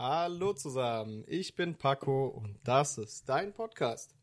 Hallo 0.00 0.52
zusammen, 0.52 1.24
ich 1.26 1.56
bin 1.56 1.74
Paco 1.74 2.28
und 2.28 2.60
das 2.62 2.98
ist 2.98 3.28
dein 3.28 3.52
Podcast. 3.52 4.14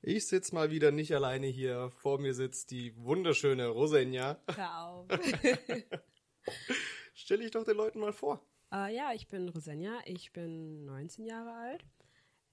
Ich 0.00 0.26
sitze 0.26 0.54
mal 0.54 0.70
wieder 0.70 0.90
nicht 0.90 1.14
alleine 1.14 1.48
hier. 1.48 1.90
Vor 1.90 2.18
mir 2.18 2.32
sitzt 2.32 2.70
die 2.70 2.96
wunderschöne 2.96 3.66
Rosenia. 3.66 4.40
Hör 4.54 4.84
auf. 4.84 5.06
Stell 7.14 7.40
dich 7.40 7.50
doch 7.50 7.64
den 7.64 7.76
Leuten 7.76 8.00
mal 8.00 8.14
vor. 8.14 8.40
Äh, 8.72 8.96
ja, 8.96 9.12
ich 9.12 9.28
bin 9.28 9.50
Rosenja, 9.50 10.00
ich 10.06 10.32
bin 10.32 10.86
19 10.86 11.26
Jahre 11.26 11.52
alt. 11.52 11.84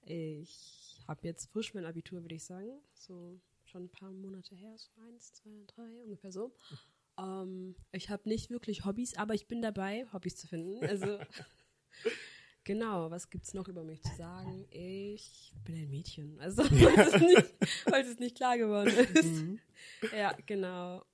Ich 0.02 1.02
habe 1.08 1.26
jetzt 1.26 1.50
frisch 1.50 1.72
mein 1.72 1.86
Abitur, 1.86 2.20
würde 2.20 2.34
ich 2.34 2.44
sagen. 2.44 2.78
So 2.92 3.40
schon 3.64 3.84
ein 3.84 3.90
paar 3.90 4.10
Monate 4.10 4.54
her, 4.54 4.76
so 4.76 4.90
eins, 5.00 5.32
zwei, 5.32 5.64
drei, 5.74 6.02
ungefähr 6.02 6.30
so. 6.30 6.54
Ähm, 7.18 7.74
ich 7.90 8.10
habe 8.10 8.28
nicht 8.28 8.50
wirklich 8.50 8.84
Hobbys, 8.84 9.16
aber 9.16 9.32
ich 9.32 9.46
bin 9.46 9.62
dabei, 9.62 10.06
Hobbys 10.12 10.36
zu 10.36 10.46
finden. 10.46 10.84
Also 10.84 11.18
genau, 12.64 13.10
was 13.10 13.30
gibt's 13.30 13.54
noch 13.54 13.68
über 13.68 13.84
mich 13.84 14.02
zu 14.02 14.14
sagen? 14.16 14.66
Ich 14.70 15.52
bin 15.64 15.76
ein 15.76 15.90
Mädchen. 15.90 16.38
Also 16.40 16.62
falls 16.64 17.14
es 17.14 17.20
nicht, 17.20 17.54
es 17.92 18.18
nicht 18.18 18.36
klar 18.36 18.58
geworden 18.58 18.88
ist. 19.14 20.12
Ja, 20.12 20.36
genau. 20.46 21.04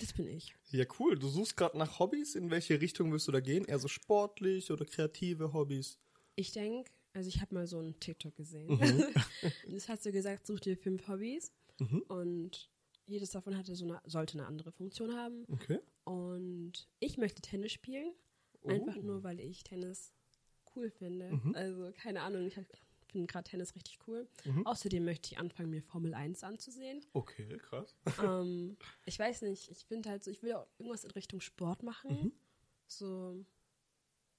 Das 0.00 0.12
bin 0.12 0.26
ich. 0.26 0.54
Ja, 0.70 0.84
cool. 0.98 1.18
Du 1.18 1.28
suchst 1.28 1.56
gerade 1.56 1.76
nach 1.78 1.98
Hobbys. 1.98 2.34
In 2.34 2.50
welche 2.50 2.80
Richtung 2.80 3.12
wirst 3.12 3.28
du 3.28 3.32
da 3.32 3.40
gehen? 3.40 3.64
Eher 3.64 3.78
so 3.78 3.88
sportlich 3.88 4.70
oder 4.70 4.84
kreative 4.84 5.52
Hobbys? 5.52 5.98
Ich 6.36 6.52
denke, 6.52 6.90
also 7.12 7.28
ich 7.28 7.40
habe 7.40 7.54
mal 7.54 7.66
so 7.66 7.78
einen 7.78 7.98
TikTok 8.00 8.34
gesehen. 8.36 8.66
Mhm. 8.78 9.04
das 9.72 9.88
hat 9.88 10.02
so 10.02 10.10
gesagt, 10.10 10.46
such 10.46 10.60
dir 10.60 10.76
fünf 10.76 11.06
Hobbys 11.08 11.52
Mhm. 11.80 12.02
und 12.06 12.70
jedes 13.06 13.30
davon 13.32 13.58
hatte 13.58 13.74
so 13.74 13.84
eine, 13.84 14.00
sollte 14.06 14.38
eine 14.38 14.46
andere 14.46 14.70
Funktion 14.70 15.12
haben. 15.16 15.44
Okay. 15.50 15.80
Und 16.04 16.88
ich 17.00 17.18
möchte 17.18 17.42
Tennis 17.42 17.72
spielen, 17.72 18.12
einfach 18.64 18.96
nur, 18.96 19.24
weil 19.24 19.40
ich 19.40 19.64
Tennis 19.64 20.12
cool 20.76 20.90
finde. 20.90 21.30
Mhm. 21.32 21.54
Also 21.54 21.92
keine 21.96 22.22
Ahnung, 22.22 22.46
ich 22.46 22.54
finde 23.10 23.26
gerade 23.26 23.48
Tennis 23.48 23.74
richtig 23.76 23.98
cool. 24.06 24.26
Mhm. 24.44 24.66
Außerdem 24.66 25.04
möchte 25.04 25.32
ich 25.32 25.38
anfangen, 25.38 25.70
mir 25.70 25.82
Formel 25.82 26.14
1 26.14 26.42
anzusehen. 26.44 27.04
Okay, 27.12 27.58
krass. 27.58 27.94
ähm, 28.22 28.76
ich 29.06 29.18
weiß 29.18 29.42
nicht, 29.42 29.70
ich 29.70 29.84
finde 29.84 30.10
halt 30.10 30.24
so, 30.24 30.30
ich 30.30 30.42
will 30.42 30.54
auch 30.54 30.66
irgendwas 30.78 31.04
in 31.04 31.10
Richtung 31.12 31.40
Sport 31.40 31.82
machen. 31.82 32.10
Mhm. 32.10 32.32
So, 32.86 33.44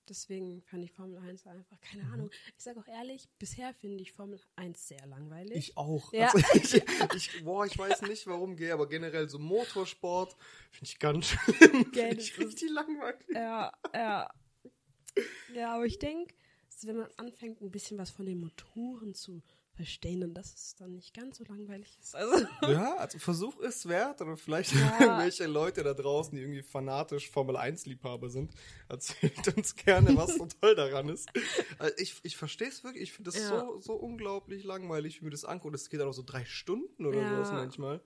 deswegen 0.10 0.62
fand 0.64 0.84
ich 0.84 0.92
Formel 0.92 1.18
1 1.18 1.48
einfach, 1.48 1.80
keine 1.82 2.04
Mhm. 2.04 2.14
Ahnung. 2.14 2.32
Ich 2.58 2.64
sage 2.64 2.80
auch 2.80 2.88
ehrlich, 2.88 3.28
bisher 3.40 3.74
finde 3.74 4.04
ich 4.04 4.12
Formel 4.12 4.40
1 4.56 4.88
sehr 4.90 5.06
langweilig. 5.08 5.58
Ich 5.58 5.78
auch. 5.78 6.12
Ja. 6.14 6.28
Also 6.34 6.40
ich, 6.54 6.74
ich, 7.16 7.44
boah, 7.46 7.66
ich 7.66 7.78
weiß 7.78 8.02
nicht, 8.04 8.28
warum 8.28 8.56
gehe, 8.56 8.74
aber 8.74 8.88
generell 8.90 9.30
so 9.30 9.40
Motorsport 9.40 10.36
finde 10.72 10.86
ich 10.92 11.00
ganz 11.00 11.28
schlimm. 11.28 11.92
Gell, 11.92 12.10
Finde 12.10 12.22
ich 12.24 12.38
richtig 12.40 12.70
langweilig. 12.72 13.26
ja, 13.34 13.72
ja. 13.94 14.30
Ja, 15.54 15.74
aber 15.76 15.86
ich 15.86 16.00
denke, 16.00 16.34
wenn 16.84 16.98
man 16.98 17.10
anfängt, 17.18 17.62
ein 17.62 17.72
bisschen 17.72 17.98
was 17.98 18.10
von 18.12 18.26
den 18.26 18.40
Motoren 18.40 19.14
zu 19.14 19.42
verstehen, 19.76 20.22
dann 20.22 20.34
dass 20.34 20.54
es 20.54 20.76
dann 20.76 20.94
nicht 20.96 21.14
ganz 21.14 21.38
so 21.38 21.44
langweilig 21.46 21.98
ist. 22.02 22.16
Also, 22.16 22.46
Ja, 22.72 22.96
also 22.96 23.20
Versuch 23.20 23.60
ist 23.60 23.88
wert, 23.88 24.22
oder 24.22 24.38
vielleicht 24.38 24.74
Ja. 24.74 25.00
irgendwelche 25.02 25.46
Leute 25.48 25.84
da 25.84 25.94
draußen, 25.94 26.34
die 26.36 26.42
irgendwie 26.42 26.64
fanatisch 26.64 27.30
Formel 27.30 27.58
1 27.58 27.86
Liebhaber 27.86 28.30
sind, 28.30 28.54
erzählt 28.90 29.56
uns 29.56 29.76
gerne, 29.76 30.16
was 30.16 30.36
so 30.38 30.48
toll 30.62 30.76
daran 30.76 31.10
ist. 31.10 31.30
Also 31.78 31.94
ich 31.98 32.20
ich 32.24 32.38
verstehe 32.38 32.68
es 32.70 32.84
wirklich, 32.84 33.04
ich 33.04 33.14
finde 33.14 33.32
das 33.32 33.42
Ja. 33.42 33.50
so, 33.60 33.80
so 33.82 33.94
unglaublich 33.94 34.64
langweilig, 34.64 35.22
wie 35.22 35.26
mir 35.26 35.32
das 35.32 35.46
anguckt. 35.46 35.76
Es 35.76 35.90
geht 35.90 36.02
auch 36.02 36.14
so 36.14 36.24
drei 36.24 36.46
Stunden 36.46 37.06
oder 37.06 37.20
Ja. 37.22 37.28
sowas 37.28 37.52
manchmal. 37.52 38.02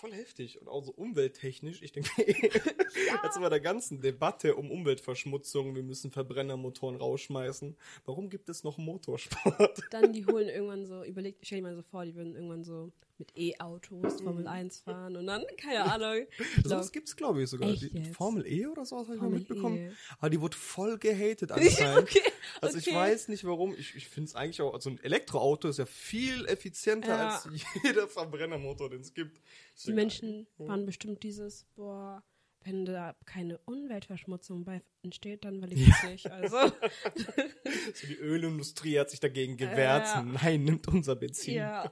Voll 0.00 0.14
heftig 0.14 0.58
und 0.58 0.68
auch 0.68 0.82
so 0.82 0.92
umwelttechnisch. 0.92 1.82
Ich 1.82 1.92
denke, 1.92 2.10
jetzt 2.26 3.38
bei 3.38 3.48
der 3.50 3.60
ganzen 3.60 4.00
Debatte 4.00 4.56
um 4.56 4.70
Umweltverschmutzung, 4.70 5.74
wir 5.74 5.82
müssen 5.82 6.10
Verbrennermotoren 6.10 6.96
rausschmeißen. 6.96 7.76
Warum 8.06 8.30
gibt 8.30 8.48
es 8.48 8.64
noch 8.64 8.78
Motorsport? 8.78 9.82
dann 9.90 10.14
die 10.14 10.24
holen 10.24 10.48
irgendwann 10.48 10.86
so, 10.86 11.04
überlegt, 11.04 11.44
stell 11.44 11.58
dir 11.58 11.64
mal 11.64 11.76
so 11.76 11.82
vor, 11.82 12.06
die 12.06 12.14
würden 12.14 12.34
irgendwann 12.34 12.64
so 12.64 12.90
mit 13.20 13.36
E-Autos 13.36 14.20
Formel 14.22 14.48
1 14.48 14.80
fahren 14.80 15.14
und 15.16 15.26
dann, 15.26 15.44
keine 15.56 15.84
Ahnung. 15.84 16.26
Ich 16.38 16.54
glaub, 16.54 16.66
Sowas 16.66 16.90
gibt's, 16.90 17.14
glaube 17.14 17.42
ich, 17.42 17.50
sogar. 17.50 17.70
Die? 17.72 18.12
Formel 18.12 18.44
E 18.46 18.66
oder 18.66 18.84
sowas 18.84 19.06
habe 19.06 19.16
ich 19.16 19.22
mal 19.22 19.30
mitbekommen. 19.30 19.76
E. 19.76 19.92
Aber 20.18 20.30
die 20.30 20.40
wurde 20.40 20.56
voll 20.56 20.98
gehatet 20.98 21.52
anscheinend. 21.52 22.02
okay, 22.02 22.22
Also 22.60 22.78
ich 22.78 22.88
okay. 22.88 22.96
weiß 22.96 23.28
nicht 23.28 23.44
warum. 23.44 23.74
Ich, 23.74 23.94
ich 23.94 24.08
finde 24.08 24.28
es 24.28 24.34
eigentlich 24.34 24.60
auch, 24.62 24.74
also 24.74 24.90
ein 24.90 24.98
Elektroauto 25.04 25.68
ist 25.68 25.78
ja 25.78 25.86
viel 25.86 26.46
effizienter 26.46 27.08
Ja. 27.08 27.28
als 27.28 27.48
jeder 27.84 28.08
Verbrennermotor, 28.08 28.90
den 28.90 29.02
es 29.02 29.14
gibt. 29.14 29.40
Die 29.86 29.92
Menschen 29.92 30.46
waren 30.58 30.86
bestimmt 30.86 31.22
dieses, 31.22 31.66
boah, 31.76 32.24
wenn 32.62 32.84
da 32.84 33.14
keine 33.24 33.56
Umweltverschmutzung 33.66 34.64
bei 34.64 34.82
entsteht, 35.02 35.44
dann 35.46 35.62
will 35.62 35.72
ich 35.72 35.88
es 35.88 36.02
nicht. 36.02 36.30
Also, 36.30 36.56
So 37.94 38.06
die 38.06 38.16
Ölindustrie 38.16 38.98
hat 38.98 39.08
sich 39.10 39.20
dagegen 39.20 39.56
gewehrt. 39.56 40.06
Ja. 40.08 40.22
Nein, 40.22 40.64
nimmt 40.64 40.86
unser 40.88 41.16
Benzin. 41.16 41.54
Ja. 41.54 41.90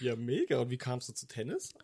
Ja. 0.00 0.16
mega. 0.16 0.60
Und 0.60 0.70
wie 0.70 0.78
kamst 0.78 1.08
du 1.08 1.12
zu 1.12 1.26
Tennis? 1.26 1.74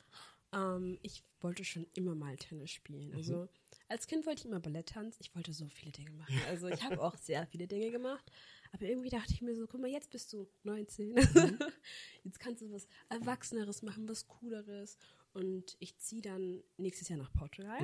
Ähm, 0.53 0.99
ich 1.03 1.22
wollte 1.41 1.65
schon 1.65 1.87
immer 1.94 2.15
mal 2.15 2.37
Tennis 2.37 2.71
spielen. 2.71 3.12
Also 3.15 3.49
als 3.88 4.06
Kind 4.06 4.27
wollte 4.27 4.41
ich 4.41 4.47
immer 4.47 4.60
Ballett 4.60 4.91
tanzen. 4.91 5.19
Ich 5.21 5.34
wollte 5.34 5.53
so 5.53 5.66
viele 5.69 5.93
Dinge 5.93 6.12
machen. 6.12 6.34
Also 6.49 6.69
ich 6.69 6.82
habe 6.82 7.00
auch 7.00 7.16
sehr 7.16 7.47
viele 7.47 7.66
Dinge 7.66 7.91
gemacht. 7.91 8.31
Aber 8.72 8.84
irgendwie 8.84 9.11
dachte 9.11 9.34
ich 9.34 9.43
mir 9.43 9.55
so, 9.55 9.66
guck 9.66 9.81
mal, 9.81 9.91
jetzt 9.91 10.11
bist 10.11 10.32
du 10.32 10.49
19. 10.62 11.15
jetzt 12.25 12.41
kannst 12.41 12.62
du 12.62 12.72
was 12.72 12.87
Erwachseneres 13.11 13.82
machen, 13.82 14.09
was 14.09 14.27
Cooleres. 14.28 14.97
Und 15.34 15.77
ich 15.78 15.97
ziehe 15.99 16.22
dann 16.22 16.62
nächstes 16.78 17.09
Jahr 17.09 17.19
nach 17.19 17.32
Portugal. 17.32 17.81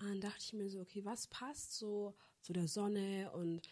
Und 0.00 0.08
dann 0.08 0.20
dachte 0.20 0.40
ich 0.40 0.52
mir 0.52 0.68
so, 0.68 0.80
okay, 0.80 1.04
was 1.04 1.26
passt 1.26 1.74
so 1.74 2.14
zu 2.42 2.52
der 2.52 2.68
Sonne 2.68 3.30
und 3.32 3.68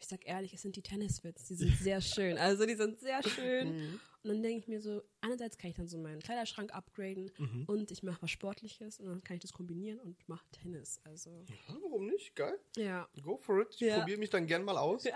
ich 0.00 0.06
sag 0.06 0.26
ehrlich, 0.26 0.54
es 0.54 0.62
sind 0.62 0.76
die 0.76 0.82
Tenniswits, 0.82 1.46
die 1.46 1.54
sind 1.54 1.76
sehr 1.78 2.00
schön. 2.00 2.38
Also 2.38 2.66
die 2.66 2.76
sind 2.76 3.00
sehr 3.00 3.22
schön. 3.22 4.00
Und 4.24 4.30
dann 4.30 4.42
denke 4.42 4.58
ich 4.60 4.68
mir 4.68 4.80
so, 4.80 5.02
einerseits 5.20 5.58
kann 5.58 5.68
ich 5.70 5.76
dann 5.76 5.86
so 5.86 5.98
meinen 5.98 6.20
Kleiderschrank 6.20 6.74
upgraden 6.74 7.30
und 7.66 7.90
ich 7.90 8.02
mache 8.02 8.22
was 8.22 8.30
Sportliches 8.30 8.98
und 8.98 9.06
dann 9.06 9.22
kann 9.22 9.36
ich 9.36 9.42
das 9.42 9.52
kombinieren 9.52 10.00
und 10.00 10.16
mache 10.28 10.46
Tennis. 10.50 10.98
Also 11.04 11.44
Ja, 11.68 11.76
warum 11.82 12.06
nicht? 12.06 12.34
Geil. 12.34 12.58
ja. 12.76 13.06
Go 13.22 13.36
for 13.36 13.60
it. 13.60 13.68
Ich 13.74 13.80
Ja. 13.80 13.98
probiere 13.98 14.18
mich 14.18 14.30
dann 14.30 14.46
gern 14.46 14.64
mal 14.64 14.78
aus. 14.78 15.04
Ja. 15.04 15.14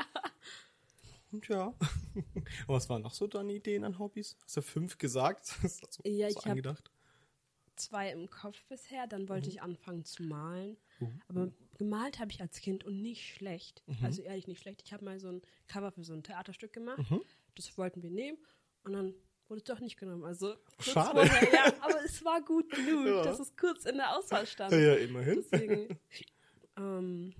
Und 1.32 1.46
ja. 1.48 1.74
Und 2.14 2.68
was 2.68 2.88
waren 2.88 3.02
noch 3.02 3.14
so 3.14 3.26
deine 3.26 3.52
Ideen 3.54 3.84
an 3.84 3.98
Hobbys? 3.98 4.36
Hast 4.44 4.56
du 4.58 4.62
fünf 4.62 4.98
gesagt? 4.98 5.54
Das 5.62 5.80
du 5.80 6.08
Ja, 6.08 6.28
so 6.30 6.38
ich 6.38 6.44
hab- 6.44 6.50
angedacht. 6.50 6.90
Zwei 7.76 8.10
im 8.10 8.28
Kopf 8.28 8.64
bisher, 8.66 9.06
dann 9.06 9.28
wollte 9.28 9.48
ich 9.48 9.62
anfangen 9.62 10.04
zu 10.04 10.24
malen. 10.24 10.76
Mhm. 10.98 11.20
Aber 11.28 11.52
gemalt 11.78 12.18
habe 12.18 12.32
ich 12.32 12.40
als 12.40 12.60
Kind 12.60 12.82
und 12.84 13.00
nicht 13.00 13.24
schlecht. 13.34 13.84
Also 14.02 14.20
ehrlich 14.22 14.48
nicht 14.48 14.60
schlecht. 14.60 14.82
Ich 14.84 14.92
habe 14.92 15.04
mal 15.04 15.20
so 15.20 15.28
ein 15.28 15.42
Cover 15.68 15.92
für 15.92 16.02
so 16.02 16.12
ein 16.12 16.24
Theaterstück 16.24 16.72
gemacht. 16.72 17.08
Mhm. 17.10 17.22
Das 17.54 17.78
wollten 17.78 18.02
wir 18.02 18.10
nehmen 18.10 18.38
und 18.88 18.94
dann 18.94 19.14
wurde 19.48 19.58
es 19.58 19.64
doch 19.64 19.80
nicht 19.80 19.96
genommen. 19.98 20.24
Also 20.24 20.54
Schade. 20.80 21.26
vorher, 21.28 21.52
ja, 21.52 21.72
aber 21.82 22.04
es 22.04 22.24
war 22.24 22.40
gut 22.42 22.70
genug, 22.70 23.06
Ja. 23.06 23.22
dass 23.22 23.38
es 23.38 23.54
kurz 23.56 23.84
in 23.84 23.96
der 23.96 24.16
Auswahl 24.16 24.46
stand. 24.46 24.72
Ja, 24.72 24.94
immerhin. 24.94 25.44
Deswegen, 25.50 25.98
ähm, 26.76 27.34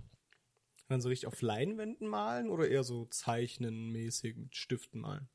Dann 0.89 1.01
so 1.01 1.09
richtig 1.09 1.27
auf 1.27 1.41
Leinwänden 1.43 2.07
malen 2.07 2.51
oder 2.51 2.69
eher 2.69 2.85
so 2.85 3.07
zeichnenmäßig 3.07 4.37
mit 4.37 4.55
Stiften 4.57 5.01
malen? 5.01 5.29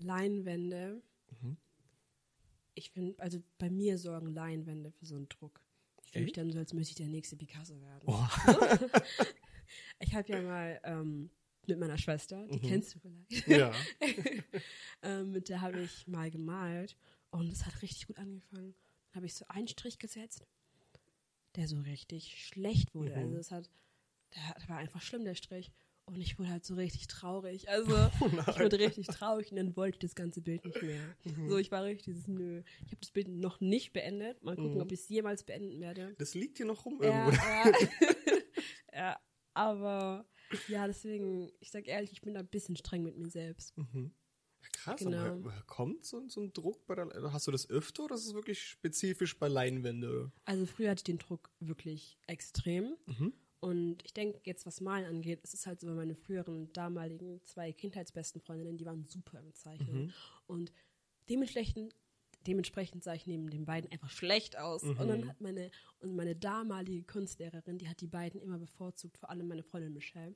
Leinwände. 0.00 1.02
Mhm. 1.40 1.56
Ich 2.74 2.90
finde, 2.90 3.20
also 3.20 3.42
bei 3.58 3.70
mir 3.70 3.98
sorgen 3.98 4.32
Leinwände 4.32 4.90
für 4.92 5.06
so 5.06 5.16
einen 5.16 5.28
Druck. 5.28 5.60
Ich 6.06 6.12
fühle 6.12 6.24
mich 6.24 6.32
dann 6.34 6.50
so, 6.50 6.58
als 6.58 6.72
müsste 6.72 6.90
ich 6.92 6.96
der 6.96 7.08
nächste 7.08 7.36
Picasso 7.36 7.80
werden. 7.80 8.04
Boah. 8.04 8.30
Ich 10.00 10.14
habe 10.16 10.28
ja 10.32 10.42
mal 10.42 10.80
ähm, 10.82 11.30
mit 11.70 11.80
meiner 11.80 11.98
Schwester, 11.98 12.46
die 12.48 12.58
Mhm. 12.58 12.62
kennst 12.68 12.94
du 12.94 12.98
vielleicht, 13.00 13.48
Ja. 13.48 13.72
ähm, 15.02 15.32
mit 15.32 15.48
der 15.48 15.60
habe 15.60 15.80
ich 15.80 16.06
mal 16.06 16.30
gemalt 16.30 16.96
und 17.30 17.52
es 17.52 17.66
hat 17.66 17.80
richtig 17.82 18.06
gut 18.06 18.18
angefangen. 18.18 18.74
Dann 19.12 19.16
habe 19.16 19.26
ich 19.26 19.34
so 19.34 19.44
einen 19.48 19.68
Strich 19.68 19.98
gesetzt, 19.98 20.46
der 21.56 21.66
so 21.68 21.78
richtig 21.80 22.44
schlecht 22.46 22.94
wurde. 22.94 23.10
Mhm. 23.12 23.16
Also 23.22 23.36
es 23.36 23.50
hat, 23.50 23.70
der, 24.34 24.68
war 24.68 24.78
einfach 24.78 25.00
schlimm, 25.02 25.24
der 25.24 25.34
Strich. 25.34 25.70
Und 26.06 26.20
ich 26.20 26.38
wurde 26.40 26.50
halt 26.50 26.64
so 26.64 26.74
richtig 26.74 27.06
traurig. 27.06 27.68
Also 27.68 27.92
Oh 28.20 28.26
ich 28.50 28.58
wurde 28.58 28.78
richtig 28.80 29.06
traurig 29.06 29.50
und 29.52 29.56
dann 29.58 29.76
wollte 29.76 29.96
ich 29.96 30.00
das 30.00 30.14
ganze 30.16 30.40
Bild 30.40 30.64
nicht 30.64 30.82
mehr. 30.82 31.14
Mhm. 31.24 31.48
So, 31.48 31.56
ich 31.58 31.70
war 31.70 31.84
richtig 31.84 32.04
dieses 32.06 32.26
Nö. 32.26 32.62
Ich 32.84 32.86
habe 32.92 33.00
das 33.00 33.10
Bild 33.12 33.28
noch 33.28 33.60
nicht 33.60 33.92
beendet. 33.92 34.42
Mal 34.42 34.56
gucken, 34.56 34.74
Mhm. 34.74 34.80
ob 34.80 34.90
ich 34.92 35.00
es 35.00 35.08
jemals 35.08 35.44
beenden 35.44 35.80
werde. 35.80 36.14
Das 36.18 36.34
liegt 36.34 36.56
hier 36.56 36.66
noch 36.66 36.84
rum 36.84 36.98
Ja, 37.02 37.26
irgendwo. 37.28 37.44
ja. 37.44 37.72
ja, 38.92 39.20
aber 39.54 40.26
ja, 40.68 40.86
deswegen, 40.86 41.50
ich 41.60 41.70
sag 41.70 41.86
ehrlich, 41.88 42.12
ich 42.12 42.20
bin 42.22 42.34
da 42.34 42.40
ein 42.40 42.48
bisschen 42.48 42.76
streng 42.76 43.02
mit 43.02 43.16
mir 43.16 43.30
selbst. 43.30 43.76
Mhm. 43.76 44.12
Ja, 44.62 44.68
Krass, 44.72 45.00
Genau. 45.00 45.18
aber 45.18 45.52
kommt 45.66 46.04
so, 46.04 46.26
so 46.28 46.40
ein 46.42 46.52
Druck 46.52 46.86
bei 46.86 46.94
der 46.94 47.08
Hast 47.32 47.46
du 47.46 47.50
das 47.50 47.68
öfter 47.70 48.04
oder 48.04 48.14
ist 48.14 48.26
es 48.26 48.34
wirklich 48.34 48.62
spezifisch 48.62 49.38
bei 49.38 49.48
Leinwände? 49.48 50.32
Also 50.44 50.66
früher 50.66 50.90
hatte 50.90 51.00
ich 51.00 51.04
den 51.04 51.18
Druck 51.18 51.50
wirklich 51.60 52.18
extrem. 52.26 52.96
Mhm. 53.06 53.32
Und 53.60 54.04
ich 54.04 54.14
denke, 54.14 54.40
jetzt 54.44 54.64
was 54.66 54.80
Malen 54.80 55.04
angeht, 55.06 55.40
es 55.42 55.52
ist 55.54 55.66
halt 55.66 55.80
so 55.80 55.86
bei 55.86 55.92
meine 55.94 56.14
früheren, 56.14 56.72
damaligen 56.72 57.42
zwei 57.44 57.72
kindheitsbesten 57.72 58.40
Freundinnen, 58.40 58.78
die 58.78 58.86
waren 58.86 59.04
super 59.06 59.38
im 59.40 59.52
Zeichnen. 59.54 60.04
Mhm. 60.06 60.12
Und 60.46 60.72
dementsprechend 61.28 61.94
dementsprechend 62.46 63.04
sah 63.04 63.14
ich 63.14 63.26
neben 63.26 63.50
den 63.50 63.64
beiden 63.64 63.90
einfach 63.92 64.10
schlecht 64.10 64.58
aus. 64.58 64.82
Und 64.82 64.98
dann 64.98 65.28
hat 65.28 65.40
meine, 65.40 65.70
und 66.00 66.16
meine 66.16 66.34
damalige 66.34 67.04
Kunstlehrerin, 67.04 67.78
die 67.78 67.88
hat 67.88 68.00
die 68.00 68.06
beiden 68.06 68.40
immer 68.40 68.58
bevorzugt, 68.58 69.18
vor 69.18 69.30
allem 69.30 69.48
meine 69.48 69.62
Freundin 69.62 69.92
Michelle. 69.92 70.34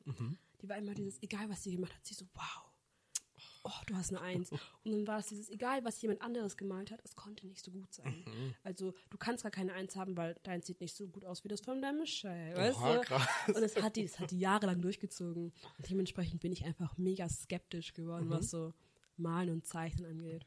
Die 0.61 0.69
war 0.69 0.77
immer 0.79 0.95
dieses, 0.95 1.23
egal 1.23 1.49
was 1.49 1.63
sie 1.63 1.73
gemacht 1.73 1.95
hat, 1.95 2.05
sie 2.05 2.15
so, 2.15 2.27
wow. 2.35 2.71
Oh, 3.67 3.83
du 3.87 3.97
hast 3.97 4.11
eine 4.11 4.21
Eins. 4.21 4.51
Und 4.85 4.93
dann 4.93 5.07
war 5.07 5.19
es 5.21 5.29
dieses, 5.29 5.49
egal 5.49 5.83
was 5.87 6.01
jemand 6.03 6.21
anderes 6.21 6.59
gemalt 6.59 6.91
hat, 6.91 7.01
es 7.03 7.17
konnte 7.17 7.47
nicht 7.47 7.65
so 7.65 7.71
gut 7.71 7.95
sein. 7.95 8.23
Also 8.63 8.93
du 9.09 9.17
kannst 9.17 9.43
gar 9.43 9.51
keine 9.51 9.73
Eins 9.73 9.97
haben, 9.97 10.19
weil 10.19 10.37
dein 10.43 10.61
sieht 10.61 10.83
nicht 10.83 10.95
so 10.95 11.09
gut 11.09 11.25
aus 11.25 11.45
wie 11.45 11.49
das 11.49 11.63
von 11.63 11.81
der 11.81 11.95
Michelle. 11.95 12.55
Weißt 12.55 12.77
Oha, 12.79 12.95
du? 12.97 13.01
krass. 13.01 13.27
Und 13.49 13.63
es 13.63 13.83
hat, 13.83 13.97
die, 13.97 14.05
es 14.05 14.19
hat 14.19 14.31
die 14.31 14.39
jahrelang 14.39 14.83
durchgezogen. 14.83 15.45
Und 15.79 15.91
dementsprechend 15.91 16.43
bin 16.43 16.53
ich 16.53 16.67
einfach 16.67 16.99
mega 16.99 17.27
skeptisch 17.27 17.95
geworden, 17.95 18.29
was 18.29 18.51
so 18.51 18.75
Malen 19.17 19.51
und 19.51 19.67
Zeichnen 19.67 20.11
angeht. 20.11 20.47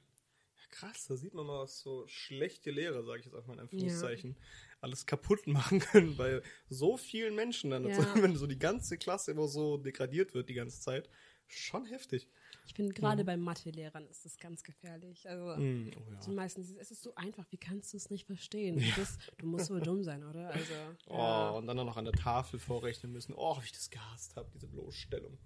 Krass, 0.69 1.07
da 1.07 1.15
sieht 1.15 1.33
man 1.33 1.45
mal, 1.45 1.59
was 1.63 1.79
so 1.79 2.05
schlechte 2.07 2.71
Lehrer, 2.71 3.03
sage 3.03 3.19
ich 3.19 3.25
jetzt 3.25 3.35
auch 3.35 3.45
mal 3.47 3.53
in 3.53 3.61
Anführungszeichen, 3.61 4.35
alles 4.81 5.05
kaputt 5.05 5.47
machen 5.47 5.79
können 5.79 6.17
bei 6.17 6.41
so 6.69 6.97
vielen 6.97 7.35
Menschen 7.35 7.71
dann. 7.71 7.87
Ja. 7.87 7.97
wenn 8.21 8.35
so 8.35 8.47
die 8.47 8.59
ganze 8.59 8.97
Klasse 8.97 9.31
immer 9.31 9.47
so 9.47 9.77
degradiert 9.77 10.33
wird 10.33 10.49
die 10.49 10.53
ganze 10.53 10.81
Zeit. 10.81 11.09
Schon 11.49 11.85
heftig. 11.85 12.27
Ich 12.65 12.73
finde, 12.73 12.93
gerade 12.93 13.23
bei 13.23 13.37
Mathe-Lehrern 13.37 14.05
ist 14.07 14.25
das 14.25 14.37
ganz 14.37 14.61
gefährlich. 14.63 15.29
Also, 15.29 15.55
Mm, 15.61 15.91
oh 15.95 16.11
ja. 16.11 16.19
die 16.25 16.31
meisten, 16.31 16.59
es 16.77 16.91
ist 16.91 17.01
so 17.01 17.15
einfach, 17.15 17.45
wie 17.51 17.57
kannst 17.57 17.93
du 17.93 17.97
es 17.97 18.09
nicht 18.09 18.25
verstehen? 18.25 18.77
Du, 18.77 18.95
bist, 18.95 19.31
du 19.37 19.45
musst 19.45 19.69
wohl 19.69 19.79
dumm 19.79 20.03
sein, 20.03 20.25
oder? 20.25 20.49
Also, 20.49 20.73
Oh, 21.07 21.13
ja. 21.17 21.49
und 21.51 21.67
dann 21.67 21.77
noch 21.77 21.95
an 21.95 22.03
der 22.03 22.13
Tafel 22.13 22.59
vorrechnen 22.59 23.13
müssen. 23.13 23.33
Oh, 23.33 23.57
wie 23.61 23.65
ich 23.65 23.71
das 23.71 23.89
gehasst 23.89 24.35
habe, 24.35 24.49
diese 24.53 24.67
Bloßstellung. 24.67 25.37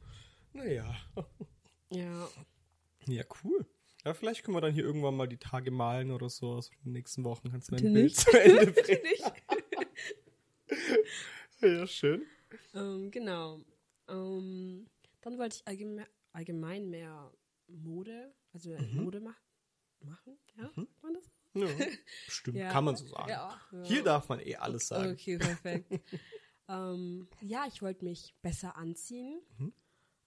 Naja. 0.53 0.95
ja. 1.91 2.27
Ja, 3.05 3.23
cool. 3.43 3.67
Ja, 4.03 4.13
vielleicht 4.15 4.43
können 4.43 4.57
wir 4.57 4.61
dann 4.61 4.73
hier 4.73 4.83
irgendwann 4.83 5.15
mal 5.15 5.27
die 5.27 5.37
Tage 5.37 5.69
malen 5.71 6.11
oder 6.11 6.29
so. 6.29 6.53
Also 6.53 6.71
in 6.79 6.85
den 6.85 6.93
nächsten 6.93 7.23
Wochen 7.23 7.51
kannst 7.51 7.71
du 7.71 7.75
dein 7.75 7.93
Bild 7.93 8.15
zu 8.15 8.31
Ende 8.39 8.71
bringen. 8.71 9.01
Ja, 11.61 11.85
schön. 11.85 12.25
ähm, 12.73 13.11
genau. 13.11 13.59
Ähm, 14.07 14.87
dann 15.21 15.37
wollte 15.37 15.57
ich 15.57 15.67
allgemein, 15.67 16.07
allgemein 16.31 16.89
mehr 16.89 17.31
Mode, 17.67 18.33
also 18.51 18.71
Mhm. 18.71 19.03
Mode 19.03 19.19
mach, 19.19 19.39
machen. 19.99 20.37
Ja, 20.57 20.71
sagt 20.73 21.03
man 21.03 21.13
das? 21.13 21.31
Ja, 21.53 21.67
bestimmt, 22.25 22.57
Ja. 22.57 22.69
kann 22.71 22.83
man 22.85 22.95
so 22.95 23.05
sagen. 23.05 23.29
Ja, 23.29 23.61
ja. 23.71 23.83
Hier 23.83 24.03
darf 24.03 24.27
man 24.29 24.39
eh 24.39 24.55
alles 24.55 24.87
sagen. 24.87 25.11
Okay, 25.11 25.37
perfekt. 25.37 25.91
ähm, 26.67 27.27
ja, 27.41 27.65
ich 27.67 27.81
wollte 27.83 28.05
mich 28.05 28.33
besser 28.41 28.75
anziehen 28.75 29.41
Mhm. 29.59 29.73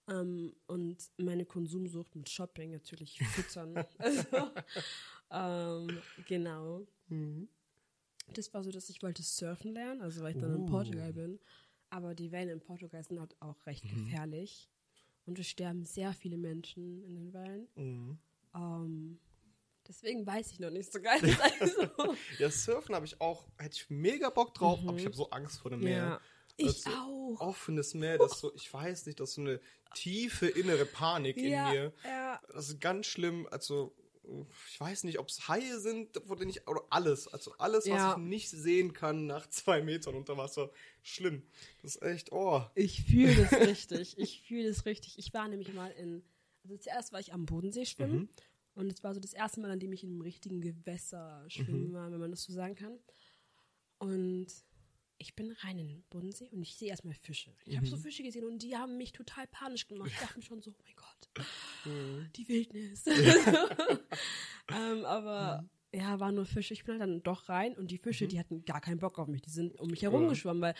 Ähm, 0.07 0.53
und 0.67 0.97
meine 1.17 1.45
Konsumsucht 1.45 2.15
mit 2.15 2.29
Shopping 2.29 2.71
natürlich 2.71 3.19
füttern. 3.35 3.83
also, 3.99 4.51
ähm, 5.31 6.01
genau. 6.27 6.87
Mhm. 7.07 7.47
Das 8.33 8.53
war 8.53 8.63
so, 8.63 8.71
dass 8.71 8.89
ich 8.89 9.01
wollte 9.03 9.21
surfen 9.23 9.73
lernen, 9.73 10.01
also 10.01 10.21
weil 10.23 10.35
ich 10.35 10.41
dann 10.41 10.51
Oh. 10.53 10.55
in 10.57 10.65
Portugal 10.65 11.13
bin. 11.13 11.39
Aber 11.89 12.15
die 12.15 12.31
Wellen 12.31 12.49
in 12.49 12.59
Portugal 12.59 13.03
sind 13.03 13.19
halt 13.19 13.35
auch 13.41 13.65
recht 13.67 13.83
Mhm. 13.85 13.89
gefährlich. 14.05 14.69
Und 15.25 15.39
es 15.39 15.47
sterben 15.47 15.85
sehr 15.85 16.13
viele 16.13 16.37
Menschen 16.37 17.03
in 17.03 17.15
den 17.15 17.33
Wellen. 17.33 17.67
Mhm. 17.75 18.17
Ähm, 18.53 19.19
deswegen 19.87 20.25
weiß 20.25 20.51
ich 20.51 20.59
noch 20.59 20.69
nicht 20.71 20.91
so 20.91 20.99
geil. 21.01 21.19
Also, 21.59 22.15
Ja, 22.39 22.49
Surfen 22.49 22.93
habe 22.95 23.05
ich 23.05 23.19
auch, 23.21 23.47
hätte 23.57 23.75
ich 23.75 23.89
mega 23.89 24.29
Bock 24.29 24.53
drauf, 24.53 24.79
aber 24.87 24.97
ich 24.97 25.05
habe 25.05 25.15
so 25.15 25.29
Angst 25.31 25.59
vor 25.59 25.71
dem 25.71 25.79
Meer. 25.81 26.03
Mhm. 26.05 26.09
ja. 26.11 26.21
Ich 26.57 26.85
Also, 26.85 26.89
auch. 26.91 27.39
Offenes 27.41 27.93
Meer, 27.93 28.17
das 28.17 28.39
so, 28.39 28.53
ich 28.55 28.71
weiß 28.73 29.05
nicht, 29.07 29.19
das 29.19 29.29
ist 29.29 29.35
so 29.35 29.41
eine 29.41 29.59
tiefe 29.93 30.47
innere 30.47 30.85
Panik 30.85 31.37
ja, 31.37 31.67
in 31.67 31.73
mir. 31.73 31.93
ja. 32.03 32.41
Das 32.53 32.69
ist 32.69 32.79
ganz 32.81 33.07
schlimm. 33.07 33.47
Also, 33.51 33.93
ich 34.71 34.79
weiß 34.79 35.03
nicht, 35.03 35.19
ob 35.19 35.29
es 35.29 35.47
Haie 35.47 35.79
sind, 35.79 36.15
die 36.15 36.45
nicht, 36.45 36.67
oder 36.67 36.81
alles. 36.89 37.27
Also 37.27 37.53
alles, 37.59 37.83
was 37.85 37.97
Ja. 37.97 38.11
ich 38.13 38.17
nicht 38.17 38.49
sehen 38.49 38.93
kann 38.93 39.27
nach 39.27 39.47
zwei 39.49 39.81
Metern 39.83 40.15
unter 40.15 40.35
Wasser. 40.37 40.71
Schlimm. 41.03 41.43
Das 41.83 41.95
ist 41.97 42.01
echt, 42.01 42.31
oh. 42.31 42.63
Ich 42.73 43.03
fühle 43.03 43.35
das 43.35 43.51
richtig. 43.67 44.17
Ich 44.17 44.41
fühle 44.41 44.67
das 44.69 44.85
richtig. 44.85 45.19
Ich 45.19 45.33
war 45.33 45.47
nämlich 45.47 45.71
mal 45.73 45.91
in, 45.91 46.23
also 46.63 46.75
zuerst 46.77 47.13
war 47.13 47.19
ich 47.19 47.33
am 47.33 47.45
Bodensee 47.45 47.85
schwimmen 47.85 48.17
Mhm. 48.21 48.29
und 48.75 48.91
es 48.91 49.03
war 49.03 49.13
so 49.13 49.19
das 49.19 49.33
erste 49.33 49.59
Mal, 49.61 49.69
an 49.69 49.79
dem 49.79 49.93
ich 49.93 50.03
in 50.03 50.09
einem 50.09 50.21
richtigen 50.21 50.59
Gewässer 50.61 51.43
schwimmen 51.47 51.89
Mhm. 51.89 51.93
war, 51.93 52.11
wenn 52.11 52.19
man 52.19 52.31
das 52.31 52.43
so 52.43 52.51
sagen 52.53 52.73
kann. 52.75 52.97
Und 53.99 54.47
ich 55.17 55.35
bin 55.35 55.51
rein 55.61 55.79
in 55.79 55.87
den 55.87 56.03
Bodensee 56.09 56.49
und 56.51 56.61
ich 56.61 56.75
sehe 56.75 56.89
erstmal 56.89 57.13
Fische. 57.15 57.51
Ich 57.65 57.73
Mhm. 57.73 57.77
habe 57.77 57.87
so 57.87 57.97
Fische 57.97 58.23
gesehen 58.23 58.43
und 58.45 58.59
die 58.61 58.75
haben 58.77 58.97
mich 58.97 59.11
total 59.13 59.47
panisch 59.47 59.87
gemacht. 59.87 60.11
Ich 60.13 60.19
dachte 60.19 60.37
mir 60.37 60.43
schon 60.45 60.61
so, 60.61 60.71
oh 60.71 60.83
mein 60.83 60.95
Gott, 60.95 61.45
Mhm. 61.85 62.29
die 62.35 62.47
Wildnis. 62.47 63.05
ähm, 64.69 65.05
aber 65.05 65.67
ja, 65.93 66.19
waren 66.19 66.35
nur 66.35 66.45
Fische. 66.45 66.73
Ich 66.73 66.83
bin 66.83 66.93
halt 66.99 67.01
dann 67.09 67.23
doch 67.23 67.47
rein 67.49 67.75
und 67.77 67.91
die 67.91 67.97
Fische, 67.97 68.27
die 68.27 68.39
hatten 68.39 68.65
gar 68.65 68.81
keinen 68.81 68.99
Bock 68.99 69.17
auf 69.19 69.27
mich. 69.27 69.41
Die 69.41 69.49
sind 69.49 69.79
um 69.79 69.89
mich 69.89 70.01
herumgeschwommen, 70.01 70.61
weil 70.61 70.75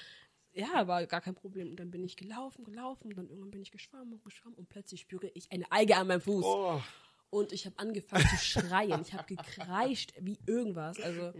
ja, 0.53 0.87
war 0.87 1.05
gar 1.05 1.21
kein 1.21 1.35
Problem. 1.35 1.69
Und 1.69 1.77
dann 1.77 1.91
bin 1.91 2.03
ich 2.03 2.15
gelaufen, 2.17 2.63
gelaufen 2.63 3.09
und 3.09 3.17
dann 3.17 3.27
irgendwann 3.29 3.51
bin 3.51 3.61
ich 3.61 3.71
geschwommen 3.71 4.13
und 4.13 4.23
geschwommen 4.23 4.57
und 4.57 4.69
plötzlich 4.69 5.01
spüre 5.01 5.29
ich 5.33 5.51
eine 5.51 5.69
Alge 5.71 5.95
an 5.97 6.07
meinem 6.07 6.21
Fuß. 6.21 6.45
Oh. 6.45 6.81
Und 7.29 7.51
ich 7.51 7.65
habe 7.65 7.77
angefangen 7.79 8.25
zu 8.29 8.37
schreien. 8.37 9.01
Ich 9.01 9.13
habe 9.13 9.25
gekreischt 9.35 10.13
wie 10.21 10.37
irgendwas. 10.45 10.99
Also, 11.01 11.33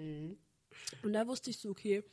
und 1.04 1.14
da 1.14 1.26
wusste 1.28 1.50
ich 1.50 1.58
so, 1.58 1.70
okay, 1.70 2.04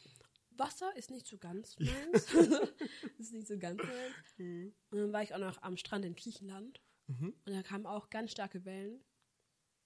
Wasser 0.58 0.94
ist 0.96 1.10
nicht 1.10 1.26
so 1.26 1.38
ganz 1.38 1.76
meins. 1.78 2.32
ist 3.19 3.32
nicht 3.32 3.46
so 3.49 3.58
ganz 3.58 3.81
meins. 3.82 4.75
Und 4.90 4.99
dann 4.99 5.12
war 5.12 5.22
ich 5.22 5.34
auch 5.34 5.38
noch 5.38 5.62
am 5.62 5.76
Strand 5.76 6.04
in 6.04 6.14
Griechenland. 6.14 6.81
Mhm. 7.06 7.34
Und 7.46 7.52
da 7.52 7.62
kamen 7.62 7.87
auch 7.87 8.10
ganz 8.10 8.32
starke 8.32 8.64
Wellen. 8.64 9.04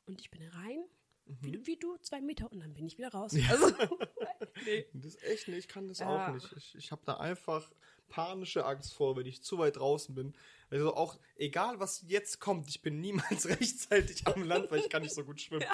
Und 0.06 0.20
ich 0.20 0.30
bin 0.30 0.42
rein, 0.48 0.84
wie, 1.24 1.52
du- 1.52 1.66
wie 1.66 1.76
du, 1.76 1.96
zwei 1.98 2.20
Meter, 2.20 2.50
und 2.52 2.60
dann 2.60 2.74
bin 2.74 2.86
ich 2.86 2.98
wieder 2.98 3.08
raus. 3.08 3.34
Also, 3.48 3.66
nee. 4.64 4.86
Das 4.92 5.14
ist 5.16 5.22
echt 5.24 5.48
nicht, 5.48 5.58
ich 5.58 5.68
kann 5.68 5.88
das 5.88 5.98
Ja. 5.98 6.28
auch 6.28 6.32
nicht. 6.34 6.52
Ich, 6.56 6.74
ich 6.76 6.92
habe 6.92 7.02
da 7.04 7.16
einfach 7.16 7.72
panische 8.08 8.64
Angst 8.64 8.94
vor, 8.94 9.16
wenn 9.16 9.26
ich 9.26 9.42
zu 9.42 9.58
weit 9.58 9.76
draußen 9.76 10.14
bin. 10.14 10.36
Also 10.70 10.94
auch, 10.94 11.18
egal 11.34 11.80
was 11.80 12.04
jetzt 12.06 12.38
kommt, 12.40 12.68
ich 12.68 12.80
bin 12.82 13.00
niemals 13.00 13.46
rechtzeitig 13.48 14.26
am 14.28 14.44
Land, 14.44 14.70
weil 14.70 14.78
ich 14.80 14.88
kann 14.90 15.02
nicht 15.02 15.14
so 15.14 15.24
gut 15.24 15.40
schwimmen. 15.40 15.64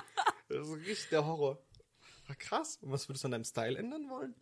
Das 0.48 0.66
ist 0.66 0.74
richtig 0.76 1.08
der 1.10 1.26
Horror. 1.26 1.62
Ah, 2.28 2.34
krass. 2.34 2.78
Und 2.80 2.90
was 2.90 3.08
würdest 3.08 3.24
du 3.24 3.26
an 3.28 3.32
deinem 3.32 3.44
Style 3.44 3.76
ändern 3.76 4.08
wollen? 4.08 4.34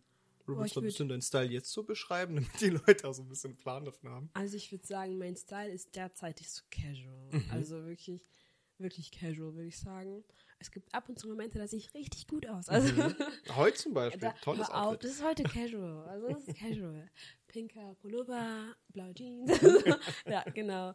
Oder 0.47 0.59
Oh, 0.61 0.63
du 0.65 0.79
ein 0.79 0.83
bisschen 0.83 1.09
deinen 1.09 1.21
Style 1.21 1.49
jetzt 1.51 1.71
so 1.71 1.83
beschreiben, 1.83 2.35
damit 2.35 2.59
die 2.61 2.69
Leute 2.69 3.07
auch 3.07 3.13
so 3.13 3.23
ein 3.23 3.29
bisschen 3.29 3.55
Plan 3.55 3.85
davon 3.85 4.09
haben? 4.09 4.29
Also 4.33 4.57
ich 4.57 4.71
würde 4.71 4.85
sagen, 4.85 5.17
mein 5.17 5.35
Style 5.35 5.71
ist 5.71 5.95
derzeitig 5.95 6.49
so 6.51 6.61
casual. 6.69 7.29
Mhm. 7.31 7.45
Also 7.51 7.85
wirklich, 7.85 8.21
wirklich 8.77 9.11
casual, 9.11 9.53
würde 9.55 9.67
ich 9.67 9.79
sagen. 9.79 10.23
Es 10.59 10.69
gibt 10.69 10.93
ab 10.93 11.09
und 11.09 11.17
zu 11.17 11.27
Momente, 11.27 11.57
da 11.57 11.67
sehe 11.67 11.79
ich 11.79 11.93
richtig 11.95 12.27
gut 12.27 12.45
aus. 12.47 12.69
Also 12.69 12.93
Heute 13.55 13.77
zum 13.77 13.93
Beispiel, 13.93 14.21
da, 14.21 14.33
tolles 14.43 14.69
auf, 14.69 14.75
Outfit. 14.91 15.03
das 15.05 15.11
ist 15.13 15.23
heute 15.23 15.43
casual. 15.43 16.07
Also 16.07 16.27
das 16.29 16.47
ist 16.47 16.57
casual. 16.59 17.09
Pinker 17.47 17.95
Pullover, 17.95 18.75
blaue 18.89 19.13
Jeans. 19.15 19.51
ja, 20.25 20.43
genau. 20.53 20.93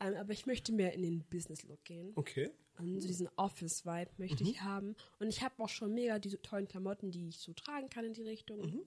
Ähm, 0.00 0.14
aber 0.16 0.32
ich 0.32 0.46
möchte 0.46 0.72
mehr 0.72 0.92
in 0.94 1.02
den 1.02 1.24
Business-Look 1.30 1.84
gehen. 1.84 2.12
Okay. 2.16 2.50
Und 2.78 3.00
so 3.00 3.06
diesen 3.06 3.28
Office-Vibe 3.36 4.10
möchte 4.18 4.42
ich 4.44 4.60
haben. 4.62 4.96
Und 5.18 5.28
ich 5.28 5.42
habe 5.42 5.62
auch 5.62 5.68
schon 5.68 5.94
mega 5.94 6.18
diese 6.18 6.40
tollen 6.42 6.66
Klamotten, 6.66 7.10
die 7.10 7.28
ich 7.28 7.38
so 7.38 7.52
tragen 7.52 7.88
kann 7.88 8.04
in 8.04 8.14
die 8.14 8.22
Richtung. 8.22 8.84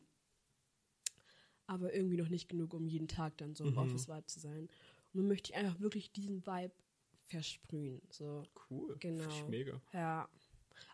Aber 1.67 1.93
irgendwie 1.93 2.17
noch 2.17 2.29
nicht 2.29 2.47
genug, 2.49 2.73
um 2.73 2.87
jeden 2.87 3.07
Tag 3.07 3.37
dann 3.37 3.55
so 3.55 3.65
im 3.65 3.77
Office-Vibe 3.77 4.25
zu 4.27 4.39
sein. 4.39 4.69
Und 5.13 5.21
dann 5.21 5.27
möchte 5.27 5.51
ich 5.51 5.55
einfach 5.57 5.79
wirklich 5.79 6.11
diesen 6.11 6.45
Vibe 6.45 6.73
versprühen. 7.27 8.01
So, 8.09 8.43
Cool. 8.69 8.95
genau. 8.99 9.23
Finde 9.23 9.35
ich 9.35 9.47
mega. 9.47 9.81
Ja. 9.93 10.29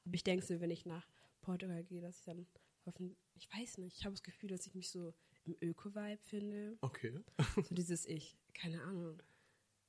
Aber 0.06 0.14
ich 0.14 0.24
denke 0.24 0.46
so, 0.46 0.60
wenn 0.62 0.72
ich 0.72 0.86
nach 0.86 1.08
Portugal 1.42 1.84
gehe, 1.84 2.02
dass 2.02 2.20
ich 2.20 2.26
dann 2.26 2.48
hoffen, 2.86 3.16
ich 3.36 3.52
weiß 3.54 3.78
nicht, 3.80 3.98
ich 3.98 4.06
habe 4.06 4.14
das 4.14 4.24
Gefühl, 4.24 4.50
dass 4.50 4.66
ich 4.66 4.74
mich 4.76 4.90
so 4.90 5.14
im 5.46 5.56
Öko-Vibe 5.62 6.22
finde. 6.24 6.78
Okay. 6.82 7.20
So 7.64 7.76
dieses 7.76 8.06
Ich, 8.06 8.36
keine 8.54 8.82
Ahnung. 8.82 9.22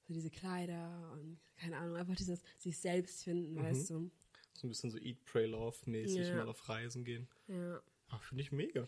So 0.06 0.12
diese 0.12 0.30
Kleider 0.30 1.12
und 1.12 1.38
keine 1.56 1.78
Ahnung, 1.78 1.96
einfach 1.96 2.16
dieses 2.16 2.42
sich 2.58 2.76
selbst 2.78 3.25
finden, 3.25 3.56
weißt 3.56 3.90
du. 3.90 4.11
So 4.52 4.66
ein 4.66 4.70
bisschen 4.70 4.90
so 4.90 4.99
Eat, 4.99 5.25
Pray, 5.25 5.46
Love-mäßig 5.46 6.28
Ja. 6.28 6.34
mal 6.37 6.49
auf 6.49 6.68
Reisen 6.68 7.04
gehen. 7.04 7.26
Ja. 7.49 7.80
Ah, 8.08 8.18
Finde 8.18 8.42
ich 8.42 8.52
mega. 8.52 8.87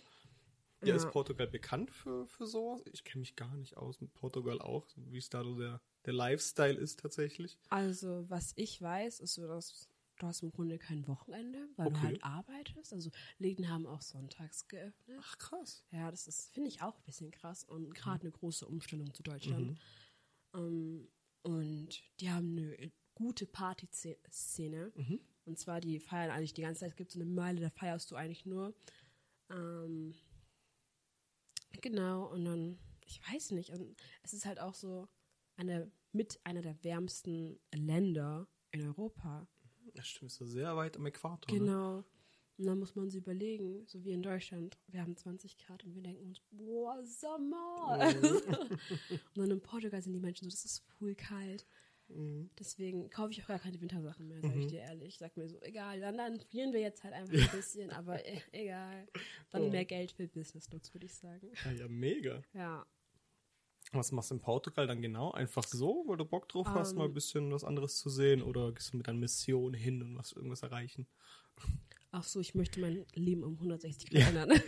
Ja, 0.83 0.89
Ja. 0.89 0.95
ist 0.97 1.11
Portugal 1.11 1.47
bekannt 1.49 1.91
für, 1.91 2.27
für 2.27 2.47
sowas? 2.47 2.83
Ich 2.93 3.03
kenne 3.05 3.21
mich 3.21 3.35
gar 3.35 3.57
nicht 3.57 3.77
aus 3.79 4.01
mit 4.01 4.13
Portugal 4.15 4.61
auch, 4.61 4.87
wie 4.97 5.19
es 5.19 5.31
da 5.31 5.43
so 5.43 5.59
der, 5.59 5.81
der 6.05 6.13
Lifestyle 6.13 6.75
ist 6.79 7.01
tatsächlich. 7.01 7.59
Also, 7.71 8.29
was 8.29 8.53
ich 8.57 8.81
weiß, 8.81 9.21
ist 9.21 9.35
so, 9.35 9.47
dass 9.49 9.89
du 10.19 10.27
hast 10.27 10.43
im 10.43 10.51
Grunde 10.53 10.79
kein 10.79 11.07
Wochenende, 11.09 11.67
weil 11.77 11.87
du 11.91 11.97
Okay. 11.97 12.07
halt 12.07 12.25
arbeitest. 12.25 12.93
Also, 12.93 13.11
Läden 13.39 13.69
haben 13.71 13.87
auch 13.87 14.03
sonntags 14.03 14.69
geöffnet. 14.69 15.19
Ach 15.23 15.39
krass. 15.39 15.83
Ja, 15.91 16.11
das 16.11 16.29
ist, 16.29 16.53
finde 16.53 16.69
ich, 16.69 16.83
auch 16.83 16.97
ein 16.97 17.05
bisschen 17.05 17.31
krass 17.31 17.65
und 17.65 17.95
gerade 17.95 18.21
eine 18.21 18.31
große 18.31 18.67
Umstellung 18.67 19.13
zu 19.15 19.23
Deutschland. 19.23 19.71
Mhm. 19.71 19.79
Und 22.03 22.21
die 22.21 22.31
haben 22.31 22.57
eine 22.57 22.93
gute 23.15 23.47
Partyszene. 23.47 24.93
Mhm. 24.95 25.21
Und 25.45 25.59
zwar, 25.59 25.81
die 25.81 26.01
feiern 26.01 26.31
eigentlich 26.31 26.55
die 26.55 26.63
ganze 26.63 26.81
Zeit. 26.81 26.91
Es 26.91 26.97
gibt 26.97 27.13
so 27.13 27.21
eine 27.21 27.31
Meile, 27.31 27.61
da 27.61 27.71
feierst 27.71 28.11
du 28.11 28.17
eigentlich 28.17 28.47
nur. 28.47 28.75
Ähm, 29.51 30.15
genau, 31.81 32.27
und 32.33 32.45
dann, 32.45 32.79
ich 33.05 33.21
weiß 33.29 33.53
nicht, 33.53 33.71
und 33.71 33.97
es 34.23 34.33
ist 34.33 34.45
halt 34.45 34.61
auch 34.61 34.75
so 34.75 35.09
eine, 35.57 35.91
mit 36.13 36.41
einer 36.45 36.63
der 36.63 36.83
wärmsten 36.83 37.59
Länder 37.73 38.49
in 38.71 38.83
Europa. 38.83 39.49
Das 39.95 40.09
stimmt, 40.09 40.33
so 40.33 40.45
sehr 40.45 40.77
weit 40.77 40.97
am 40.97 41.07
Äquator. 41.07 41.53
Ne? 41.53 41.59
Genau. 41.59 42.05
Und 42.59 42.65
dann 42.65 42.79
muss 42.79 42.97
man 42.97 43.11
sich 43.11 43.21
überlegen, 43.21 43.87
so 43.87 44.03
wie 44.03 44.13
in 44.13 44.23
Deutschland, 44.23 44.79
wir 44.87 45.03
haben 45.03 45.15
20 45.15 45.59
Grad 45.59 45.85
und 45.85 45.95
wir 45.95 46.03
denken 46.03 46.25
uns, 46.25 46.41
boah, 46.51 47.03
Sommer. 47.05 47.99
und 48.01 49.39
dann 49.39 49.51
in 49.51 49.61
Portugal 49.61 50.01
sind 50.01 50.15
die 50.15 50.21
Menschen 50.21 50.45
so, 50.45 50.51
das 50.51 50.65
ist 50.65 50.83
voll 50.99 51.15
kalt. 51.15 51.67
Mhm. 52.09 52.51
Deswegen 52.59 53.11
kaufe 53.11 53.33
ich 53.33 53.43
auch 53.43 53.49
gar 53.49 53.59
keine 53.59 53.81
Wintersachen 53.81 54.29
mehr, 54.29 54.41
sage 54.41 54.59
ich 54.61 54.67
dir 54.69 54.81
ehrlich. 54.81 55.19
Sag 55.19 55.37
mir 55.37 55.49
so, 55.49 55.61
egal, 55.63 56.01
dann, 56.01 56.17
dann 56.17 56.41
frieren 56.41 56.73
wir 56.73 56.81
jetzt 56.81 57.03
halt 57.05 57.15
einfach 57.15 57.35
ein 57.35 57.51
bisschen, 57.65 57.91
aber 57.91 58.25
äh, 58.25 58.41
egal. 58.53 59.09
Dann 59.51 59.63
Oh. 59.63 59.71
mehr 59.71 59.85
Geld 59.85 60.13
für 60.13 60.29
Business 60.29 60.71
Looks, 60.71 60.95
würde 60.95 61.07
ich 61.07 61.15
sagen. 61.15 61.51
Ja, 61.65 61.73
ja, 61.73 61.89
mega. 61.89 62.43
Ja. 62.55 62.87
Was 63.93 64.11
machst 64.13 64.31
du 64.31 64.35
in 64.35 64.41
Portugal 64.41 64.87
dann 64.87 65.01
genau? 65.01 65.31
Einfach 65.33 65.63
so, 65.65 66.05
weil 66.09 66.17
du 66.17 66.25
Bock 66.25 66.49
drauf 66.49 66.67
hast, 66.69 66.93
Ähm. 66.93 66.99
mal 66.99 67.05
ein 67.05 67.15
bisschen 67.15 67.53
was 67.53 67.65
anderes 67.65 67.97
zu 67.99 68.11
sehen? 68.11 68.43
Oder 68.43 68.73
gehst 68.73 68.93
du 68.93 68.97
mit 68.97 69.09
einer 69.09 69.19
Mission 69.19 69.75
hin 69.75 70.03
und 70.03 70.17
was 70.19 70.33
irgendwas 70.33 70.63
erreichen? 70.63 71.07
Ach 72.11 72.25
so, 72.25 72.41
ich 72.41 72.55
möchte 72.55 72.81
mein 72.81 73.05
Leben 73.15 73.43
um 73.45 73.55
160 73.55 74.11
Grad 74.11 74.29
ändern. 74.29 74.61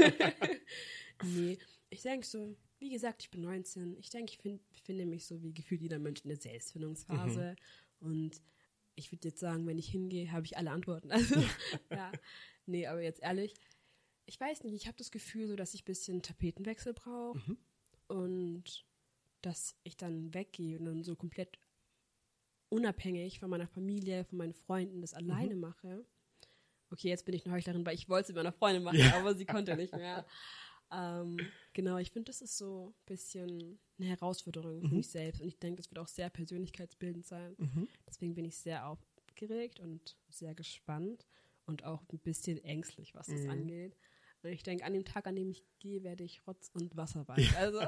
nee, 1.24 1.58
ich 1.90 2.02
denke 2.02 2.26
so, 2.26 2.56
wie 2.78 2.90
gesagt, 2.90 3.22
ich 3.22 3.30
bin 3.30 3.42
19. 3.42 3.96
Ich 3.98 4.10
denke, 4.10 4.32
ich 4.32 4.38
find, 4.38 4.60
finde 4.84 5.06
mich 5.06 5.26
so 5.26 5.42
wie 5.42 5.52
gefühlt 5.52 5.80
jeder 5.80 5.98
Mensch 5.98 6.20
in 6.22 6.28
der 6.28 6.38
Selbstfindungsphase. 6.38 7.56
Und 8.00 8.40
ich 8.94 9.12
würde 9.12 9.28
jetzt 9.28 9.40
sagen, 9.40 9.66
wenn 9.66 9.78
ich 9.78 9.88
hingehe, 9.88 10.30
habe 10.32 10.46
ich 10.46 10.56
alle 10.56 10.70
Antworten. 10.70 11.10
Also, 11.12 11.40
ja, 11.90 12.12
nee, 12.66 12.86
aber 12.86 13.02
jetzt 13.02 13.22
ehrlich, 13.22 13.54
ich 14.26 14.38
weiß 14.38 14.64
nicht, 14.64 14.74
ich 14.74 14.86
habe 14.86 14.96
das 14.96 15.10
Gefühl 15.10 15.48
so, 15.48 15.56
dass 15.56 15.74
ich 15.74 15.82
ein 15.82 15.86
bisschen 15.86 16.22
Tapetenwechsel 16.22 16.92
brauche 16.94 17.40
und 18.08 18.84
dass 19.40 19.76
ich 19.84 19.96
dann 19.96 20.34
weggehe 20.34 20.78
und 20.78 20.84
dann 20.84 21.02
so 21.02 21.16
komplett 21.16 21.58
unabhängig 22.68 23.40
von 23.40 23.50
meiner 23.50 23.66
Familie, 23.68 24.24
von 24.24 24.38
meinen 24.38 24.52
Freunden 24.52 25.00
das 25.00 25.14
alleine 25.14 25.56
mache. 25.56 26.04
Okay, 26.90 27.08
jetzt 27.08 27.24
bin 27.24 27.34
ich 27.34 27.44
eine 27.44 27.54
Heuchlerin, 27.54 27.84
weil 27.84 27.94
ich 27.94 28.08
wollte 28.08 28.24
es 28.24 28.28
mit 28.28 28.36
meiner 28.36 28.52
Freundin 28.52 28.82
machen, 28.82 29.00
aber 29.12 29.34
sie 29.34 29.44
konnte 29.44 29.76
nicht 29.76 29.94
mehr. 29.94 30.26
Ähm, 30.90 31.36
genau, 31.72 31.98
ich 31.98 32.10
finde, 32.10 32.30
das 32.30 32.40
ist 32.40 32.56
so 32.56 32.88
ein 32.88 32.94
bisschen 33.06 33.78
eine 33.98 34.08
Herausforderung 34.08 34.80
für 34.82 34.94
mich 34.94 35.08
selbst. 35.08 35.40
Und 35.42 35.48
ich 35.48 35.58
denke, 35.58 35.76
das 35.82 35.90
wird 35.90 35.98
auch 35.98 36.08
sehr 36.08 36.30
persönlichkeitsbildend 36.30 37.26
sein. 37.26 37.56
Deswegen 38.06 38.34
bin 38.34 38.44
ich 38.44 38.56
sehr 38.56 38.86
aufgeregt 38.86 39.80
und 39.80 40.16
sehr 40.30 40.54
gespannt 40.54 41.26
und 41.66 41.84
auch 41.84 42.02
ein 42.12 42.18
bisschen 42.20 42.62
ängstlich, 42.64 43.14
was 43.14 43.26
das 43.28 43.46
angeht. 43.46 43.96
Und 44.42 44.50
ich 44.50 44.62
denke, 44.62 44.84
an 44.84 44.92
dem 44.94 45.04
Tag, 45.04 45.26
an 45.26 45.36
dem 45.36 45.50
ich 45.50 45.64
gehe, 45.80 46.02
werde 46.04 46.24
ich 46.24 46.46
Rotz 46.46 46.70
und 46.72 46.96
Wasser 46.96 47.26
weinen. 47.28 47.54
Also, 47.56 47.80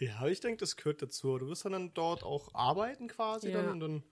Ja, 0.00 0.26
ich 0.26 0.40
denke, 0.40 0.58
das 0.58 0.76
gehört 0.76 1.02
dazu. 1.02 1.38
Du 1.38 1.46
wirst 1.48 1.64
dann 1.64 1.94
dort 1.94 2.24
auch 2.24 2.52
arbeiten 2.54 3.06
quasi 3.08 3.50
Ja. 3.50 3.62
dann 3.62 3.70
und 3.70 3.80
dann 3.80 4.04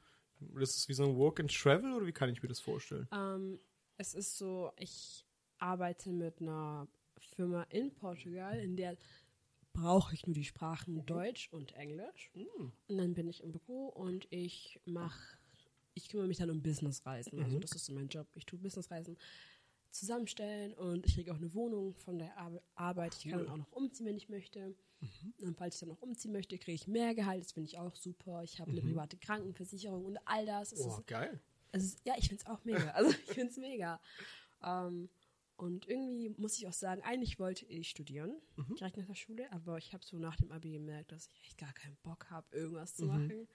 das 0.54 0.76
ist 0.76 0.88
wie 0.88 0.94
so 0.94 1.04
ein 1.04 1.16
Work 1.16 1.38
and 1.40 1.52
Travel 1.54 1.94
oder 1.94 2.06
wie 2.06 2.12
kann 2.12 2.28
ich 2.30 2.42
mir 2.42 2.48
das 2.48 2.60
vorstellen? 2.60 3.08
Ähm, 3.12 3.60
es 3.96 4.14
ist 4.14 4.36
so, 4.36 4.72
ich 4.76 5.24
arbeite 5.62 6.10
mit 6.12 6.40
einer 6.40 6.88
Firma 7.18 7.62
in 7.70 7.94
Portugal, 7.94 8.58
in 8.58 8.76
der 8.76 8.96
brauche 9.72 10.14
ich 10.14 10.26
nur 10.26 10.34
die 10.34 10.44
Sprachen 10.44 11.06
Deutsch 11.06 11.48
und 11.52 11.72
Englisch. 11.72 12.30
Und 12.88 12.98
dann 12.98 13.14
bin 13.14 13.26
ich 13.28 13.42
im 13.42 13.52
Büro 13.52 13.86
und 13.88 14.26
ich 14.30 14.80
mache, 14.84 15.38
ich 15.94 16.08
kümmere 16.10 16.26
mich 16.26 16.38
dann 16.38 16.50
um 16.50 16.62
Businessreisen. 16.62 17.42
Also 17.42 17.58
das 17.58 17.72
ist 17.72 17.86
so 17.86 17.94
mein 17.94 18.08
Job. 18.08 18.26
Ich 18.34 18.44
tue 18.44 18.58
Businessreisen 18.58 19.16
zusammenstellen 19.90 20.74
und 20.74 21.06
ich 21.06 21.14
kriege 21.14 21.32
auch 21.32 21.36
eine 21.36 21.52
Wohnung 21.54 21.94
von 21.94 22.18
der 22.18 22.36
Ar 22.36 22.60
Arbeit. 22.74 23.14
Ich 23.14 23.30
kann 23.30 23.38
dann 23.38 23.48
auch 23.48 23.56
noch 23.56 23.72
umziehen, 23.72 24.06
wenn 24.06 24.16
ich 24.16 24.28
möchte. 24.28 24.74
Und 25.40 25.56
falls 25.56 25.76
ich 25.76 25.80
dann 25.80 25.88
noch 25.90 26.00
umziehen 26.02 26.32
möchte, 26.32 26.56
kriege 26.58 26.74
ich 26.74 26.86
mehr 26.86 27.14
Gehalt. 27.14 27.42
Das 27.42 27.52
finde 27.52 27.68
ich 27.68 27.78
auch 27.78 27.94
super. 27.96 28.42
Ich 28.42 28.60
habe 28.60 28.70
eine 28.70 28.80
private 28.82 29.16
Krankenversicherung 29.16 30.04
und 30.04 30.18
all 30.24 30.44
das. 30.46 30.72
Es 30.72 30.80
ist 30.80 30.86
Oh, 30.86 31.02
geil. 31.06 31.40
also, 31.72 31.96
ja, 32.04 32.14
ich 32.18 32.28
finde 32.28 32.42
es 32.42 32.46
auch 32.46 32.64
mega. 32.64 32.90
Also, 32.90 33.10
ich 33.26 33.30
finde 33.32 33.50
es 33.50 33.56
mega. 33.56 34.00
Ähm, 34.62 35.08
und 35.62 35.86
irgendwie 35.86 36.28
muss 36.38 36.58
ich 36.58 36.66
auch 36.66 36.72
sagen, 36.72 37.02
eigentlich 37.02 37.38
wollte 37.38 37.64
ich 37.66 37.88
studieren, 37.88 38.34
direkt 38.78 38.96
nach 38.96 39.06
der 39.06 39.14
Schule, 39.14 39.50
aber 39.52 39.78
ich 39.78 39.92
habe 39.92 40.04
so 40.04 40.18
nach 40.18 40.36
dem 40.36 40.50
Abi 40.50 40.72
gemerkt, 40.72 41.12
dass 41.12 41.28
ich 41.28 41.40
echt 41.44 41.58
gar 41.58 41.72
keinen 41.72 41.96
Bock 42.02 42.30
habe, 42.30 42.46
irgendwas 42.56 42.96
zu 42.96 43.06
machen. 43.06 43.46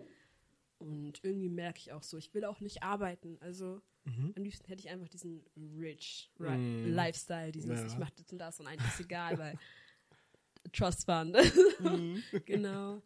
Und 0.80 1.24
irgendwie 1.24 1.50
merke 1.50 1.80
ich 1.80 1.92
auch 1.92 2.04
so, 2.04 2.18
ich 2.18 2.34
will 2.34 2.46
auch 2.46 2.60
nicht 2.62 2.82
arbeiten. 2.84 3.38
Also, 3.42 3.82
am 4.36 4.44
liebsten 4.44 4.68
hätte 4.68 4.80
ich 4.82 4.90
einfach 4.90 5.10
diesen 5.10 5.44
rich 5.58 6.32
ri- 6.40 6.86
Lifestyle, 6.88 7.52
dieses, 7.52 7.82
Ja. 7.82 7.88
ich 7.88 7.98
mache 7.98 8.14
das 8.16 8.32
und 8.32 8.38
das 8.38 8.60
und 8.62 8.68
eigentlich 8.68 8.88
ist 8.94 9.02
egal, 9.02 9.38
weil 9.38 9.60
Trust 10.72 11.06
Fund. 11.06 11.36
genau. 12.46 13.02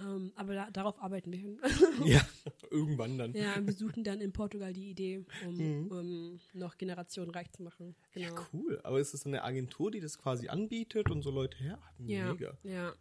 Ähm, 0.00 0.32
aber 0.34 0.54
da, 0.54 0.70
darauf 0.70 1.00
arbeiten 1.00 1.30
wir 1.30 1.38
hin. 1.38 1.60
Ja, 2.04 2.20
irgendwann 2.70 3.16
dann. 3.18 3.32
Ja, 3.32 3.54
wir 3.64 3.72
suchen 3.72 4.02
dann 4.02 4.20
in 4.20 4.32
Portugal 4.32 4.72
die 4.72 4.90
Idee, 4.90 5.24
um, 5.46 5.88
um 5.90 6.40
noch 6.52 6.76
Generationen 6.76 7.30
reich 7.30 7.50
zu 7.52 7.62
machen. 7.62 7.94
Genau. 8.12 8.34
Ja, 8.34 8.46
cool. 8.52 8.80
Aber 8.82 9.00
ist 9.00 9.14
das 9.14 9.24
eine 9.26 9.44
Agentur, 9.44 9.90
die 9.90 10.00
das 10.00 10.18
quasi 10.18 10.48
anbietet 10.48 11.10
und 11.10 11.22
so 11.22 11.30
Leute 11.30 11.58
her? 11.58 11.78
Ja, 11.98 12.32
Mega. 12.32 12.58
ja. 12.64 12.92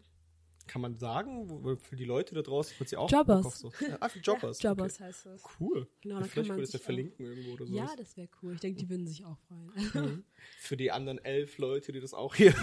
Kann 0.65 0.81
man 0.81 0.95
sagen, 0.95 1.77
für 1.77 1.97
die 1.97 2.05
Leute 2.05 2.35
da 2.35 2.41
draußen, 2.41 2.73
falls 2.77 2.89
sie 2.91 2.95
auch 2.95 3.11
Jobbers. 3.11 3.59
So. 3.59 3.71
Ah, 3.99 4.07
für 4.07 4.19
Jobbers. 4.19 4.61
Ja, 4.61 4.69
Jobbers 4.69 4.99
heißt 4.99 5.25
das. 5.25 5.43
Okay. 5.43 5.53
Cool. 5.59 5.87
Genau, 5.99 6.19
ja, 6.19 6.23
vielleicht 6.23 6.49
würde 6.51 6.63
ich 6.63 6.71
das 6.71 6.79
ja 6.79 6.85
verlinken 6.85 7.25
irgendwo 7.25 7.51
oder 7.53 7.65
so. 7.65 7.75
Ja, 7.75 7.93
das 7.97 8.15
wäre 8.15 8.29
cool. 8.41 8.53
Ich 8.53 8.61
denke, 8.61 8.79
die 8.79 8.89
würden 8.89 9.05
sich 9.05 9.25
auch 9.25 9.37
freuen. 9.39 10.23
Für 10.59 10.77
die 10.77 10.89
anderen 10.89 11.17
elf 11.17 11.57
Leute, 11.57 11.91
die 11.91 11.99
das 11.99 12.13
auch 12.13 12.33
hier 12.35 12.53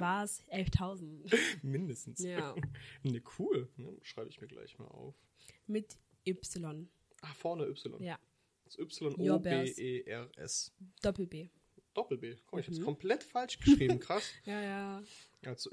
War 0.00 0.24
es 0.24 0.42
11.000. 0.48 1.36
mindestens. 1.62 2.20
Ja. 2.22 2.54
Ne, 3.02 3.22
cool. 3.38 3.68
Ne, 3.76 3.96
Schreibe 4.02 4.30
ich 4.30 4.40
mir 4.40 4.46
gleich 4.48 4.78
mal 4.78 4.86
auf. 4.86 5.14
Mit 5.66 5.98
Y. 6.26 6.88
Ah, 7.22 7.32
vorne 7.34 7.64
Y. 7.66 8.02
Ja. 8.02 8.18
Das 8.64 8.78
Y-O-B-E-R-S. 8.78 10.72
Doppel-B. 11.02 11.48
Doppel-B. 11.94 12.36
Komm, 12.46 12.58
ich 12.60 12.68
Mhm. 12.68 12.74
hab's 12.74 12.84
komplett 12.84 13.22
falsch 13.24 13.58
geschrieben. 13.58 13.98
Krass. 14.00 14.30
Ja, 14.44 14.60
ja. 14.60 15.02
Also 15.46 15.70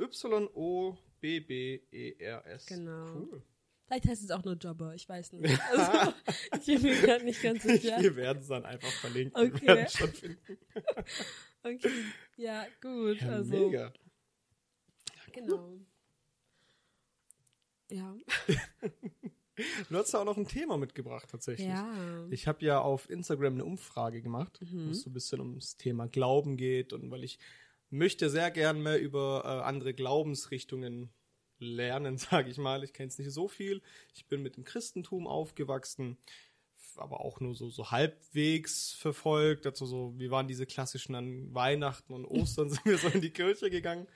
Y-O-B-B-E-R-S. 1.46 2.65
Genau. 2.67 3.13
Cool. 3.15 3.41
Vielleicht 3.88 4.08
heißt 4.08 4.24
es 4.24 4.32
auch 4.32 4.44
nur 4.44 4.55
Jobber. 4.55 4.96
Ich 4.96 5.08
weiß 5.08 5.34
nicht. 5.34 5.60
Also, 5.70 6.13
ich 6.60 6.65
bin 6.65 6.82
mir 6.82 6.96
gerade 7.01 7.24
nicht 7.24 7.39
ganz 7.44 7.62
sicher. 7.62 8.01
Wir 8.01 8.15
werden 8.15 8.39
es 8.41 8.48
dann 8.48 8.65
einfach 8.65 8.89
verlinken. 8.94 9.39
Okay. 9.53 9.84
Es 9.86 9.94
schon 9.94 10.12
finden. 10.12 10.58
Okay. 11.62 11.91
Ja, 12.38 12.65
gut. 12.82 13.22
Ja, 13.22 13.27
also, 13.29 13.51
mega. 13.67 13.94
Genau. 15.36 15.80
Ja. 17.92 18.15
Du 19.89 19.98
hast 19.98 20.12
ja 20.12 20.20
auch 20.20 20.25
noch 20.25 20.36
ein 20.36 20.48
Thema 20.50 20.77
mitgebracht, 20.77 21.30
tatsächlich. 21.32 21.70
Ja. 21.70 22.27
Ich 22.30 22.46
habe 22.46 22.65
ja 22.65 22.82
auf 22.82 23.10
Instagram 23.10 23.54
eine 23.54 23.63
Umfrage 23.63 24.22
gemacht, 24.22 24.60
wo 24.62 24.92
es 24.92 25.04
so 25.04 25.10
ein 25.10 25.13
bisschen 25.13 25.39
ums 25.39 25.77
Thema 25.77 26.08
Glauben 26.10 26.58
geht 26.58 26.92
und 26.92 27.10
weil 27.10 27.24
ich 27.24 27.39
möchte 27.89 28.30
sehr 28.30 28.51
gern 28.51 28.84
mehr 28.84 29.00
über 29.00 29.44
äh, 29.46 29.63
andere 29.63 29.94
Glaubensrichtungen 29.94 31.10
lernen, 31.60 32.18
sage 32.18 32.50
ich 32.50 32.58
mal. 32.58 32.84
Ich 32.84 32.92
kenne 32.94 33.08
es 33.08 33.18
nicht 33.18 33.32
so 33.32 33.48
viel. 33.48 33.82
Ich 34.13 34.27
bin 34.27 34.42
mit 34.42 34.58
dem 34.58 34.65
Christentum 34.65 35.27
aufgewachsen, 35.27 36.18
aber 36.98 37.22
auch 37.22 37.39
nur 37.39 37.56
so, 37.56 37.70
so 37.70 37.92
halbwegs 37.92 38.92
verfolgt. 38.94 39.65
Also 39.65 39.86
so, 39.86 40.13
wie 40.18 40.32
waren 40.32 40.48
diese 40.48 40.65
klassischen 40.65 41.15
an 41.15 41.54
Weihnachten 41.54 42.13
und 42.13 42.25
Ostern 42.25 42.70
sind 42.72 42.86
wir 42.86 42.98
so 42.98 43.08
in 43.08 43.22
die 43.22 43.32
Kirche 43.32 43.70
gegangen. 43.70 44.08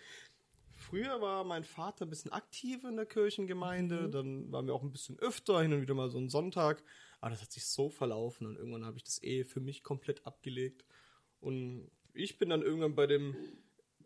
Früher 0.89 1.22
war 1.22 1.43
mein 1.43 1.63
Vater 1.63 2.05
ein 2.05 2.10
bisschen 2.10 2.31
aktiver 2.31 2.89
in 2.89 2.96
der 2.96 3.05
Kirchengemeinde, 3.05 4.10
dann 4.10 4.51
waren 4.51 4.65
wir 4.65 4.74
auch 4.74 4.81
ein 4.81 4.91
bisschen 4.91 5.19
öfter, 5.19 5.62
hin 5.62 5.72
und 5.74 5.81
wieder 5.81 5.93
mal 5.93 6.10
so 6.10 6.17
einen 6.17 6.29
Sonntag. 6.29 6.84
Aber 7.22 7.29
das 7.31 7.41
hat 7.41 7.51
sich 7.51 7.65
so 7.65 7.89
verlaufen 7.89 8.48
und 8.48 8.55
irgendwann 8.55 8.86
habe 8.86 8.98
ich 8.98 9.03
das 9.03 9.22
eh 9.22 9.43
für 9.43 9.60
mich 9.60 9.84
komplett 9.84 10.25
abgelegt. 10.25 10.86
Und 11.41 11.91
ich 12.13 12.38
bin 12.38 12.50
dann 12.50 12.62
irgendwann 12.63 12.96
bei 12.96 13.05
dem 13.08 13.36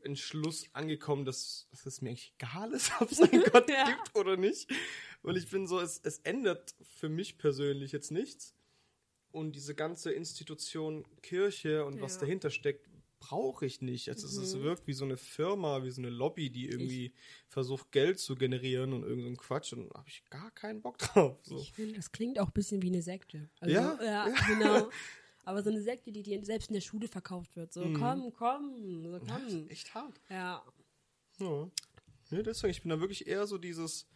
Entschluss 0.01 0.65
angekommen, 0.73 1.23
dass, 1.23 1.67
dass 1.71 1.85
es 1.85 2.01
mir 2.01 2.09
eigentlich 2.09 2.33
egal 2.37 2.73
ist, 2.73 2.91
ob 2.99 3.11
es 3.11 3.21
einen 3.21 3.43
Gott 3.43 3.69
Ja. 3.69 3.85
gibt 3.85 4.15
oder 4.15 4.35
nicht. 4.35 4.69
Weil 5.21 5.37
ich 5.37 5.49
bin 5.49 5.67
so, 5.67 5.79
es, 5.79 6.01
es 6.03 6.19
ändert 6.19 6.75
für 6.81 7.07
mich 7.07 7.37
persönlich 7.37 7.93
jetzt 7.93 8.11
nichts. 8.11 8.53
Und 9.31 9.55
diese 9.55 9.73
ganze 9.73 10.11
Institution 10.11 11.05
Kirche 11.21 11.85
und 11.85 12.01
was 12.01 12.15
Ja. 12.15 12.21
dahinter 12.21 12.49
steckt, 12.49 12.87
brauche 13.27 13.65
ich 13.65 13.81
nicht. 13.81 14.09
Also 14.09 14.27
es, 14.27 14.35
es 14.37 14.59
wirkt 14.59 14.85
wie 14.87 14.93
so 14.93 15.05
eine 15.05 15.17
Firma, 15.17 15.83
wie 15.83 15.91
so 15.91 16.01
eine 16.01 16.09
Lobby, 16.09 16.49
die 16.49 16.67
irgendwie 16.67 17.13
versucht, 17.47 17.91
Geld 17.91 18.19
zu 18.19 18.35
generieren 18.35 18.91
und 18.93 19.03
irgendein 19.03 19.35
so 19.35 19.41
Quatsch. 19.41 19.73
Und 19.73 19.89
da 19.89 19.99
habe 19.99 20.09
ich 20.09 20.23
gar 20.29 20.51
keinen 20.51 20.81
Bock 20.81 20.97
drauf. 20.97 21.39
So. 21.43 21.57
Ich 21.57 21.71
finde, 21.71 21.95
das 21.95 22.11
klingt 22.11 22.39
auch 22.39 22.47
ein 22.47 22.53
bisschen 22.53 22.81
wie 22.81 22.87
eine 22.87 23.01
Sekte. 23.01 23.49
Also, 23.59 23.73
Ja? 23.75 23.97
ja, 24.03 24.29
genau. 24.47 24.89
Aber 25.45 25.61
so 25.61 25.69
eine 25.69 25.81
Sekte, 25.81 26.11
die 26.11 26.23
dir 26.23 26.43
selbst 26.45 26.69
in 26.69 26.73
der 26.75 26.81
Schule 26.81 27.07
verkauft 27.07 27.55
wird. 27.55 27.73
So, 27.73 27.81
komm, 27.93 28.31
komm, 28.33 29.01
so, 29.03 29.19
Das 29.19 29.27
komm. 29.27 29.47
ist 29.47 29.69
echt 29.71 29.93
hart. 29.93 30.21
Ja. 30.29 30.63
Ja. 31.39 31.69
Nee, 32.29 32.43
deswegen, 32.43 32.71
ich 32.71 32.81
bin 32.81 32.89
da 32.89 32.99
wirklich 32.99 33.27
eher 33.27 33.45
so 33.45 33.57
dieses, 33.57 34.07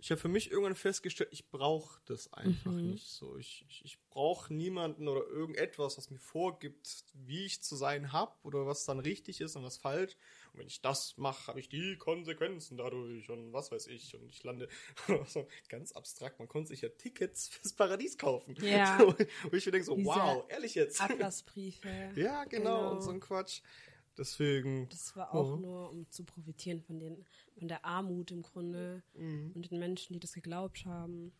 Ich 0.00 0.10
habe 0.10 0.20
für 0.20 0.28
mich 0.28 0.50
irgendwann 0.50 0.76
festgestellt, 0.76 1.30
ich 1.32 1.48
brauche 1.50 2.00
das 2.06 2.32
einfach 2.32 2.70
nicht 2.70 3.08
so. 3.08 3.36
Ich, 3.36 3.64
ich, 3.68 3.84
ich 3.84 3.98
brauche 4.10 4.54
niemanden 4.54 5.08
oder 5.08 5.26
irgendetwas, 5.26 5.98
was 5.98 6.10
mir 6.10 6.18
vorgibt, 6.18 7.04
wie 7.14 7.44
ich 7.44 7.62
zu 7.62 7.74
sein 7.74 8.12
habe 8.12 8.32
oder 8.44 8.66
was 8.66 8.84
dann 8.84 9.00
richtig 9.00 9.40
ist 9.40 9.56
und 9.56 9.64
was 9.64 9.76
falsch. 9.76 10.16
Und 10.52 10.60
wenn 10.60 10.66
ich 10.68 10.80
das 10.80 11.16
mache, 11.16 11.48
habe 11.48 11.58
ich 11.58 11.68
die 11.68 11.96
Konsequenzen 11.96 12.76
dadurch 12.76 13.28
und 13.28 13.52
was 13.52 13.72
weiß 13.72 13.88
ich. 13.88 14.14
Und 14.14 14.28
ich 14.28 14.44
lande 14.44 14.68
so 15.26 15.48
ganz 15.68 15.92
abstrakt. 15.92 16.38
Man 16.38 16.48
konnte 16.48 16.68
sich 16.68 16.82
ja 16.82 16.88
Tickets 16.90 17.48
fürs 17.48 17.72
Paradies 17.72 18.16
kaufen. 18.16 18.54
Ja. 18.60 18.98
So, 18.98 19.14
wo 19.50 19.56
ich 19.56 19.66
mir 19.66 19.72
denke 19.72 19.84
so, 19.84 19.96
Diese 19.96 20.08
wow, 20.08 20.44
ehrlich 20.48 20.76
jetzt. 20.76 21.00
Ablassbriefe. 21.00 22.12
ja, 22.14 22.44
genau, 22.44 22.92
und 22.92 23.02
so 23.02 23.10
ein 23.10 23.20
Quatsch. 23.20 23.62
Deswegen. 24.18 24.88
Das 24.88 25.14
war 25.16 25.32
auch 25.34 25.52
oh. 25.52 25.56
nur, 25.56 25.90
um 25.90 26.10
zu 26.10 26.24
profitieren 26.24 26.80
von, 26.82 26.98
den, 26.98 27.24
von 27.58 27.68
der 27.68 27.84
Armut 27.84 28.30
im 28.30 28.42
Grunde 28.42 29.02
Mhm. 29.14 29.52
und 29.54 29.70
den 29.70 29.78
Menschen, 29.78 30.12
die 30.14 30.20
das 30.20 30.32
geglaubt 30.32 30.84
haben. 30.84 31.32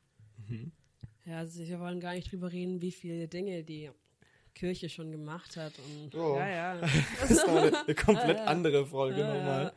Ja, 1.25 1.39
also 1.39 1.61
wir 1.61 1.81
wollen 1.81 2.01
gar 2.01 2.15
nicht 2.15 2.31
drüber 2.33 2.51
reden, 2.53 2.81
wie 2.81 2.93
viele 2.93 3.29
Dinge 3.29 3.65
die 3.65 3.91
Kirche 4.55 4.89
schon 4.89 5.11
gemacht 5.13 5.57
hat. 5.57 5.73
Und 5.79 6.15
Oh. 6.15 6.37
ja, 6.37 6.49
ja. 6.49 6.81
Das 7.21 7.31
ist 7.31 7.45
eine, 7.47 7.81
eine 7.85 7.95
komplett 7.95 8.39
andere 8.39 8.87
Folge 8.87 9.21
nochmal. 9.23 9.73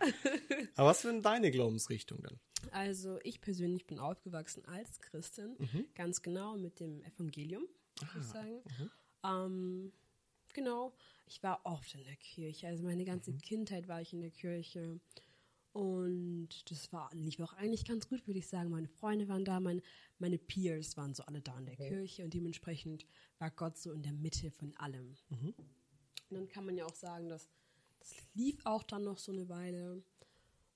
Aber 0.76 0.90
was 0.90 1.04
wäre 1.04 1.20
deine 1.22 1.52
Glaubensrichtung 1.52 2.22
dann? 2.22 2.40
Also 2.72 3.20
ich 3.24 3.42
persönlich 3.42 3.86
bin 3.88 4.00
aufgewachsen 4.00 4.64
als 4.66 5.00
Christin, 5.02 5.56
Mhm. 5.58 5.86
ganz 5.96 6.22
genau 6.22 6.56
mit 6.58 6.80
dem 6.80 7.02
Evangelium, 7.04 7.64
würde 8.00 8.12
Ah, 8.16 8.20
ich 8.20 8.26
sagen. 8.26 8.62
mhm. 8.80 8.92
Ähm, 9.24 9.94
genau, 10.54 10.94
ich 11.28 11.42
war 11.44 11.62
oft 11.66 11.94
in 11.96 12.04
der 12.04 12.16
Kirche, 12.16 12.68
also 12.68 12.84
meine 12.84 13.06
ganze 13.06 13.32
Mhm. 13.32 13.42
Kindheit 13.42 13.88
war 13.88 14.02
ich 14.02 14.14
in 14.14 14.22
der 14.22 14.32
Kirche 14.32 15.00
und 15.74 16.50
das 16.70 16.92
war 16.92 17.10
lief 17.14 17.40
auch 17.40 17.54
eigentlich 17.54 17.86
ganz 17.86 18.10
gut, 18.10 18.28
würde 18.28 18.40
ich 18.40 18.48
sagen. 18.48 18.70
Meine 18.70 18.90
Freunde 18.90 19.28
waren 19.30 19.46
da, 19.46 19.60
meine, 19.60 19.82
meine 20.20 20.38
Peers 20.38 20.98
waren 20.98 21.14
so 21.14 21.24
alle 21.24 21.42
da 21.42 21.58
in 21.58 21.66
der 21.66 21.78
Kirche 21.78 22.24
und 22.26 22.34
dementsprechend 22.34 23.06
war 23.40 23.52
Gott 23.52 23.78
so 23.78 23.92
in 23.94 24.04
der 24.04 24.14
Mitte 24.14 24.52
von 24.52 24.76
allem. 24.78 25.16
Mhm. 25.30 25.54
Und 26.30 26.38
dann 26.38 26.48
kann 26.50 26.66
man 26.66 26.78
ja 26.78 26.86
auch 26.86 26.96
sagen, 26.96 27.30
dass 27.30 27.50
das 28.00 28.16
lief 28.34 28.66
auch 28.66 28.84
dann 28.84 29.04
noch 29.04 29.18
so 29.18 29.32
eine 29.32 29.48
Weile 29.48 30.04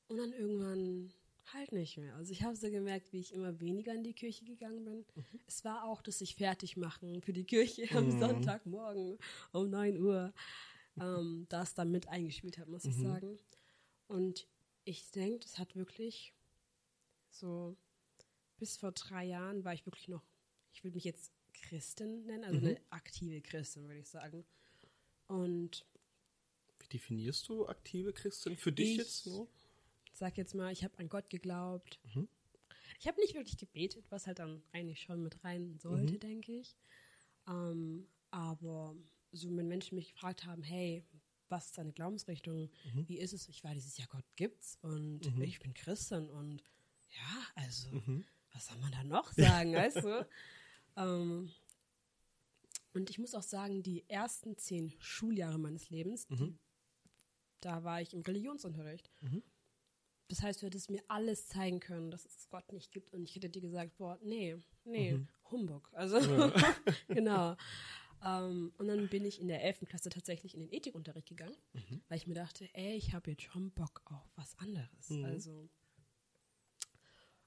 und 0.07 0.17
dann 0.17 0.31
irgendwann 0.31 1.13
halt 1.53 1.71
nicht 1.71 1.97
mehr. 1.97 2.15
Also 2.15 2.31
ich 2.31 2.43
habe 2.43 2.55
so 2.55 2.69
gemerkt, 2.69 3.11
wie 3.13 3.19
ich 3.19 3.33
immer 3.33 3.59
weniger 3.59 3.93
in 3.93 4.03
die 4.03 4.13
Kirche 4.13 4.45
gegangen 4.45 4.83
bin. 4.85 5.05
Es 5.47 5.63
war 5.63 5.83
auch 5.85 6.01
das 6.01 6.19
sich 6.19 6.35
fertig 6.35 6.77
machen 6.77 7.21
für 7.21 7.33
die 7.33 7.43
Kirche 7.45 7.87
am 7.95 8.19
Sonntagmorgen 8.19 9.17
um 9.51 9.69
9 9.69 9.97
Uhr, 10.01 10.33
ähm, 10.99 11.45
das 11.49 11.73
dann 11.73 11.91
mit 11.91 12.07
eingespielt 12.07 12.57
hat, 12.57 12.67
muss 12.67 12.85
ich 12.85 12.95
sagen. 12.97 13.37
Und 14.07 14.47
ich 14.85 15.09
denke, 15.11 15.39
das 15.39 15.57
hat 15.57 15.75
wirklich 15.75 16.33
so 17.29 17.75
bis 18.57 18.77
vor 18.77 18.91
drei 18.93 19.25
Jahren 19.25 19.63
war 19.65 19.73
ich 19.73 19.85
wirklich 19.85 20.07
noch, 20.07 20.23
ich 20.73 20.83
würde 20.83 20.95
mich 20.95 21.03
jetzt 21.03 21.31
Christin 21.53 22.25
nennen, 22.25 22.43
also 22.43 22.59
eine 22.59 22.79
aktive 22.89 23.41
Christin, 23.41 23.83
würde 23.87 23.99
ich 23.99 24.07
sagen. 24.09 24.45
Und 25.27 25.85
Wie 26.79 26.87
definierst 26.87 27.47
du 27.49 27.67
aktive 27.67 28.13
Christin 28.13 28.55
für 28.57 28.71
dich 28.71 28.91
Ich- 28.91 28.97
jetzt 28.97 29.25
nur? 29.27 29.47
Sag 30.17 30.37
jetzt 30.37 30.55
mal, 30.55 30.71
ich 30.71 30.83
habe 30.83 30.97
an 30.99 31.09
Gott 31.09 31.29
geglaubt. 31.29 31.99
Ich 32.99 33.07
habe 33.07 33.19
nicht 33.19 33.33
wirklich 33.35 33.57
gebetet, 33.57 34.05
was 34.09 34.27
halt 34.27 34.39
dann 34.39 34.61
eigentlich 34.71 35.01
schon 35.01 35.21
mit 35.21 35.43
rein 35.43 35.77
sollte, 35.79 36.13
denke 36.19 36.53
ich. 36.53 36.75
Ähm, 37.47 38.07
aber 38.31 38.95
so, 39.31 39.55
wenn 39.55 39.67
Menschen 39.67 39.95
mich 39.95 40.13
gefragt 40.13 40.45
haben, 40.45 40.63
hey, 40.63 41.03
was 41.49 41.65
ist 41.67 41.77
deine 41.77 41.91
Glaubensrichtung? 41.91 42.69
Wie 43.07 43.19
ist 43.19 43.33
es? 43.33 43.47
Ich 43.49 43.63
war 43.63 43.73
dieses 43.73 43.97
Jahr, 43.97 44.07
Gott 44.07 44.25
gibt's 44.35 44.77
und 44.81 45.25
ich 45.43 45.59
bin 45.59 45.73
Christin 45.73 46.29
und 46.29 46.63
ja, 47.09 47.41
also, 47.55 47.89
was 48.53 48.67
soll 48.67 48.77
man 48.79 48.91
da 48.91 49.03
noch 49.03 49.31
sagen, 49.33 49.73
weißt 49.75 49.97
du? 50.03 50.27
Ähm, 50.97 51.51
und 52.93 53.09
ich 53.09 53.19
muss 53.19 53.35
auch 53.35 53.43
sagen, 53.43 53.83
die 53.83 54.09
ersten 54.09 54.57
zehn 54.57 54.93
Schuljahre 54.99 55.59
meines 55.59 55.89
Lebens, 55.89 56.25
die, 56.27 56.35
da 57.59 57.83
war 57.83 58.01
ich 58.01 58.13
im 58.13 58.21
Religionsunterricht. 58.21 59.11
Das 60.27 60.41
heißt, 60.41 60.61
du 60.61 60.65
hättest 60.65 60.89
mir 60.89 61.03
alles 61.07 61.47
zeigen 61.47 61.79
können, 61.79 62.09
dass 62.09 62.25
es 62.25 62.49
Gott 62.49 62.71
nicht 62.73 62.91
gibt. 62.91 63.13
Und 63.13 63.23
ich 63.23 63.35
hätte 63.35 63.49
dir 63.49 63.61
gesagt, 63.61 63.95
boah, 63.97 64.17
nee, 64.23 64.57
nee, 64.83 65.19
Humbug. 65.51 65.89
Also, 65.93 66.17
genau. 67.07 67.55
Ähm, 68.23 68.73
und 68.77 68.87
dann 68.87 69.07
bin 69.07 69.23
ich 69.23 69.39
in 69.39 69.47
der 69.47 69.63
11. 69.63 69.81
Klasse 69.87 70.09
tatsächlich 70.09 70.55
in 70.55 70.61
den 70.61 70.71
Ethikunterricht 70.71 71.27
gegangen, 71.27 71.55
weil 72.09 72.17
ich 72.17 72.27
mir 72.27 72.33
dachte, 72.33 72.67
ey, 72.73 72.95
ich 72.95 73.13
habe 73.13 73.31
jetzt 73.31 73.43
schon 73.43 73.69
Bock 73.71 74.01
auf 74.05 74.27
was 74.35 74.57
anderes. 74.57 75.11
Also. 75.23 75.69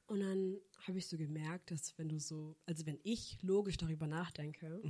Und 0.06 0.20
dann 0.20 0.56
habe 0.86 0.98
ich 0.98 1.06
so 1.06 1.18
gemerkt, 1.18 1.70
dass 1.70 1.98
wenn 1.98 2.08
du 2.08 2.18
so, 2.18 2.56
also 2.64 2.86
wenn 2.86 2.98
ich 3.02 3.38
logisch 3.42 3.76
darüber 3.76 4.06
nachdenke, 4.06 4.80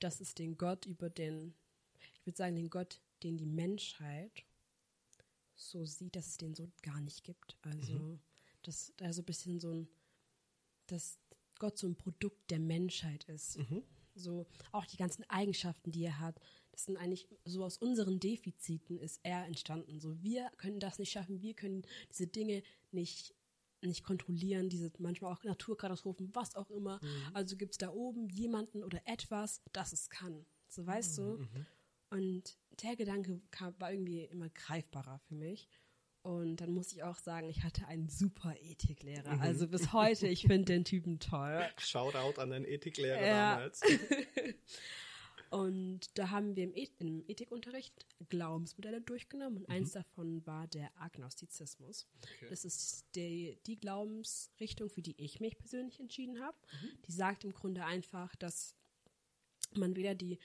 dass 0.00 0.20
es 0.20 0.34
den 0.34 0.56
Gott 0.56 0.86
über 0.86 1.10
den, 1.10 1.54
ich 2.14 2.26
würde 2.26 2.36
sagen, 2.36 2.56
den 2.56 2.70
Gott, 2.70 3.00
den 3.22 3.36
die 3.36 3.46
Menschheit 3.46 4.44
so 5.56 5.84
sieht, 5.84 6.14
dass 6.14 6.26
es 6.26 6.36
den 6.36 6.54
so 6.54 6.70
gar 6.82 7.00
nicht 7.00 7.24
gibt. 7.24 7.56
Also, 7.62 8.18
dass 8.62 8.92
da 8.96 9.12
so 9.12 9.22
ein 9.22 9.24
bisschen 9.24 9.58
so 9.58 9.72
ein, 9.72 9.88
dass 10.86 11.18
Gott 11.58 11.78
so 11.78 11.86
ein 11.86 11.96
Produkt 11.96 12.50
der 12.50 12.60
Menschheit 12.60 13.24
ist. 13.24 13.58
So 14.14 14.46
auch 14.72 14.86
die 14.86 14.96
ganzen 14.96 15.24
Eigenschaften, 15.28 15.90
die 15.90 16.04
er 16.04 16.20
hat, 16.20 16.40
das 16.72 16.84
sind 16.84 16.96
eigentlich 16.96 17.28
so 17.44 17.64
aus 17.64 17.78
unseren 17.78 18.20
Defiziten 18.20 18.98
ist 18.98 19.20
er 19.22 19.44
entstanden. 19.46 19.98
So 20.00 20.22
wir 20.22 20.50
können 20.56 20.80
das 20.80 20.98
nicht 20.98 21.10
schaffen, 21.10 21.42
wir 21.42 21.54
können 21.54 21.82
diese 22.10 22.26
Dinge 22.26 22.62
nicht 22.92 23.34
nicht 23.82 24.04
kontrollieren, 24.04 24.68
diese 24.68 24.90
manchmal 24.98 25.32
auch 25.32 25.44
Naturkatastrophen, 25.44 26.34
was 26.34 26.54
auch 26.56 26.70
immer. 26.70 26.98
Also 27.34 27.56
gibt 27.56 27.72
es 27.72 27.78
da 27.78 27.90
oben 27.90 28.28
jemanden 28.30 28.82
oder 28.82 29.00
etwas, 29.04 29.62
das 29.72 29.92
es 29.92 30.08
kann. 30.10 30.44
So 30.68 30.86
weißt 30.86 31.18
du? 31.18 31.38
Und 32.10 32.58
der 32.82 32.96
Gedanke 32.96 33.40
kam, 33.50 33.74
war 33.78 33.92
irgendwie 33.92 34.24
immer 34.24 34.48
greifbarer 34.50 35.18
für 35.28 35.34
mich. 35.34 35.68
Und 36.22 36.56
dann 36.56 36.72
muss 36.72 36.92
ich 36.92 37.04
auch 37.04 37.18
sagen, 37.18 37.48
ich 37.48 37.62
hatte 37.62 37.86
einen 37.86 38.08
super 38.08 38.54
Ethiklehrer. 38.60 39.40
Also 39.40 39.68
bis 39.68 39.92
heute, 39.92 40.26
ich 40.26 40.42
finde 40.42 40.64
den 40.64 40.84
Typen 40.84 41.20
toll. 41.20 41.64
Shoutout 41.78 42.40
an 42.40 42.50
deinen 42.50 42.64
Ethiklehrer 42.64 43.20
Ja. 43.24 43.54
damals. 43.56 43.80
Und 45.50 46.18
da 46.18 46.30
haben 46.30 46.56
wir 46.56 46.64
im, 46.64 46.74
Eth 46.74 46.92
im 46.98 47.24
Ethikunterricht 47.28 48.04
Glaubensmodelle 48.28 49.00
durchgenommen 49.00 49.58
und 49.58 49.68
eins 49.68 49.92
davon 49.92 50.44
war 50.44 50.66
der 50.66 50.90
Agnostizismus. 51.00 52.08
Das 52.50 52.64
ist 52.64 53.06
die, 53.14 53.56
die 53.66 53.76
Glaubensrichtung, 53.78 54.90
für 54.90 55.02
die 55.02 55.14
ich 55.22 55.38
mich 55.40 55.56
persönlich 55.56 56.00
entschieden 56.00 56.40
habe. 56.40 56.56
Die 57.06 57.12
sagt 57.12 57.44
im 57.44 57.52
Grunde 57.52 57.84
einfach, 57.84 58.34
dass 58.34 58.74
man 59.74 59.94
weder 59.94 60.14
die, 60.16 60.38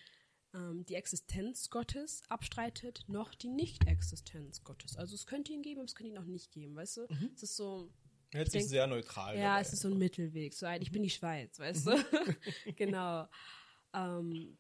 ähm, 0.54 0.86
die 0.86 0.96
Existenz 0.96 1.70
Gottes 1.70 2.24
abstreitet, 2.30 3.06
noch 3.08 3.34
die 3.34 3.48
Nicht-Existenz 3.48 4.64
Gottes. 4.64 4.98
Also 4.98 5.16
es 5.16 5.26
könnte 5.26 5.54
ihn 5.54 5.62
geben, 5.62 5.80
aber 5.80 5.86
es 5.86 5.96
könnte 5.96 6.12
ihn 6.12 6.18
auch 6.18 6.26
nicht 6.26 6.52
geben, 6.52 6.76
weißt 6.76 6.98
du? 6.98 7.08
Es 7.36 7.44
ist 7.44 7.56
so, 7.56 7.92
Hört 8.34 8.54
denk- 8.54 8.68
sehr 8.68 8.88
neutral 8.88 9.36
ja, 9.38 9.50
dabei. 9.56 9.62
es 9.62 9.74
ist 9.74 9.82
so 9.82 9.90
ein 9.90 9.98
Mittelweg. 9.98 10.54
So 10.54 10.66
ein, 10.66 10.82
ich 10.82 10.92
bin 10.92 11.04
die 11.04 11.10
Schweiz, 11.10 11.60
weißt 11.60 11.88
du? 11.88 11.92
genau. 12.76 13.28
Ähm, 13.94 14.58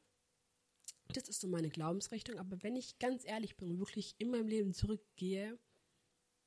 das 1.13 1.27
ist 1.27 1.41
so 1.41 1.47
meine 1.47 1.69
Glaubensrichtung. 1.69 2.37
Aber 2.39 2.61
wenn 2.63 2.75
ich 2.75 2.99
ganz 2.99 3.25
ehrlich 3.25 3.57
bin 3.57 3.69
und 3.71 3.79
wirklich 3.79 4.15
in 4.17 4.31
meinem 4.31 4.47
Leben 4.47 4.73
zurückgehe, 4.73 5.59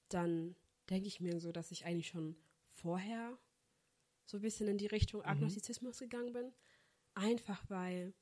dann 0.08 0.56
denke 0.90 1.08
ich 1.08 1.20
mir 1.20 1.40
so, 1.40 1.52
dass 1.52 1.70
ich 1.70 1.84
eigentlich 1.84 2.08
schon 2.08 2.36
vorher 2.72 3.38
so 4.26 4.38
ein 4.38 4.42
bisschen 4.42 4.68
in 4.68 4.78
die 4.78 4.86
Richtung 4.86 5.22
Agnostizismus 5.22 5.98
gegangen 5.98 6.32
bin. 6.32 6.52
Einfach 7.14 7.68
weil 7.68 8.14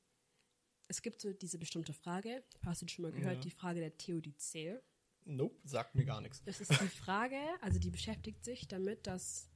es 0.93 1.01
gibt 1.01 1.19
so 1.21 1.33
diese 1.33 1.57
bestimmte 1.57 1.91
Frage, 1.91 2.43
hast 2.63 2.83
du 2.83 2.87
schon 2.87 3.01
mal 3.03 3.11
gehört, 3.11 3.37
Ja. 3.37 3.41
die 3.41 3.49
Frage 3.49 3.79
der 3.79 3.97
Theodizee. 3.97 4.79
Nope, 5.25 5.55
sagt 5.63 5.95
mir 5.95 6.05
gar 6.05 6.21
nichts. 6.21 6.43
Das 6.45 6.61
ist 6.61 6.69
die 6.71 6.75
Frage, 7.05 7.37
also 7.61 7.79
die 7.79 7.89
beschäftigt 7.89 8.43
sich 8.45 8.67
damit, 8.67 9.07
dass 9.07 9.49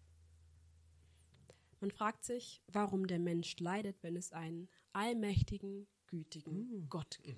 man 1.79 1.91
fragt 1.91 2.23
sich, 2.25 2.63
warum 2.67 3.05
der 3.05 3.19
Mensch 3.19 3.59
leidet, 3.59 4.01
wenn 4.01 4.15
es 4.15 4.31
einen 4.33 4.67
allmächtigen, 4.93 5.85
gütigen 6.07 6.89
Gott 6.89 7.19
gibt. 7.21 7.37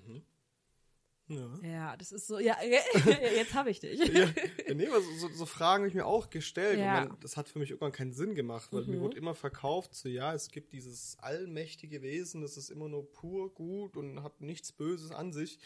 Ja. 1.30 1.58
Ja, 1.62 1.96
das 1.96 2.10
ist 2.12 2.26
so, 2.26 2.38
ja, 2.38 2.56
jetzt 3.36 3.54
habe 3.54 3.70
ich 3.70 3.78
dich. 3.80 3.98
ja, 4.00 4.28
nee, 4.74 4.86
aber 4.88 5.00
so, 5.00 5.12
so, 5.16 5.28
so 5.28 5.46
Fragen 5.46 5.82
habe 5.82 5.88
ich 5.88 5.94
mir 5.94 6.04
auch 6.04 6.28
gestellt. 6.28 6.78
Ja. 6.80 7.04
Dann, 7.06 7.16
das 7.20 7.36
hat 7.36 7.48
für 7.48 7.58
mich 7.60 7.70
irgendwann 7.70 7.92
keinen 7.92 8.12
Sinn 8.12 8.34
gemacht, 8.34 8.68
weil 8.72 8.82
mir 8.84 9.00
wurde 9.00 9.16
immer 9.16 9.34
verkauft, 9.34 9.94
so 9.94 10.08
ja, 10.08 10.34
es 10.34 10.50
gibt 10.50 10.72
dieses 10.72 11.16
allmächtige 11.20 12.02
Wesen, 12.02 12.42
das 12.42 12.56
ist 12.56 12.68
immer 12.70 12.88
nur 12.88 13.10
pur 13.12 13.54
gut 13.54 13.96
und 13.96 14.22
hat 14.24 14.40
nichts 14.40 14.72
Böses 14.72 15.12
an 15.12 15.32
sich. 15.32 15.58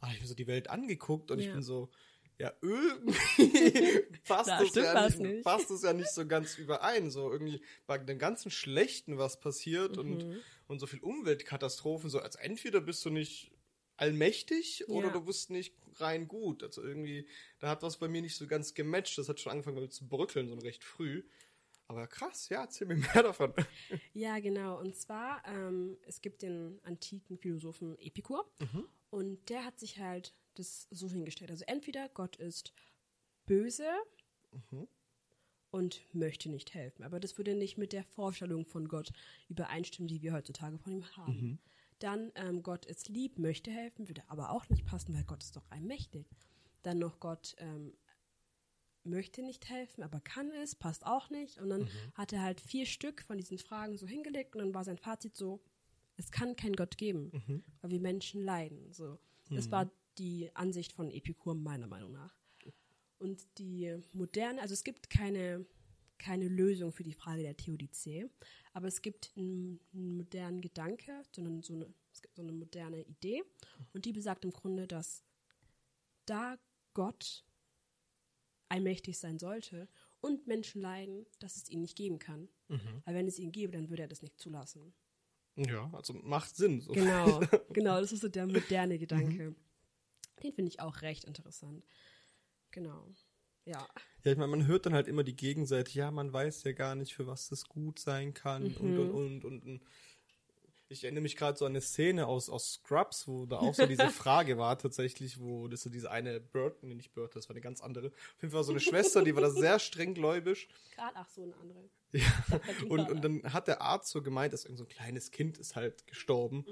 Aber 0.00 0.08
ich 0.10 0.16
habe 0.18 0.22
mir 0.24 0.28
so 0.28 0.34
die 0.34 0.46
Welt 0.46 0.70
angeguckt 0.70 1.30
und 1.30 1.38
ich 1.40 1.46
Ja. 1.46 1.52
bin 1.54 1.62
so, 1.62 1.88
ja, 2.38 2.52
irgendwie 2.62 4.02
passt, 4.28 4.48
Da 4.48 4.58
das 4.60 4.74
ja 4.74 5.06
nicht, 5.06 5.18
nicht. 5.20 5.44
passt 5.44 5.70
das 5.70 5.82
ja 5.82 5.92
nicht 5.92 6.10
so 6.10 6.26
ganz 6.26 6.56
überein. 6.58 7.10
So 7.10 7.32
irgendwie 7.32 7.60
bei 7.86 7.98
dem 7.98 8.18
ganzen 8.18 8.50
Schlechten, 8.50 9.18
was 9.18 9.40
passiert 9.40 9.96
Mhm. 9.96 9.98
und, 10.12 10.42
und 10.68 10.78
so 10.78 10.86
viel 10.86 11.00
Umweltkatastrophen, 11.00 12.10
so 12.10 12.20
als 12.20 12.36
entweder 12.36 12.80
bist 12.80 13.04
du 13.04 13.10
nicht 13.10 13.50
allmächtig 13.98 14.88
oder 14.88 15.08
Ja. 15.08 15.12
du 15.12 15.20
bist 15.22 15.50
nicht 15.50 15.74
rein 15.96 16.26
gut. 16.28 16.62
Also 16.62 16.82
irgendwie, 16.82 17.26
da 17.58 17.68
hat 17.68 17.82
was 17.82 17.98
bei 17.98 18.08
mir 18.08 18.22
nicht 18.22 18.36
so 18.36 18.46
ganz 18.46 18.72
gematcht. 18.74 19.18
Das 19.18 19.28
hat 19.28 19.38
schon 19.40 19.52
angefangen 19.52 19.90
zu 19.90 20.06
bröckeln, 20.08 20.48
so 20.48 20.54
recht 20.56 20.82
früh. 20.84 21.22
Aber 21.88 22.06
krass, 22.06 22.48
ja, 22.50 22.62
erzähl 22.62 22.86
mir 22.86 22.96
mehr 22.96 23.22
davon. 23.22 23.52
Ja, 24.14 24.38
genau. 24.40 24.78
Und 24.78 24.94
zwar, 24.96 25.42
ähm, 25.46 25.96
es 26.06 26.20
gibt 26.20 26.42
den 26.42 26.78
antiken 26.84 27.38
Philosophen 27.38 27.98
Epikur 27.98 28.50
und 29.10 29.48
der 29.48 29.64
hat 29.64 29.78
sich 29.78 29.98
halt 29.98 30.34
das 30.54 30.86
so 30.90 31.08
hingestellt. 31.08 31.50
Also 31.50 31.64
entweder 31.66 32.08
Gott 32.10 32.36
ist 32.36 32.72
böse 33.46 33.88
und 35.70 36.02
möchte 36.14 36.48
nicht 36.50 36.74
helfen. 36.74 37.04
Aber 37.04 37.20
das 37.20 37.36
würde 37.38 37.54
nicht 37.54 37.78
mit 37.78 37.92
der 37.92 38.04
Vorstellung 38.04 38.64
von 38.66 38.88
Gott 38.88 39.12
übereinstimmen, 39.48 40.08
die 40.08 40.22
wir 40.22 40.32
heutzutage 40.32 40.78
von 40.78 40.92
ihm 40.92 41.16
haben. 41.16 41.58
Dann 41.98 42.32
ähm, 42.34 42.62
Gott 42.62 42.86
ist 42.86 43.08
lieb, 43.08 43.38
möchte 43.38 43.70
helfen, 43.70 44.08
würde 44.08 44.22
aber 44.28 44.50
auch 44.50 44.68
nicht 44.68 44.86
passen, 44.86 45.14
weil 45.14 45.24
Gott 45.24 45.42
ist 45.42 45.56
doch 45.56 45.68
allmächtig. 45.70 46.26
Dann 46.82 46.98
noch 46.98 47.18
Gott 47.20 47.56
ähm, 47.58 47.92
möchte 49.04 49.42
nicht 49.42 49.68
helfen, 49.68 50.02
aber 50.02 50.20
kann 50.20 50.50
es, 50.62 50.74
passt 50.74 51.06
auch 51.06 51.30
nicht. 51.30 51.58
Und 51.58 51.70
dann 51.70 51.88
hat 52.14 52.32
er 52.32 52.42
halt 52.42 52.60
vier 52.60 52.86
Stück 52.86 53.22
von 53.22 53.38
diesen 53.38 53.58
Fragen 53.58 53.96
so 53.96 54.06
hingelegt 54.06 54.54
und 54.54 54.62
dann 54.62 54.74
war 54.74 54.84
sein 54.84 54.98
Fazit 54.98 55.36
so, 55.36 55.60
es 56.16 56.30
kann 56.30 56.56
keinen 56.56 56.76
Gott 56.76 56.98
geben, 56.98 57.30
weil 57.80 57.90
wir 57.90 58.00
Menschen 58.00 58.42
leiden. 58.42 58.92
So. 58.92 59.18
Das 59.50 59.70
war 59.70 59.90
die 60.18 60.50
Ansicht 60.54 60.92
von 60.92 61.10
Epikur 61.10 61.54
meiner 61.54 61.86
Meinung 61.86 62.12
nach. 62.12 62.34
Und 63.18 63.46
die 63.58 63.96
moderne, 64.12 64.60
also 64.60 64.74
es 64.74 64.84
gibt 64.84 65.10
keine, 65.10 65.64
keine 66.18 66.48
Lösung 66.48 66.92
für 66.92 67.02
die 67.02 67.12
Frage 67.12 67.42
der 67.42 67.56
Theodizee, 67.56 68.28
aber 68.72 68.88
es 68.88 69.02
gibt 69.02 69.32
einen, 69.36 69.80
einen 69.92 70.16
modernen 70.16 70.60
Gedanke, 70.60 71.22
sondern 71.32 71.62
so 71.62 71.74
eine, 71.74 71.92
es 72.12 72.22
gibt 72.22 72.36
so 72.36 72.42
eine 72.42 72.52
moderne 72.52 73.02
Idee 73.02 73.42
und 73.92 74.04
die 74.04 74.12
besagt 74.12 74.44
im 74.44 74.52
Grunde, 74.52 74.86
dass 74.86 75.24
da 76.26 76.58
Gott 76.94 77.44
allmächtig 78.68 79.18
sein 79.18 79.38
sollte 79.38 79.88
und 80.20 80.46
Menschen 80.46 80.82
leiden, 80.82 81.26
dass 81.38 81.56
es 81.56 81.70
ihn 81.70 81.80
nicht 81.80 81.96
geben 81.96 82.18
kann. 82.18 82.48
Weil 83.04 83.14
wenn 83.14 83.26
es 83.26 83.38
ihn 83.38 83.52
gäbe, 83.52 83.72
dann 83.72 83.88
würde 83.88 84.02
er 84.02 84.08
das 84.08 84.22
nicht 84.22 84.38
zulassen. 84.38 84.92
Ja, 85.56 85.90
also 85.92 86.12
macht 86.12 86.54
Sinn. 86.54 86.80
So. 86.80 86.92
Genau, 86.92 87.40
genau, 87.72 88.00
das 88.00 88.12
ist 88.12 88.20
so 88.20 88.28
der 88.28 88.46
moderne 88.46 88.98
Gedanke. 88.98 89.54
Den 90.42 90.52
finde 90.52 90.70
ich 90.70 90.80
auch 90.80 91.02
recht 91.02 91.24
interessant. 91.24 91.84
Genau. 92.70 93.10
Ja. 93.68 93.86
Ja, 94.24 94.32
ich 94.32 94.38
meine, 94.38 94.50
man 94.50 94.66
hört 94.66 94.86
dann 94.86 94.94
halt 94.94 95.06
immer 95.08 95.22
die 95.22 95.36
Gegenseite, 95.36 95.92
ja, 95.92 96.10
man 96.10 96.32
weiß 96.32 96.64
ja 96.64 96.72
gar 96.72 96.94
nicht, 96.94 97.14
für 97.14 97.26
was 97.26 97.48
das 97.48 97.64
gut 97.68 97.98
sein 98.00 98.34
kann 98.34 98.74
und, 98.76 98.98
und, 98.98 99.10
und, 99.10 99.44
und, 99.44 99.64
und. 99.64 99.80
Ich 100.90 101.04
erinnere 101.04 101.20
mich 101.22 101.36
gerade 101.36 101.56
so 101.58 101.66
an 101.66 101.72
eine 101.72 101.82
Szene 101.82 102.26
aus, 102.26 102.48
aus 102.48 102.72
Scrubs, 102.72 103.28
wo 103.28 103.44
da 103.44 103.58
auch 103.58 103.74
so 103.74 103.86
diese 103.86 104.08
Frage 104.08 104.56
war 104.56 104.78
tatsächlich, 104.78 105.38
wo 105.38 105.68
das 105.68 105.82
so 105.82 105.90
diese 105.90 106.10
eine 106.10 106.40
Bird, 106.40 106.82
nee, 106.82 106.94
nicht 106.94 107.12
Bird, 107.12 107.36
das 107.36 107.48
war 107.48 107.54
eine 107.54 107.60
ganz 107.60 107.82
andere. 107.82 108.06
Auf 108.08 108.42
jeden 108.42 108.52
Fall 108.52 108.64
so 108.64 108.72
eine 108.72 108.80
Schwester, 108.80 109.22
die 109.22 109.34
war 109.34 109.42
da 109.42 109.50
sehr 109.50 109.78
streng 109.78 110.14
gläubisch. 110.14 110.66
Gerade, 110.94 111.14
ach 111.16 111.28
so, 111.28 111.42
eine 111.42 111.54
andere. 111.56 111.90
Ja. 112.12 112.22
Und, 112.88 113.10
und 113.10 113.22
dann 113.22 113.52
hat 113.52 113.68
der 113.68 113.82
Arzt 113.82 114.08
so 114.10 114.22
gemeint, 114.22 114.54
dass 114.54 114.64
irgend 114.64 114.78
so 114.78 114.84
ein 114.84 114.88
kleines 114.88 115.30
Kind 115.30 115.58
ist 115.58 115.76
halt 115.76 116.06
gestorben. 116.06 116.64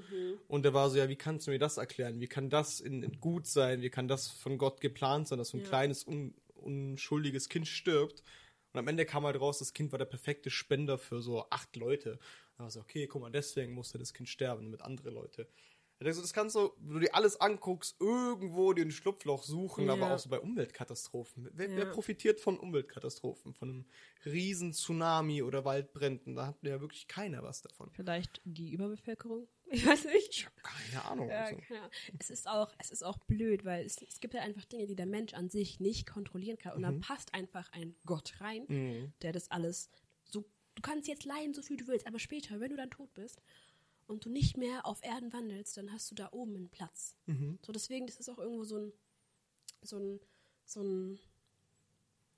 Und 0.49 0.65
der 0.65 0.73
war 0.73 0.89
so, 0.89 0.97
ja, 0.97 1.11
wie 1.11 1.17
kannst 1.17 1.47
du 1.47 1.51
mir 1.51 1.59
das 1.59 1.77
erklären? 1.77 2.19
Wie 2.21 2.27
kann 2.27 2.49
das 2.49 2.81
in, 2.81 3.03
in 3.03 3.21
gut 3.21 3.47
sein? 3.47 3.83
Wie 3.83 3.91
kann 3.91 4.09
das 4.09 4.29
von 4.29 4.57
Gott 4.57 4.81
geplant 4.81 5.29
sein, 5.29 5.39
dass 5.39 5.51
so 5.51 5.59
ein 5.59 5.63
Ja. 5.63 5.69
kleines, 5.69 6.07
un, 6.07 6.35
unschuldiges 6.66 7.48
Kind 7.48 7.68
stirbt? 7.68 8.22
Und 8.72 8.81
am 8.81 8.88
Ende 8.88 9.07
kam 9.07 9.24
halt 9.24 9.40
raus, 9.40 9.59
das 9.59 9.72
Kind 9.72 9.92
war 9.92 9.98
der 9.98 10.07
perfekte 10.07 10.50
Spender 10.50 10.98
für 10.98 11.22
so 11.22 11.48
acht 11.50 11.76
Leute. 11.76 12.18
Da 12.57 12.64
war 12.64 12.70
so, 12.70 12.81
okay, 12.81 13.07
guck 13.07 13.22
mal, 13.22 13.31
deswegen 13.31 13.72
musste 13.72 13.98
das 13.98 14.12
Kind 14.12 14.29
sterben, 14.29 14.64
damit 14.64 14.83
andere 14.83 15.11
Leute. 15.11 15.48
Das 15.99 16.33
kannst 16.35 16.55
du, 16.57 16.73
wenn 16.79 16.95
du 16.95 17.01
dir 17.01 17.15
alles 17.15 17.41
anguckst, 17.41 17.97
irgendwo 18.01 18.73
den 18.75 18.91
Schlupfloch 18.91 19.43
suchen, 19.43 19.87
Ja. 19.87 19.95
aber 19.95 20.15
auch 20.15 20.19
so 20.19 20.29
bei 20.29 20.39
Umweltkatastrophen. 20.41 21.49
Wer, 21.55 21.71
wer 21.71 21.85
Ja. 21.87 21.91
profitiert 21.91 22.39
von 22.39 22.59
Umweltkatastrophen? 22.59 23.55
Von 23.55 23.69
einem 23.71 23.85
riesen 24.27 24.73
Tsunami 24.73 25.43
oder 25.43 25.65
Waldbränden? 25.65 26.35
Da 26.37 26.49
hat 26.49 26.63
ja 26.63 26.81
wirklich 26.81 27.09
keiner 27.09 27.43
was 27.43 27.63
davon. 27.63 27.91
Vielleicht 27.95 28.43
die 28.45 28.73
Überbevölkerung? 28.73 29.49
Ich 29.69 29.85
weiß 29.87 30.05
nicht. 30.05 30.29
Ich 30.31 30.47
habe 30.47 30.57
keine 30.63 31.05
Ahnung. 31.07 31.29
Ja, 31.29 31.45
also. 31.47 31.59
Es 32.19 32.31
ist 32.31 32.47
auch, 32.47 32.73
es 32.79 32.91
ist 32.91 33.03
auch 33.03 33.19
blöd, 33.19 33.65
weil 33.65 33.85
es, 33.85 34.01
es 34.03 34.21
gibt 34.21 34.35
ja 34.35 34.43
einfach 34.43 34.65
Dinge, 34.67 34.87
die 34.87 34.95
der 34.97 35.07
Mensch 35.07 35.33
an 35.35 35.49
sich 35.51 35.81
nicht 35.81 36.07
kontrollieren 36.07 36.59
kann. 36.59 36.75
Und 36.75 36.83
dann 36.83 37.01
passt 37.01 37.35
einfach 37.35 37.73
ein 37.73 37.97
Gott 38.05 38.35
rein, 38.41 38.65
Mhm. 38.69 39.13
der 39.23 39.33
das 39.33 39.51
alles 39.51 39.91
so. 40.25 40.45
Du 40.77 40.83
kannst 40.83 41.09
jetzt 41.09 41.25
leiden, 41.25 41.55
so 41.55 41.63
viel 41.63 41.79
du 41.79 41.87
willst, 41.87 42.07
aber 42.07 42.19
später, 42.19 42.61
wenn 42.61 42.69
du 42.71 42.77
dann 42.77 42.91
tot 42.91 43.13
bist 43.15 43.41
und 44.07 44.25
du 44.25 44.31
nicht 44.31 44.57
mehr 44.57 44.87
auf 44.87 45.03
Erden 45.03 45.33
wandelst, 45.33 45.77
dann 45.77 45.92
hast 45.92 46.11
du 46.11 46.14
da 46.14 46.29
oben 46.33 46.57
einen 46.57 46.69
Platz. 46.71 47.16
Mhm. 47.27 47.59
So 47.64 47.73
deswegen, 47.73 48.07
das 48.07 48.16
ist 48.16 48.29
auch 48.29 48.38
irgendwo 48.38 48.64
so 48.64 48.79
ein, 48.79 48.92
so 49.83 49.99
ein, 49.99 50.21
so 50.64 50.83
ein, 50.83 51.19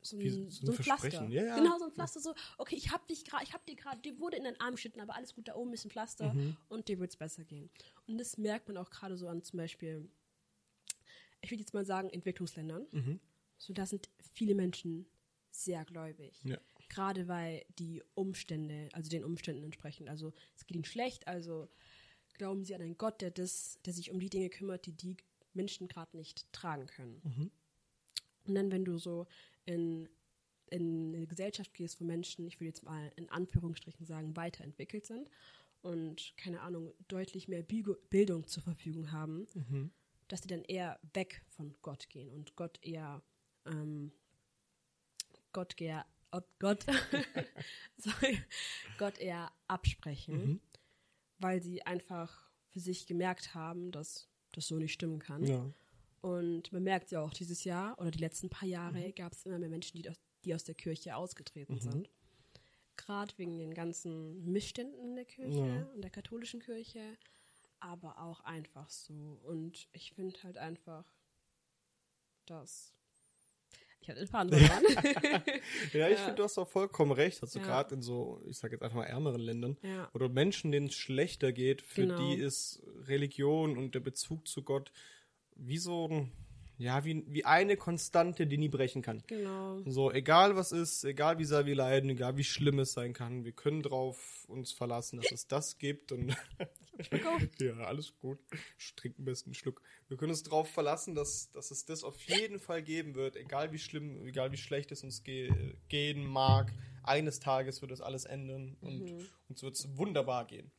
so 0.00 0.16
ein, 0.16 0.20
Wie 0.20 0.30
so 0.30 0.40
ein 0.40 0.50
so 0.50 0.72
ein 0.72 0.78
Pflaster. 0.78 1.28
Ja, 1.28 1.44
ja. 1.44 1.56
Genau, 1.56 1.78
so 1.78 1.84
ein 1.86 1.92
Pflaster. 1.92 2.20
So, 2.20 2.34
okay, 2.56 2.76
ich 2.76 2.90
hab 2.90 3.06
dich 3.08 3.24
gerade, 3.24 3.44
ich 3.44 3.52
hab 3.52 3.66
dir 3.66 3.74
gerade, 3.76 4.00
dir 4.00 4.18
wurde 4.18 4.36
in 4.36 4.44
den 4.44 4.58
Arm 4.60 4.74
geschnitten, 4.76 5.00
aber 5.00 5.14
alles 5.14 5.34
gut, 5.34 5.48
da 5.48 5.54
oben 5.54 5.72
ist 5.72 5.84
ein 5.84 5.90
Pflaster 5.90 6.32
Mhm. 6.34 6.56
und 6.68 6.88
dir 6.88 6.98
wird's 6.98 7.16
besser 7.16 7.44
gehen. 7.44 7.70
Und 8.06 8.18
das 8.18 8.38
merkt 8.38 8.68
man 8.68 8.76
auch 8.76 8.90
gerade 8.90 9.16
so 9.16 9.28
an 9.28 9.42
zum 9.42 9.58
Beispiel, 9.58 10.08
ich 11.40 11.50
würde 11.50 11.60
jetzt 11.60 11.74
mal 11.74 11.84
sagen, 11.84 12.10
Entwicklungsländern. 12.10 12.86
Mhm. 12.92 13.20
So, 13.58 13.72
da 13.72 13.86
sind 13.86 14.08
viele 14.32 14.54
Menschen 14.54 15.06
sehr 15.50 15.84
gläubig. 15.84 16.40
Ja. 16.44 16.58
Gerade 16.88 17.28
weil 17.28 17.64
die 17.78 18.02
Umstände, 18.14 18.88
also 18.92 19.10
den 19.10 19.24
Umständen 19.24 19.64
entsprechen. 19.64 20.08
Also 20.08 20.32
es 20.56 20.66
geht 20.66 20.76
ihnen 20.76 20.84
schlecht, 20.84 21.28
also 21.28 21.68
glauben 22.34 22.64
sie 22.64 22.74
an 22.74 22.82
einen 22.82 22.96
Gott, 22.98 23.20
der 23.20 23.30
das, 23.30 23.78
der 23.84 23.92
sich 23.92 24.10
um 24.10 24.20
die 24.20 24.30
Dinge 24.30 24.48
kümmert, 24.48 24.86
die 24.86 24.92
die 24.92 25.16
Menschen 25.52 25.88
gerade 25.88 26.16
nicht 26.16 26.50
tragen 26.52 26.86
können. 26.86 27.20
Mhm. 27.24 27.50
Und 28.46 28.54
dann, 28.54 28.70
wenn 28.72 28.84
du 28.84 28.96
so 28.98 29.26
in, 29.66 30.08
in 30.70 31.14
eine 31.14 31.26
Gesellschaft 31.26 31.74
gehst, 31.74 32.00
wo 32.00 32.04
Menschen, 32.04 32.46
ich 32.46 32.60
will 32.60 32.68
jetzt 32.68 32.82
mal 32.84 33.12
in 33.16 33.28
Anführungsstrichen 33.28 34.06
sagen, 34.06 34.36
weiterentwickelt 34.36 35.04
sind 35.06 35.30
und, 35.82 36.32
keine 36.36 36.60
Ahnung, 36.62 36.94
deutlich 37.08 37.48
mehr 37.48 37.62
Bildung 37.62 38.46
zur 38.46 38.62
Verfügung 38.62 39.12
haben, 39.12 39.46
Mhm. 39.54 39.90
dass 40.28 40.40
die 40.40 40.48
dann 40.48 40.64
eher 40.64 40.98
weg 41.14 41.42
von 41.48 41.74
Gott 41.82 42.08
gehen 42.08 42.30
und 42.30 42.56
Gott 42.56 42.78
eher, 42.82 43.22
ähm, 43.66 44.12
Gott 45.52 45.80
eher, 45.80 46.06
Gott, 46.30 46.46
Gott, 46.58 46.84
sorry, 47.96 48.38
Gott 48.98 49.18
eher 49.18 49.50
absprechen, 49.66 50.34
Mhm. 50.36 50.60
weil 51.38 51.62
sie 51.62 51.82
einfach 51.82 52.50
für 52.68 52.80
sich 52.80 53.06
gemerkt 53.06 53.54
haben, 53.54 53.90
dass 53.92 54.28
das 54.52 54.66
so 54.66 54.76
nicht 54.76 54.92
stimmen 54.92 55.18
kann. 55.18 55.44
Ja. 55.44 55.70
Und 56.20 56.72
man 56.72 56.82
merkt 56.82 57.10
ja 57.12 57.20
auch 57.22 57.32
dieses 57.32 57.64
Jahr 57.64 57.98
oder 57.98 58.10
die 58.10 58.18
letzten 58.18 58.50
paar 58.50 58.68
Jahre 58.68 59.12
gab 59.12 59.32
es 59.32 59.46
immer 59.46 59.58
mehr 59.58 59.68
Menschen, 59.68 60.02
die 60.02 60.08
aus, 60.10 60.16
die 60.44 60.54
aus 60.54 60.64
der 60.64 60.74
Kirche 60.74 61.14
ausgetreten 61.16 61.78
sind. 61.80 62.10
Gerade 62.96 63.32
wegen 63.38 63.56
den 63.58 63.72
ganzen 63.72 64.44
Missständen 64.50 64.98
in 65.00 65.14
der 65.14 65.24
Kirche, 65.24 65.58
Ja. 65.58 65.82
in 65.94 66.02
der 66.02 66.10
katholischen 66.10 66.60
Kirche, 66.60 67.16
aber 67.78 68.18
auch 68.20 68.40
einfach 68.40 68.90
so. 68.90 69.40
Und 69.44 69.88
ich 69.92 70.12
finde 70.14 70.42
halt 70.42 70.58
einfach, 70.58 71.04
dass. 72.46 72.92
Ich 74.00 74.08
hatte 74.08 74.26
Faden 74.26 74.52
verloren. 74.58 74.84
Ja, 75.92 76.08
ich 76.08 76.18
Ja. 76.18 76.24
finde, 76.24 76.34
du 76.36 76.42
hast 76.44 76.56
auch 76.58 76.68
vollkommen 76.68 77.12
recht. 77.12 77.42
Also 77.42 77.58
Ja. 77.58 77.64
gerade 77.66 77.94
in 77.94 78.02
so, 78.02 78.40
ich 78.46 78.56
sage 78.56 78.74
jetzt 78.74 78.82
einfach 78.82 78.96
mal 78.96 79.04
ärmeren 79.04 79.40
Ländern, 79.40 79.76
ja. 79.82 80.08
oder 80.14 80.28
Menschen, 80.28 80.72
denen 80.72 80.86
es 80.86 80.94
schlechter 80.94 81.52
geht, 81.52 81.82
für 81.82 82.02
Genau. 82.02 82.16
die 82.16 82.34
ist 82.36 82.82
Religion 83.06 83.76
und 83.76 83.94
der 83.94 84.00
Bezug 84.00 84.46
zu 84.48 84.62
Gott 84.62 84.92
wie 85.56 85.78
so 85.78 86.06
ein, 86.08 86.32
ja, 86.78 87.04
wie, 87.04 87.24
wie 87.26 87.44
eine 87.44 87.76
Konstante, 87.76 88.46
die 88.46 88.56
nie 88.56 88.68
brechen 88.68 89.02
kann. 89.02 89.22
Genau. 89.26 89.80
So, 89.84 90.12
egal 90.12 90.54
was 90.54 90.70
ist, 90.70 91.04
egal 91.04 91.38
wie 91.38 91.44
sehr 91.44 91.66
wir 91.66 91.74
leiden, 91.74 92.08
egal 92.08 92.36
wie 92.36 92.44
schlimm 92.44 92.78
es 92.78 92.92
sein 92.92 93.12
kann, 93.12 93.44
wir 93.44 93.52
können 93.52 93.82
drauf 93.82 94.44
uns 94.46 94.72
verlassen, 94.72 95.20
dass 95.20 95.32
es 95.32 95.48
das 95.48 95.78
gibt 95.78 96.12
und 96.12 96.36
ja, 97.60 97.74
alles 97.78 98.16
gut. 98.18 98.38
Ich 98.78 98.94
trinke 98.94 99.18
am 99.18 99.24
besten 99.24 99.50
einen 99.50 99.54
Schluck. 99.54 99.82
Wir 100.06 100.16
können 100.16 100.30
uns 100.30 100.44
darauf 100.44 100.70
verlassen, 100.70 101.16
dass, 101.16 101.50
dass 101.50 101.72
es 101.72 101.84
das 101.84 102.04
auf 102.04 102.20
jeden 102.22 102.60
Fall 102.60 102.82
geben 102.82 103.16
wird, 103.16 103.34
egal 103.34 103.72
wie 103.72 103.78
schlimm, 103.78 104.24
egal 104.24 104.52
wie 104.52 104.56
schlecht 104.56 104.92
es 104.92 105.02
uns 105.02 105.24
ge 105.24 105.74
gehen 105.88 106.24
mag. 106.24 106.72
Eines 107.02 107.40
Tages 107.40 107.80
wird 107.80 107.90
das 107.90 108.00
alles 108.00 108.24
ändern 108.24 108.76
und 108.80 109.26
uns 109.48 109.62
wird 109.62 109.74
es 109.74 109.96
wunderbar 109.96 110.46
gehen. 110.46 110.70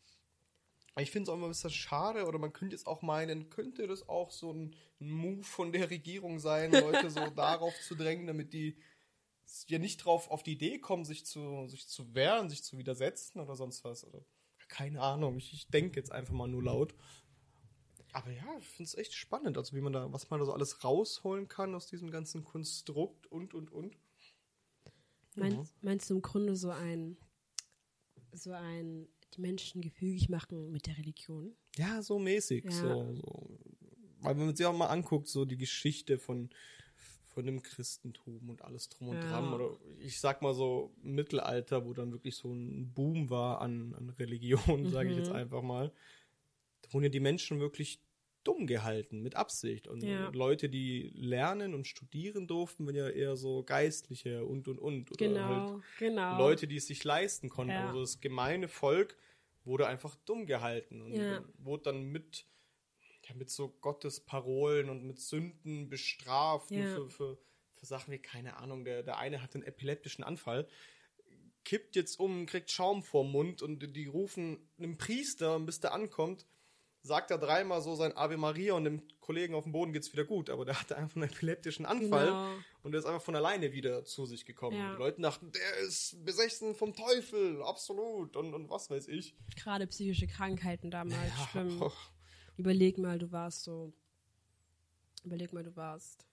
Ich 0.98 1.12
finde 1.12 1.24
es 1.24 1.30
auch 1.30 1.36
immer 1.36 1.48
ein 1.48 1.52
bisschen 1.52 1.70
schade, 1.70 2.26
oder 2.26 2.40
man 2.40 2.52
könnte 2.52 2.76
jetzt 2.76 2.88
auch 2.88 3.02
meinen, 3.02 3.50
könnte 3.50 3.88
das 3.88 4.10
auch 4.10 4.32
so 4.32 4.52
ein, 4.52 4.76
Move 5.00 5.44
von 5.44 5.72
der 5.72 5.90
Regierung 5.90 6.40
sein, 6.40 6.72
Leute 6.72 7.10
so 7.10 7.22
darauf 7.36 7.74
zu 7.82 7.96
drängen, 7.96 8.28
damit 8.28 8.54
die 8.54 8.78
ja 9.68 9.80
nicht 9.80 9.98
drauf 9.98 10.30
auf 10.30 10.44
die 10.44 10.54
Idee 10.54 10.80
kommen, 10.80 11.06
sich 11.06 11.26
zu, 11.26 11.68
sich 11.68 11.88
zu 11.88 12.14
wehren, 12.14 12.50
sich 12.50 12.64
zu 12.64 12.78
widersetzen 12.78 13.40
oder 13.40 13.56
sonst 13.56 13.84
was. 13.84 14.06
Oder, 14.06 14.24
keine 14.68 15.02
Ahnung, 15.02 15.38
ich, 15.38 15.54
ich 15.54 15.68
denke 15.70 16.00
jetzt 16.00 16.12
einfach 16.12 16.34
mal 16.34 16.48
nur 16.48 16.64
laut. 16.64 16.94
Aber 18.12 18.32
ja, 18.32 18.46
ich 18.60 18.68
finde 18.68 18.90
es 18.90 18.96
echt 18.96 19.14
spannend, 19.14 19.58
also 19.58 19.76
wie 19.76 19.82
man 19.82 19.94
da, 19.94 20.12
was 20.12 20.30
man 20.30 20.40
da 20.40 20.46
so 20.46 20.54
alles 20.54 20.84
rausholen 20.84 21.48
kann 21.48 21.76
aus 21.76 21.88
diesem 21.88 22.12
ganzen 22.12 22.44
Konstrukt 22.44 23.28
und 23.28 23.54
und 23.54 23.72
und. 23.72 23.98
Meinst, 25.36 25.74
meinst 25.82 26.10
du 26.10 26.16
im 26.16 26.22
Grunde 26.22 26.56
so 26.56 26.72
ein, 26.72 27.18
so 28.34 28.52
ein, 28.52 29.08
Menschen 29.40 29.82
gefügig 29.82 30.30
machen 30.30 30.72
mit 30.72 30.86
der 30.88 30.98
Religion? 30.98 31.56
Ja, 31.78 32.02
so 32.02 32.20
mäßig. 32.20 32.66
Ja. 32.66 32.72
So, 32.72 33.16
so. 33.16 33.60
Weil 34.22 34.38
wenn 34.38 34.48
man 34.48 34.56
sich 34.56 34.66
auch 34.66 34.76
mal 34.78 34.88
anguckt, 34.88 35.28
so 35.28 35.46
die 35.46 35.58
Geschichte 35.58 36.18
von, 36.18 36.50
von 37.28 37.46
dem 37.46 37.62
Christentum 37.62 38.50
und 38.50 38.62
alles 38.64 38.90
drum 38.90 39.10
und 39.10 39.24
Ja. 39.24 39.30
dran. 39.30 39.54
Oder 39.54 39.78
ich 40.00 40.20
sag 40.20 40.42
mal 40.42 40.54
so 40.54 40.94
Mittelalter, 41.02 41.86
wo 41.86 41.94
dann 41.94 42.12
wirklich 42.12 42.36
so 42.36 42.52
ein 42.54 42.94
Boom 42.94 43.30
war 43.30 43.62
an, 43.62 43.94
an 43.96 44.10
Religion, 44.10 44.60
sage 44.90 45.10
ich 45.10 45.16
Mhm. 45.16 45.20
jetzt 45.24 45.32
einfach 45.32 45.62
mal. 45.62 45.94
Da 46.82 46.94
wurden 46.94 47.06
ja 47.06 47.10
die 47.10 47.20
Menschen 47.20 47.60
wirklich 47.60 48.02
dumm 48.50 48.66
gehalten, 48.68 49.22
mit 49.22 49.36
Absicht. 49.36 49.88
Und 49.88 50.02
Ja. 50.02 50.30
Leute, 50.30 50.70
die 50.70 51.12
lernen 51.14 51.74
und 51.76 51.88
studieren 51.88 52.48
durften, 52.48 52.86
waren 52.86 52.96
ja 52.96 53.08
eher 53.10 53.36
so 53.38 53.64
Geistliche 53.64 54.44
und 54.46 54.68
und 54.68 54.80
und. 54.80 55.12
Oder 55.12 55.44
halt 55.46 55.64
Genau, 55.68 55.82
genau. 56.00 56.38
Leute, 56.38 56.68
die 56.68 56.78
es 56.78 56.88
sich 56.88 57.04
leisten 57.04 57.50
konnten. 57.50 57.74
Ja. 57.74 57.88
Also 57.88 58.02
das 58.02 58.20
gemeine 58.22 58.68
Volk 58.68 59.18
wurde 59.66 59.86
einfach 59.88 60.16
dumm 60.26 60.46
gehalten 60.48 61.02
und 61.02 61.16
Ja. 61.16 61.44
wurde 61.60 61.84
dann 61.84 62.04
mit, 62.06 62.48
ja, 63.28 63.36
mit 63.36 63.52
so 63.52 63.70
Gottesparolen 63.70 64.90
und 64.90 65.04
mit 65.06 65.20
Sünden 65.20 65.90
bestraft 65.90 66.70
für, 66.74 67.10
für, 67.10 67.38
für 67.76 67.86
Sachen 67.86 68.12
wie, 68.12 68.20
keine 68.20 68.58
Ahnung, 68.58 68.84
der, 68.84 69.04
der 69.04 69.18
eine 69.20 69.44
hat 69.44 69.54
einen 69.54 69.64
epileptischen 69.64 70.24
Anfall, 70.24 70.68
kippt 71.66 71.96
jetzt 71.96 72.20
um, 72.20 72.48
kriegt 72.48 72.72
Schaum 72.72 73.04
vorm 73.04 73.32
Mund 73.32 73.62
und 73.62 73.96
die 73.96 74.08
rufen 74.08 74.70
einem 74.80 74.98
Priester 74.98 75.60
bis 75.60 75.80
der 75.80 75.94
ankommt, 75.94 76.48
sagt 77.02 77.32
er 77.32 77.38
dreimal 77.38 77.82
so 77.82 77.96
sein 77.96 78.16
Ave 78.16 78.38
Maria 78.38 78.74
und 78.74 78.84
dem 78.84 79.02
Kollegen 79.22 79.54
auf 79.56 79.64
dem 79.64 79.72
Boden 79.72 79.94
geht's 79.94 80.12
wieder 80.12 80.26
gut, 80.26 80.50
aber 80.50 80.66
der 80.66 80.80
hatte 80.80 80.98
einfach 80.98 81.16
einen 81.18 81.30
epileptischen 81.30 81.86
Anfall 81.86 82.26
Genau. 82.28 82.50
und 82.84 82.92
der 82.92 83.00
ist 83.00 83.06
einfach 83.06 83.22
von 83.22 83.36
alleine 83.36 83.72
wieder 83.72 84.04
zu 84.04 84.26
sich 84.26 84.46
gekommen. 84.46 84.78
Ja. 84.78 84.92
Die 84.94 84.98
Leute 84.98 85.22
dachten, 85.22 85.52
der 85.52 85.78
ist 85.88 86.24
besessen 86.26 86.76
vom 86.76 86.94
Teufel, 86.96 87.62
absolut 87.64 88.36
und, 88.36 88.54
und 88.54 88.70
was 88.70 88.90
weiß 88.90 89.08
ich. 89.08 89.36
Gerade 89.56 89.88
psychische 89.88 90.28
Krankheiten 90.28 90.92
damals 90.92 91.32
schlimm. 91.52 91.82
oh, 91.82 91.92
Überleg 92.58 92.98
mal, 92.98 93.18
du 93.20 93.32
warst 93.32 93.64
so. 93.64 93.94
Überleg 95.24 95.54
mal, 95.54 95.64
du 95.64 95.76
warst. 95.76 96.26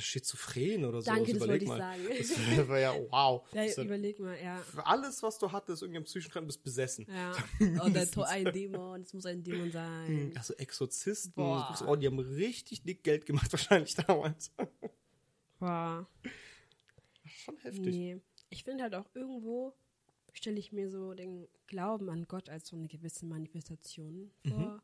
Schizophren 0.00 0.84
oder 0.84 1.00
so. 1.02 1.06
Danke, 1.10 1.32
das 1.32 1.42
überleg 1.42 1.48
wollte 1.50 1.64
ich 1.64 1.68
mal. 1.68 1.78
sagen. 1.78 2.56
Das 2.56 2.68
war 2.68 2.78
ja, 2.78 2.94
wow. 3.10 3.46
Ja, 3.52 3.64
Das 3.64 3.76
ja, 3.76 3.82
überleg 3.84 4.20
mal, 4.20 4.36
ja. 4.42 4.62
alles, 4.84 5.22
was 5.22 5.38
du 5.38 5.50
hattest, 5.50 5.82
irgendein 5.82 6.04
psychischen 6.04 6.30
Kranken, 6.32 6.46
bist 6.48 6.62
besessen. 6.62 7.06
Ja. 7.08 7.32
Oder 7.84 8.10
to- 8.10 8.22
ein 8.22 8.44
Dämon, 8.52 9.00
es 9.02 9.12
muss 9.14 9.26
ein 9.26 9.42
Dämon 9.42 9.70
sein. 9.70 10.32
Also 10.36 10.54
Exorzisten, 10.54 11.32
Boah. 11.34 11.76
oh, 11.86 11.96
die 11.96 12.06
haben 12.06 12.18
richtig 12.18 12.82
dick 12.82 13.02
Geld 13.02 13.26
gemacht 13.26 13.50
wahrscheinlich 13.52 13.94
damals. 13.94 14.52
Boah. 15.58 16.06
Schon 17.24 17.56
heftig. 17.58 17.86
Nee. 17.94 18.20
Ich 18.50 18.64
finde 18.64 18.84
halt 18.84 18.94
auch 18.94 19.06
irgendwo 19.14 19.74
stelle 20.32 20.58
ich 20.58 20.70
mir 20.70 20.90
so 20.90 21.14
den 21.14 21.48
Glauben 21.66 22.10
an 22.10 22.26
Gott 22.28 22.50
als 22.50 22.68
so 22.68 22.76
eine 22.76 22.86
gewisse 22.88 23.24
Manifestation 23.24 24.30
Mhm. 24.44 24.50
vor. 24.50 24.82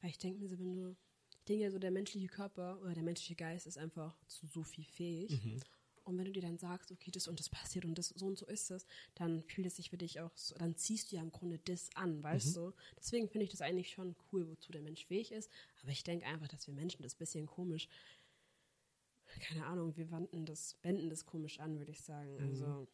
Weil 0.00 0.10
ich 0.10 0.18
denke 0.18 0.38
mir 0.40 0.48
so, 0.48 0.58
wenn 0.58 0.74
du, 0.76 0.96
ich 1.42 1.46
denke 1.46 1.64
ja 1.64 1.70
so, 1.72 1.78
der 1.80 1.90
menschliche 1.90 2.28
Körper 2.28 2.80
oder 2.82 2.94
der 2.94 3.02
menschliche 3.02 3.34
Geist 3.34 3.66
ist 3.66 3.76
einfach 3.76 4.16
zu 4.28 4.46
so 4.46 4.62
viel 4.62 4.84
fähig. 4.84 5.44
Mhm. 5.44 5.60
Und 6.04 6.16
wenn 6.18 6.24
du 6.24 6.30
dir 6.32 6.42
dann 6.42 6.56
sagst, 6.56 6.90
okay, 6.92 7.10
das 7.12 7.26
und 7.26 7.38
das 7.40 7.48
passiert 7.48 7.84
und 7.84 7.96
das 7.96 8.08
so 8.10 8.26
und 8.26 8.38
so 8.38 8.46
ist 8.46 8.70
es, 8.70 8.86
dann 9.16 9.42
fühlt 9.44 9.66
es 9.66 9.76
sich 9.76 9.90
für 9.90 9.96
dich 9.98 10.20
auch 10.20 10.30
so, 10.36 10.54
dann 10.56 10.76
ziehst 10.76 11.10
du 11.10 11.16
ja 11.16 11.22
im 11.22 11.30
Grunde 11.32 11.58
das 11.64 11.90
an, 11.96 12.22
weißt 12.22 12.50
Mhm. 12.50 12.54
du? 12.60 12.72
Deswegen 12.96 13.28
finde 13.28 13.44
ich 13.44 13.50
das 13.50 13.60
eigentlich 13.60 13.90
schon 13.90 14.14
cool, 14.32 14.48
wozu 14.48 14.70
der 14.72 14.82
Mensch 14.82 15.04
fähig 15.06 15.32
ist. 15.32 15.50
Aber 15.82 15.90
ich 15.90 16.02
denke 16.04 16.26
einfach, 16.26 16.46
dass 16.48 16.66
wir 16.68 16.74
Menschen 16.74 17.02
das 17.02 17.14
bisschen 17.16 17.46
komisch, 17.46 17.88
keine 19.40 19.66
Ahnung, 19.66 19.96
wir 19.96 20.10
wenden 20.12 20.44
das, 20.46 20.76
wenden 20.82 21.08
das 21.10 21.24
komisch 21.26 21.58
an, 21.58 21.78
würde 21.78 21.90
ich 21.90 22.02
sagen. 22.02 22.34
Mhm. 22.34 22.44
Also, 22.50 22.88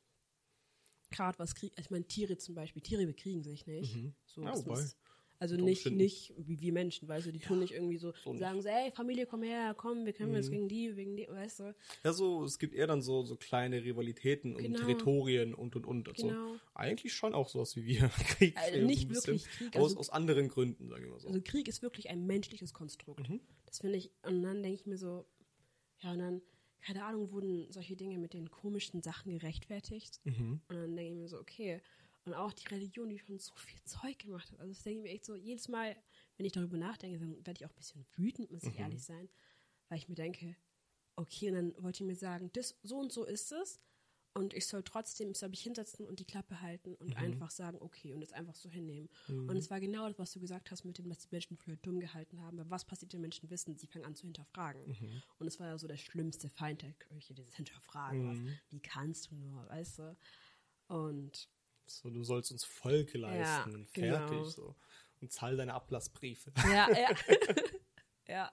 gerade 1.10 1.38
was 1.38 1.54
Krieg, 1.54 1.72
ich 1.78 1.90
meine, 1.90 2.06
Tiere 2.06 2.36
zum 2.38 2.54
Beispiel, 2.54 2.80
Tiere 2.82 3.06
bekriegen 3.06 3.42
sich 3.42 3.66
nicht. 3.66 3.94
So, 4.26 4.42
Ja, 4.42 4.50
das 4.52 4.64
wobei, 4.64 4.80
muss- 4.80 4.96
also 5.40 5.54
nicht, 5.56 5.86
nicht 5.90 6.34
wie 6.36 6.60
wir 6.60 6.72
Menschen, 6.72 7.06
weißt 7.08 7.26
du, 7.28 7.32
die 7.32 7.38
tun 7.38 7.60
nicht 7.60 7.72
irgendwie 7.72 7.96
so, 7.96 8.12
so 8.24 8.32
nicht. 8.32 8.40
sagen 8.40 8.60
so, 8.60 8.68
ey, 8.68 8.90
Familie, 8.90 9.24
komm 9.26 9.42
her, 9.44 9.74
komm, 9.76 10.04
wir 10.04 10.12
kämpfen 10.12 10.32
Mhm. 10.32 10.36
jetzt 10.36 10.50
gegen 10.50 10.68
die, 10.68 10.96
wegen 10.96 11.16
die, 11.16 11.28
weißt 11.28 11.60
du. 11.60 11.74
Ja, 12.04 12.12
so, 12.12 12.42
es 12.44 12.58
gibt 12.58 12.74
eher 12.74 12.86
dann 12.88 13.02
so, 13.02 13.22
so 13.22 13.36
kleine 13.36 13.84
Rivalitäten 13.84 14.56
und 14.56 14.62
Genau. 14.62 14.78
Territorien 14.80 15.54
und 15.54 15.76
und 15.76 15.86
und. 15.86 16.08
Also 16.08 16.26
Genau. 16.28 16.56
eigentlich 16.74 17.12
schon 17.14 17.34
auch 17.34 17.48
sowas 17.48 17.76
wie 17.76 17.86
wir. 17.86 18.08
Krieg, 18.38 18.56
Also 18.56 18.80
so 18.80 18.86
nicht 18.86 19.08
wirklich 19.14 19.44
Krieg, 19.44 19.76
Aus, 19.76 19.84
also- 19.92 19.98
aus 19.98 20.10
anderen 20.10 20.48
Gründen, 20.48 20.88
sage 20.88 21.04
ich 21.04 21.10
mal 21.10 21.20
so. 21.20 21.28
Also 21.28 21.40
Krieg 21.42 21.68
ist 21.68 21.82
wirklich 21.82 22.10
ein 22.10 22.26
menschliches 22.26 22.74
Konstrukt. 22.74 23.28
Mhm. 23.28 23.40
Das 23.66 23.78
finde 23.78 23.96
ich, 23.98 24.10
und 24.22 24.42
dann 24.42 24.62
denke 24.62 24.74
ich 24.80 24.86
mir 24.86 24.96
so, 24.98 25.24
ja, 26.00 26.12
und 26.12 26.18
dann, 26.18 26.42
keine 26.80 27.04
Ahnung, 27.04 27.30
wurden 27.32 27.70
solche 27.70 27.94
Dinge 27.96 28.18
mit 28.18 28.32
den 28.34 28.50
komischen 28.50 29.02
Sachen 29.02 29.32
gerechtfertigt. 29.38 30.20
Mhm. 30.24 30.60
Und 30.68 30.76
dann 30.76 30.96
denke 30.96 31.12
ich 31.12 31.18
mir 31.18 31.28
so, 31.28 31.38
okay. 31.38 31.80
Und 32.28 32.34
auch 32.34 32.52
die 32.52 32.68
Religion, 32.68 33.08
die 33.08 33.18
schon 33.18 33.38
so 33.38 33.54
viel 33.54 33.82
Zeug 33.84 34.18
gemacht 34.18 34.52
hat. 34.52 34.60
Also 34.60 34.70
das 34.74 34.82
denke 34.82 34.98
ich 34.98 35.02
mir 35.04 35.10
echt 35.14 35.24
so, 35.24 35.34
jedes 35.34 35.66
Mal, 35.68 35.96
wenn 36.36 36.44
ich 36.44 36.52
darüber 36.52 36.76
nachdenke, 36.76 37.18
dann 37.18 37.36
werde 37.46 37.58
ich 37.58 37.64
auch 37.64 37.70
ein 37.70 37.76
bisschen 37.76 38.04
wütend, 38.16 38.50
muss 38.50 38.64
ich 38.64 38.74
Mhm. 38.74 38.80
ehrlich 38.80 39.02
sein. 39.02 39.30
Weil 39.88 39.96
ich 39.96 40.08
mir 40.10 40.14
denke, 40.14 40.54
okay, 41.16 41.48
und 41.48 41.54
dann 41.54 41.82
wollte 41.82 42.02
ich 42.02 42.06
mir 42.06 42.16
sagen, 42.16 42.50
das, 42.52 42.76
so 42.82 42.98
und 42.98 43.10
so 43.12 43.24
ist 43.24 43.50
es. 43.52 43.80
Und 44.34 44.52
ich 44.52 44.66
soll 44.66 44.82
trotzdem, 44.82 45.30
ich 45.30 45.38
soll 45.38 45.48
mich 45.48 45.62
hinsetzen 45.62 46.06
und 46.06 46.20
die 46.20 46.26
Klappe 46.26 46.60
halten 46.60 46.94
und 46.96 47.08
Mhm. 47.08 47.16
einfach 47.16 47.50
sagen, 47.50 47.78
okay, 47.80 48.12
und 48.12 48.20
es 48.20 48.32
einfach 48.34 48.54
so 48.54 48.68
hinnehmen. 48.68 49.08
Und 49.26 49.56
es 49.56 49.70
war 49.70 49.80
genau 49.80 50.06
das, 50.06 50.18
was 50.18 50.32
du 50.32 50.38
gesagt 50.38 50.70
hast, 50.70 50.84
mit 50.84 50.98
dem, 50.98 51.08
dass 51.08 51.20
die 51.20 51.28
Menschen 51.30 51.56
früher 51.56 51.76
dumm 51.76 51.98
gehalten 51.98 52.42
haben. 52.42 52.58
Weil 52.58 52.68
was 52.68 52.84
passiert, 52.84 53.14
wenn 53.14 53.22
Menschen 53.22 53.48
wissen? 53.48 53.74
Sie 53.78 53.86
fangen 53.86 54.04
an 54.04 54.14
zu 54.14 54.26
hinterfragen. 54.26 54.86
Mhm. 54.86 55.22
Und 55.38 55.46
es 55.46 55.58
war 55.58 55.68
ja 55.68 55.78
so 55.78 55.88
der 55.88 55.96
schlimmste 55.96 56.50
Feind 56.50 56.82
der 56.82 56.92
Kirche, 56.92 57.32
dieses 57.32 57.54
Hinterfragen. 57.54 58.26
Mhm. 58.26 58.28
Was, 58.28 58.54
wie 58.68 58.80
kannst 58.80 59.30
du 59.30 59.34
nur, 59.36 59.66
weißt 59.70 59.98
du? 60.00 60.16
Und 60.88 61.48
So, 61.90 62.10
du 62.10 62.22
sollst 62.24 62.52
uns 62.52 62.64
Folge 62.64 63.18
leisten 63.18 63.74
und 63.74 63.90
fertig. 63.90 64.30
genau. 64.30 64.44
So. 64.44 64.74
Und 65.20 65.32
zahl 65.32 65.56
deine 65.56 65.74
Ablassbriefe. 65.74 66.52
ja, 66.64 66.88
ja. 66.96 67.08
ja. 68.28 68.52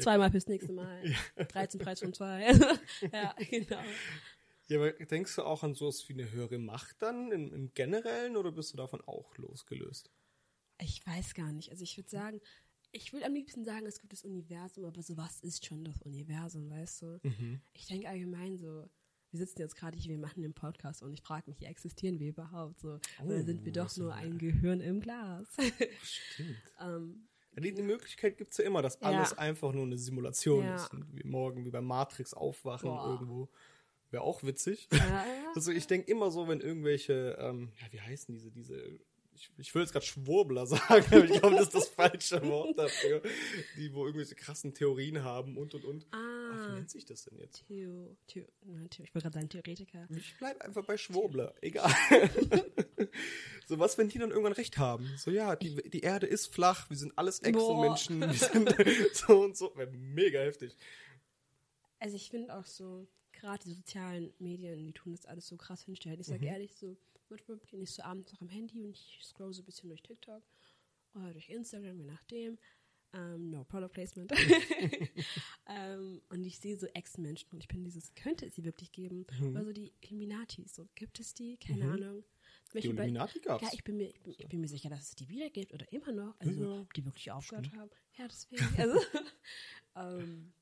Zweimal 0.00 0.30
fürs 0.30 0.48
nächste 0.48 0.72
Mal. 0.72 1.14
13 1.36 1.80
Preis 1.80 2.00
von 2.00 2.12
zwei. 2.12 2.52
ja, 3.12 3.34
genau. 3.38 3.82
Ja, 4.66 4.78
aber 4.78 4.92
denkst 4.92 5.36
du 5.36 5.42
auch 5.42 5.62
an 5.62 5.74
sowas 5.74 6.08
wie 6.08 6.14
eine 6.14 6.30
höhere 6.30 6.58
Macht 6.58 7.00
dann 7.02 7.30
im, 7.30 7.52
im 7.52 7.74
Generellen 7.74 8.36
oder 8.36 8.50
bist 8.50 8.72
du 8.72 8.76
davon 8.76 9.02
auch 9.02 9.36
losgelöst? 9.36 10.10
Ich 10.80 11.06
weiß 11.06 11.34
gar 11.34 11.52
nicht. 11.52 11.70
Also 11.70 11.84
ich 11.84 11.96
würde 11.96 12.08
sagen, 12.08 12.40
ich 12.90 13.12
würde 13.12 13.26
am 13.26 13.34
liebsten 13.34 13.64
sagen, 13.64 13.86
es 13.86 14.00
gibt 14.00 14.12
das 14.12 14.24
Universum, 14.24 14.84
aber 14.84 15.02
sowas 15.02 15.40
ist 15.40 15.66
schon 15.66 15.84
das 15.84 16.00
Universum, 16.02 16.70
weißt 16.70 17.02
du? 17.02 17.20
Mhm. 17.22 17.60
Ich 17.72 17.86
denke 17.86 18.08
allgemein 18.08 18.56
so, 18.56 18.88
wir 19.34 19.38
sitzen 19.46 19.60
jetzt 19.62 19.74
gerade 19.76 19.98
hier, 19.98 20.10
wir 20.10 20.18
machen 20.18 20.42
den 20.42 20.54
Podcast 20.54 21.02
und 21.02 21.12
ich 21.12 21.20
frage 21.20 21.50
mich, 21.50 21.60
existieren 21.66 22.20
wir 22.20 22.28
überhaupt 22.28 22.78
so? 22.80 23.00
Oder 23.24 23.42
sind 23.42 23.64
wir 23.64 23.72
Oh, 23.72 23.84
doch 23.84 23.96
nur 23.96 24.14
ein 24.14 24.38
Gehirn 24.38 24.80
im 24.80 25.00
Glas? 25.00 25.48
Stimmt. 26.02 26.56
ähm, 26.80 27.26
Ja, 27.56 27.60
die, 27.62 27.74
die 27.74 27.82
Möglichkeit 27.82 28.38
gibt 28.38 28.52
es 28.52 28.58
ja 28.58 28.64
immer, 28.64 28.80
dass 28.80 28.98
Ja. 29.00 29.08
alles 29.08 29.36
einfach 29.36 29.72
nur 29.72 29.84
eine 29.86 29.98
Simulation 29.98 30.64
Ja. 30.64 30.76
ist. 30.76 30.92
Und 30.92 31.12
wir 31.16 31.26
morgen 31.26 31.64
wie 31.64 31.70
bei 31.70 31.80
Matrix 31.80 32.32
aufwachen 32.32 32.90
Boah. 32.90 33.10
irgendwo. 33.10 33.48
Wäre 34.10 34.22
auch 34.22 34.44
witzig. 34.44 34.86
ja, 34.92 35.24
Also 35.56 35.72
ich 35.72 35.88
denke 35.88 36.08
immer 36.12 36.30
so, 36.30 36.46
wenn 36.46 36.60
irgendwelche, 36.60 37.36
ähm, 37.40 37.72
ja, 37.80 37.92
wie 37.92 38.00
heißen 38.00 38.32
diese, 38.32 38.52
diese, 38.52 39.00
ich, 39.34 39.50
ich 39.58 39.74
will 39.74 39.82
jetzt 39.82 39.90
gerade 39.92 40.06
Schwurbler 40.06 40.66
sagen, 40.68 41.04
aber 41.10 41.24
ich 41.24 41.40
glaube, 41.40 41.56
das 41.56 41.64
ist 41.66 41.74
das 41.74 41.88
falsche 41.88 42.40
Wort 42.46 42.78
dafür, 42.78 43.20
die, 43.76 43.92
wo 43.92 44.06
irgendwelche 44.06 44.36
krassen 44.36 44.72
Theorien 44.74 45.24
haben 45.24 45.56
und 45.56 45.74
und 45.74 45.84
und. 45.84 46.06
Ach, 46.54 46.68
wie 46.68 46.72
ah, 46.72 46.74
nennt 46.76 46.90
sich 46.90 47.04
das 47.04 47.24
denn 47.24 47.38
jetzt? 47.38 47.64
Theo, 47.66 48.16
Theo, 48.26 48.44
ich 48.62 49.14
wollte 49.14 49.20
gerade 49.20 49.34
sagen 49.34 49.48
Theoretiker. 49.48 50.06
Ich 50.16 50.36
bleib 50.38 50.60
einfach 50.62 50.84
bei 50.84 50.96
Schwurbler, 50.96 51.54
egal. 51.60 51.90
so 53.66 53.78
was, 53.78 53.98
wenn 53.98 54.08
die 54.08 54.18
dann 54.18 54.30
irgendwann 54.30 54.52
recht 54.52 54.78
haben. 54.78 55.10
So, 55.16 55.30
ja, 55.30 55.56
die, 55.56 55.74
die 55.90 56.00
Erde 56.00 56.26
ist 56.26 56.52
flach, 56.52 56.88
wir 56.90 56.96
sind 56.96 57.16
alles 57.16 57.42
Echsenmenschen, 57.42 58.20
wir 58.20 58.32
sind 58.34 58.74
so 59.14 59.42
und 59.42 59.56
so. 59.56 59.74
Wäre 59.76 59.90
mega 59.90 60.40
heftig. 60.40 60.76
Also 61.98 62.16
ich 62.16 62.30
finde 62.30 62.54
auch 62.56 62.66
so, 62.66 63.06
gerade 63.32 63.64
die 63.64 63.72
sozialen 63.72 64.32
Medien, 64.38 64.84
die 64.86 64.92
tun 64.92 65.12
das 65.12 65.26
alles 65.26 65.48
so 65.48 65.56
krass 65.56 65.82
hinstellen. 65.82 66.20
Ich 66.20 66.26
sage 66.26 66.40
Mhm. 66.40 66.48
ehrlich 66.52 66.74
so, 66.74 66.96
manchmal 67.28 67.58
bin 67.70 67.82
ich 67.82 67.90
so 67.90 68.02
abends 68.02 68.32
noch 68.32 68.40
am 68.40 68.48
Handy 68.48 68.82
und 68.82 68.90
ich 68.90 69.18
scroll 69.22 69.52
so 69.52 69.62
ein 69.62 69.64
bisschen 69.64 69.88
durch 69.88 70.02
TikTok 70.02 70.42
oder 71.14 71.32
durch 71.32 71.48
Instagram, 71.48 71.98
je 71.98 72.06
nachdem. 72.06 72.58
Ähm, 73.12 73.50
no 73.50 73.64
Product 73.64 73.90
Placement. 73.92 74.32
Ähm, 75.66 76.20
und 76.28 76.44
ich 76.44 76.58
sehe 76.58 76.76
so 76.78 76.86
Ex-Menschen 76.86 77.48
und 77.52 77.58
ich 77.60 77.68
bin 77.68 77.84
dieses, 77.84 78.14
könnte 78.14 78.46
es 78.46 78.54
sie 78.54 78.64
wirklich 78.64 78.92
geben? 78.92 79.26
Mhm. 79.40 79.56
Also 79.56 79.72
die 79.72 79.92
Illuminati, 80.02 80.66
so 80.68 80.86
gibt 80.94 81.20
es 81.20 81.34
die? 81.34 81.56
Keine 81.56 81.84
Mhm. 81.84 81.92
Ahnung. 81.92 82.24
Die 82.74 82.78
Illuminati 82.78 83.38
gab's. 83.40 83.62
Ja, 83.62 83.70
ich 83.72 83.84
bin, 83.84 83.96
mir, 83.96 84.08
ich, 84.08 84.20
bin, 84.20 84.34
ich 84.36 84.48
bin 84.48 84.60
mir 84.60 84.68
sicher, 84.68 84.90
dass 84.90 85.00
es 85.02 85.14
die 85.14 85.28
wieder 85.28 85.48
gibt 85.50 85.72
oder 85.72 85.90
immer 85.92 86.12
noch. 86.12 86.34
Also, 86.40 86.74
Ja, 86.74 86.80
ob 86.80 86.92
die 86.92 87.04
wirklich 87.04 87.30
aufgehört 87.30 87.70
haben. 87.76 87.90
Ja, 88.16 88.26
deswegen. 88.26 88.66
Also, 88.76 88.98
ähm, 89.96 90.52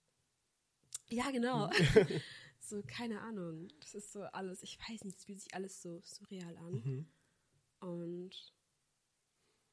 ja, 1.09 1.31
genau. 1.31 1.71
so, 2.61 2.83
keine 2.87 3.21
Ahnung. 3.23 3.69
Das 3.81 3.95
ist 3.95 4.13
so 4.13 4.23
alles, 4.23 4.63
ich 4.63 4.79
weiß 4.79 5.05
nicht, 5.05 5.19
es 5.19 5.25
fühlt 5.25 5.41
sich 5.41 5.55
alles 5.55 5.81
so 5.83 6.01
surreal 6.05 6.57
an. 6.59 6.73
Mhm. 6.75 7.07
Und 7.81 8.53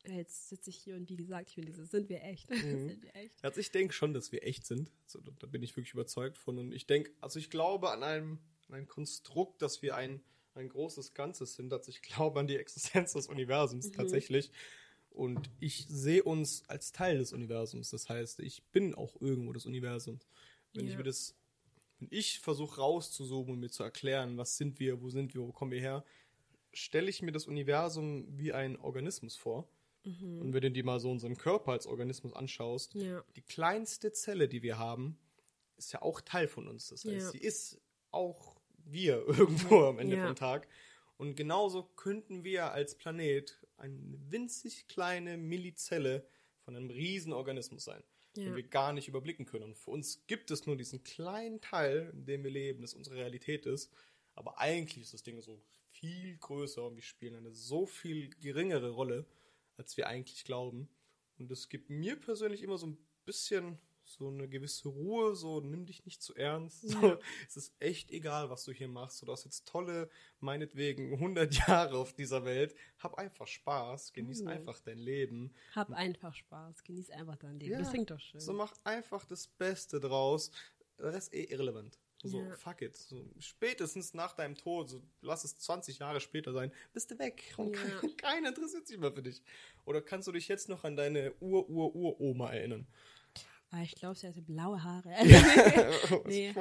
jetzt 0.07 0.49
sitze 0.49 0.69
ich 0.69 0.77
hier 0.77 0.95
und 0.95 1.09
wie 1.09 1.17
gesagt, 1.17 1.49
ich 1.49 1.55
finde 1.55 1.71
dieses, 1.71 1.91
sind 1.91 2.09
wir 2.09 2.23
echt? 2.23 2.49
Mhm. 2.49 2.87
sind 2.89 3.03
wir 3.03 3.15
echt? 3.15 3.43
Also 3.43 3.59
ich 3.59 3.71
denke 3.71 3.93
schon, 3.93 4.13
dass 4.13 4.31
wir 4.31 4.43
echt 4.43 4.65
sind. 4.65 4.91
So, 5.05 5.19
da, 5.19 5.47
bin 5.47 5.63
ich 5.63 5.75
wirklich 5.75 5.93
überzeugt 5.93 6.37
von. 6.37 6.57
Und 6.57 6.71
ich 6.73 6.85
denke, 6.87 7.11
also 7.21 7.39
ich 7.39 7.49
glaube 7.49 7.91
an 7.91 8.03
einem, 8.03 8.39
an 8.67 8.75
ein 8.75 8.87
Konstrukt, 8.87 9.61
dass 9.61 9.81
wir 9.81 9.95
ein, 9.95 10.21
ein 10.55 10.69
großes 10.69 11.13
Ganzes 11.13 11.55
sind. 11.55 11.71
Also 11.73 11.89
ich 11.89 12.01
glaube 12.01 12.39
an 12.39 12.47
die 12.47 12.57
Existenz 12.57 13.13
des 13.13 13.27
Universums 13.27 13.87
Mhm. 13.89 13.93
tatsächlich. 13.93 14.51
Und 15.11 15.49
ich 15.59 15.85
sehe 15.89 16.23
uns 16.23 16.63
als 16.69 16.91
Teil 16.91 17.17
des 17.17 17.33
Universums. 17.33 17.89
Das 17.89 18.07
heißt, 18.09 18.39
ich 18.39 18.63
bin 18.71 18.93
auch 18.95 19.19
irgendwo 19.19 19.51
des 19.53 19.65
Universums. 19.65 20.27
Wenn 20.73 20.85
ich 20.85 20.91
Ja. 20.93 20.97
mir 20.99 21.03
das, 21.03 21.35
wenn 21.99 22.07
ich 22.11 22.39
versuche 22.39 22.79
rauszuzoomen 22.79 23.53
und 23.53 23.59
mir 23.59 23.69
zu 23.69 23.83
erklären, 23.83 24.37
was 24.37 24.55
sind 24.55 24.79
wir, 24.79 25.01
wo 25.01 25.09
sind 25.09 25.33
wir, 25.33 25.41
wo 25.41 25.51
kommen 25.51 25.71
wir 25.71 25.81
her, 25.81 26.05
stelle 26.73 27.09
ich 27.09 27.21
mir 27.21 27.31
das 27.31 27.47
Universum 27.47 28.25
wie 28.37 28.53
ein 28.53 28.77
Organismus 28.77 29.35
vor. 29.35 29.67
Mhm. 30.19 30.41
Und 30.41 30.53
wenn 30.53 30.61
du 30.61 30.71
dir 30.71 30.83
mal 30.83 30.99
so 30.99 31.09
unseren 31.11 31.37
Körper 31.37 31.71
als 31.73 31.87
Organismus 31.87 32.33
anschaust, 32.33 32.93
Ja. 32.95 33.23
die 33.35 33.41
kleinste 33.41 34.11
Zelle, 34.11 34.47
die 34.47 34.61
wir 34.63 34.77
haben, 34.77 35.17
ist 35.77 35.93
ja 35.93 36.01
auch 36.01 36.21
Teil 36.21 36.47
von 36.47 36.67
uns. 36.67 36.89
Das 36.89 37.03
heißt, 37.05 37.13
Ja. 37.15 37.31
sie 37.31 37.37
ist 37.39 37.79
auch 38.11 38.55
wir 38.85 39.23
irgendwo 39.73 39.85
am 39.85 39.99
Ende 39.99 40.17
Ja. 40.17 40.25
vom 40.27 40.35
Tag. 40.35 40.67
Und 41.17 41.35
genauso 41.35 41.83
könnten 41.83 42.43
wir 42.43 42.71
als 42.71 42.95
Planet 42.95 43.57
eine 43.77 43.97
winzig 44.29 44.87
kleine 44.87 45.37
Millizelle 45.37 46.25
von 46.61 46.75
einem 46.75 46.89
riesen 46.89 47.33
Organismus 47.33 47.83
sein, 47.83 48.03
Ja. 48.35 48.45
den 48.45 48.55
wir 48.55 48.63
gar 48.63 48.93
nicht 48.93 49.07
überblicken 49.07 49.45
können. 49.45 49.65
Und 49.65 49.77
für 49.77 49.91
uns 49.91 50.25
gibt 50.27 50.49
es 50.51 50.65
nur 50.65 50.75
diesen 50.77 51.03
kleinen 51.03 51.59
Teil, 51.61 52.09
in 52.13 52.25
dem 52.25 52.43
wir 52.43 52.51
leben, 52.51 52.81
das 52.81 52.93
unsere 52.93 53.17
Realität 53.17 53.65
ist. 53.65 53.91
Aber 54.35 54.59
eigentlich 54.59 55.03
ist 55.03 55.13
das 55.13 55.23
Ding 55.23 55.41
so 55.41 55.59
viel 55.91 56.37
größer 56.37 56.85
und 56.85 56.95
wir 56.95 57.03
spielen 57.03 57.35
eine 57.35 57.51
so 57.51 57.85
viel 57.85 58.29
geringere 58.41 58.91
Rolle, 58.91 59.25
als 59.79 59.97
wir 59.97 60.07
eigentlich 60.07 60.43
glauben. 60.43 60.89
Und 61.39 61.49
es 61.51 61.69
gibt 61.69 61.89
mir 61.89 62.15
persönlich 62.19 62.61
immer 62.61 62.77
so 62.77 62.87
ein 62.87 62.97
bisschen 63.25 63.79
so 64.03 64.27
eine 64.27 64.49
gewisse 64.49 64.89
Ruhe, 64.89 65.35
so 65.35 65.61
nimm 65.61 65.85
dich 65.85 66.03
nicht 66.05 66.21
zu 66.23 66.35
ernst. 66.35 66.83
So, 66.89 67.17
es 67.47 67.55
ist 67.57 67.73
echt 67.79 68.11
egal, 68.11 68.49
was 68.49 68.63
du 68.65 68.71
hier 68.71 68.87
machst. 68.87 69.21
Du 69.21 69.31
hast 69.31 69.45
jetzt 69.45 69.67
tolle, 69.67 70.09
meinetwegen 70.39 71.13
100 71.19 71.53
Jahre 71.67 71.97
auf 71.97 72.13
dieser 72.13 72.43
Welt. 72.43 72.75
Hab 72.97 73.15
einfach 73.19 73.47
Spaß, 73.47 74.11
genieß 74.13 74.41
Mhm. 74.41 74.47
einfach 74.47 74.79
dein 74.79 74.97
Leben. 74.97 75.53
Hab 75.75 75.91
einfach 75.91 76.33
Spaß, 76.33 76.83
genieß 76.83 77.11
einfach 77.11 77.37
dein 77.37 77.59
Leben. 77.59 77.73
Ja, 77.73 77.79
Das 77.79 77.91
klingt 77.91 78.09
doch 78.09 78.19
schön. 78.19 78.39
So 78.41 78.51
mach 78.53 78.73
einfach 78.83 79.25
das 79.25 79.47
Beste 79.47 79.99
draus. 79.99 80.51
Der 80.97 81.13
Rest 81.13 81.33
eh 81.33 81.43
irrelevant. 81.43 81.97
So, 82.23 82.43
Ja. 82.43 82.55
fuck 82.57 82.81
it. 82.81 82.97
So, 82.97 83.25
spätestens 83.39 84.13
nach 84.13 84.33
deinem 84.35 84.55
Tod, 84.55 84.89
so, 84.89 85.01
lass 85.21 85.45
es 85.45 85.57
20 85.57 85.99
Jahre 85.99 86.19
später 86.19 86.51
sein, 86.51 86.71
bist 86.93 87.09
du 87.11 87.17
weg. 87.19 87.53
Und 87.57 87.73
Ja. 87.75 87.81
kein, 88.01 88.17
keiner 88.17 88.49
interessiert 88.49 88.87
sich 88.87 88.97
mehr 88.97 89.11
für 89.13 89.23
dich. 89.23 89.41
Oder 89.85 90.01
kannst 90.01 90.27
du 90.27 90.31
dich 90.33 90.47
jetzt 90.49 90.67
noch 90.67 90.83
an 90.83 90.97
deine 90.97 91.33
Ur-Ur-Ur-Oma 91.39 92.51
erinnern? 92.51 92.87
Ah, 93.71 93.83
ich 93.83 93.95
glaube, 93.95 94.15
sie 94.17 94.27
hatte 94.27 94.41
blaue 94.41 94.83
Haare. 94.83 95.09
Was 96.23 96.33
Nee. 96.33 96.49
ich 96.49 96.55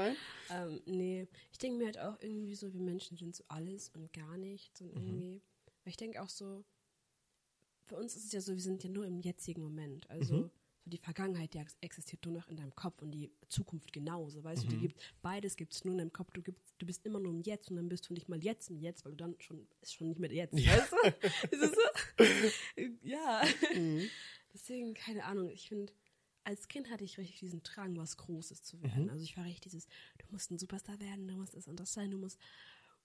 ähm, 0.50 0.80
nee, 0.86 1.26
ich 1.52 1.58
denke 1.58 1.78
mir 1.78 1.86
halt 1.86 1.98
auch 1.98 2.18
irgendwie 2.20 2.54
so, 2.54 2.72
wir 2.72 2.80
Menschen 2.80 3.16
sind 3.16 3.34
so 3.34 3.44
alles 3.48 3.88
und 3.90 4.12
gar 4.12 4.36
nichts 4.36 4.80
und 4.80 4.90
irgendwie. 4.90 5.42
Weil 5.84 5.90
ich 5.90 5.96
denke 5.96 6.22
auch 6.22 6.28
so, 6.28 6.64
für 7.86 7.96
uns 7.96 8.14
ist 8.16 8.26
es 8.26 8.32
ja 8.32 8.40
so, 8.40 8.52
wir 8.54 8.60
sind 8.62 8.84
ja 8.84 8.90
nur 8.90 9.06
im 9.06 9.20
jetzigen 9.20 9.62
Moment. 9.62 10.08
Also 10.10 10.34
Mhm. 10.34 10.50
Die 10.88 10.98
Vergangenheit, 10.98 11.54
die 11.54 11.58
ex- 11.58 11.76
existiert 11.80 12.24
nur 12.26 12.34
noch 12.34 12.48
in 12.48 12.56
deinem 12.56 12.74
Kopf 12.74 13.00
und 13.02 13.10
die 13.12 13.30
Zukunft 13.48 13.92
genauso. 13.92 14.42
Weißt 14.44 14.64
du, 14.64 14.68
die 14.68 14.76
Mhm. 14.76 14.80
gibt, 14.80 15.00
beides 15.22 15.56
gibt 15.56 15.72
es 15.74 15.84
nur 15.84 15.92
in 15.94 15.98
deinem 15.98 16.12
Kopf. 16.12 16.30
Du, 16.32 16.42
gibst, 16.42 16.62
du 16.78 16.86
bist 16.86 17.04
immer 17.06 17.20
nur 17.20 17.32
im 17.32 17.42
Jetzt 17.42 17.70
und 17.70 17.76
dann 17.76 17.88
bist 17.88 18.08
du 18.08 18.14
nicht 18.14 18.28
mal 18.28 18.42
jetzt 18.42 18.70
im 18.70 18.78
Jetzt, 18.78 19.04
weil 19.04 19.12
du 19.12 19.16
dann 19.18 19.34
schon, 19.40 19.66
ist 19.82 19.94
schon 19.94 20.08
nicht 20.08 20.18
mehr 20.20 20.32
jetzt. 20.32 20.54
Weißt 20.54 20.92
du? 20.92 20.96
ist 21.50 21.62
es 21.62 21.70
so? 21.70 22.24
ja. 23.02 23.42
Mhm. 23.74 24.08
Deswegen, 24.54 24.94
keine 24.94 25.24
Ahnung, 25.24 25.50
ich 25.50 25.68
finde, 25.68 25.92
als 26.44 26.68
Kind 26.68 26.90
hatte 26.90 27.04
ich 27.04 27.18
richtig 27.18 27.38
diesen 27.40 27.62
Drang, 27.62 27.96
was 27.96 28.16
Großes 28.16 28.62
zu 28.62 28.80
werden. 28.82 29.04
Mhm. 29.04 29.10
Also 29.10 29.22
ich 29.22 29.36
war 29.36 29.44
richtig 29.44 29.70
dieses, 29.72 29.86
du 30.18 30.24
musst 30.30 30.50
ein 30.50 30.58
Superstar 30.58 30.98
werden, 31.00 31.28
du 31.28 31.34
musst 31.34 31.54
das 31.54 31.68
und 31.68 31.78
das 31.78 31.92
sein, 31.92 32.10
du 32.10 32.18
musst 32.18 32.38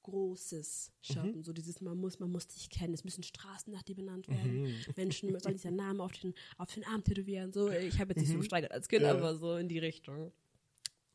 Großes 0.04 0.92
schaffen. 1.02 1.38
Mhm. 1.38 1.44
So 1.44 1.54
dieses, 1.54 1.82
man 1.82 1.98
muss, 1.98 2.20
man 2.20 2.30
muss 2.32 2.48
dich 2.48 2.70
kennen, 2.70 2.94
es 2.94 3.04
müssen 3.04 3.24
Straßen 3.24 3.72
nach 3.74 3.84
dir 3.84 3.96
benannt 3.96 4.28
werden. 4.28 4.64
Mhm. 4.64 4.76
Menschen 4.96 5.40
sollen 5.40 5.58
sich 5.58 5.66
ihren 5.66 5.76
Namen 5.78 6.00
auf 6.02 6.12
den, 6.12 6.34
auf 6.58 6.74
den 6.74 6.84
Arm 6.86 7.04
tätowieren. 7.04 7.52
So, 7.54 7.70
ich 7.70 8.00
habe 8.00 8.12
jetzt 8.12 8.20
nicht 8.20 8.30
so 8.30 8.36
Mhm. 8.36 8.40
gesteigert 8.42 8.72
als 8.72 8.88
Kind, 8.88 9.02
Ja. 9.04 9.12
aber 9.12 9.36
so 9.36 9.56
in 9.58 9.68
die 9.68 9.80
Richtung. 9.80 10.32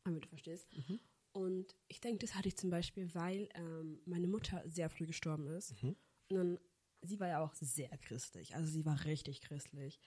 Damit 0.03 0.25
du 0.25 0.29
verstehst. 0.29 0.67
Mhm. 0.75 0.99
Und 1.31 1.75
ich 1.87 2.01
denke, 2.01 2.19
das 2.25 2.35
hatte 2.35 2.47
ich 2.47 2.57
zum 2.57 2.69
Beispiel, 2.69 3.13
weil 3.13 3.47
ähm, 3.53 3.99
meine 4.05 4.27
Mutter 4.27 4.63
sehr 4.67 4.89
früh 4.89 5.05
gestorben 5.05 5.47
ist. 5.47 5.81
Mhm. 5.83 5.95
Und 6.29 6.35
dann, 6.35 6.59
sie 7.03 7.19
war 7.19 7.27
ja 7.27 7.39
auch 7.43 7.53
sehr 7.53 7.95
christlich. 7.99 8.55
Also 8.55 8.71
sie 8.71 8.85
war 8.85 9.05
richtig 9.05 9.41
christlich. 9.41 9.99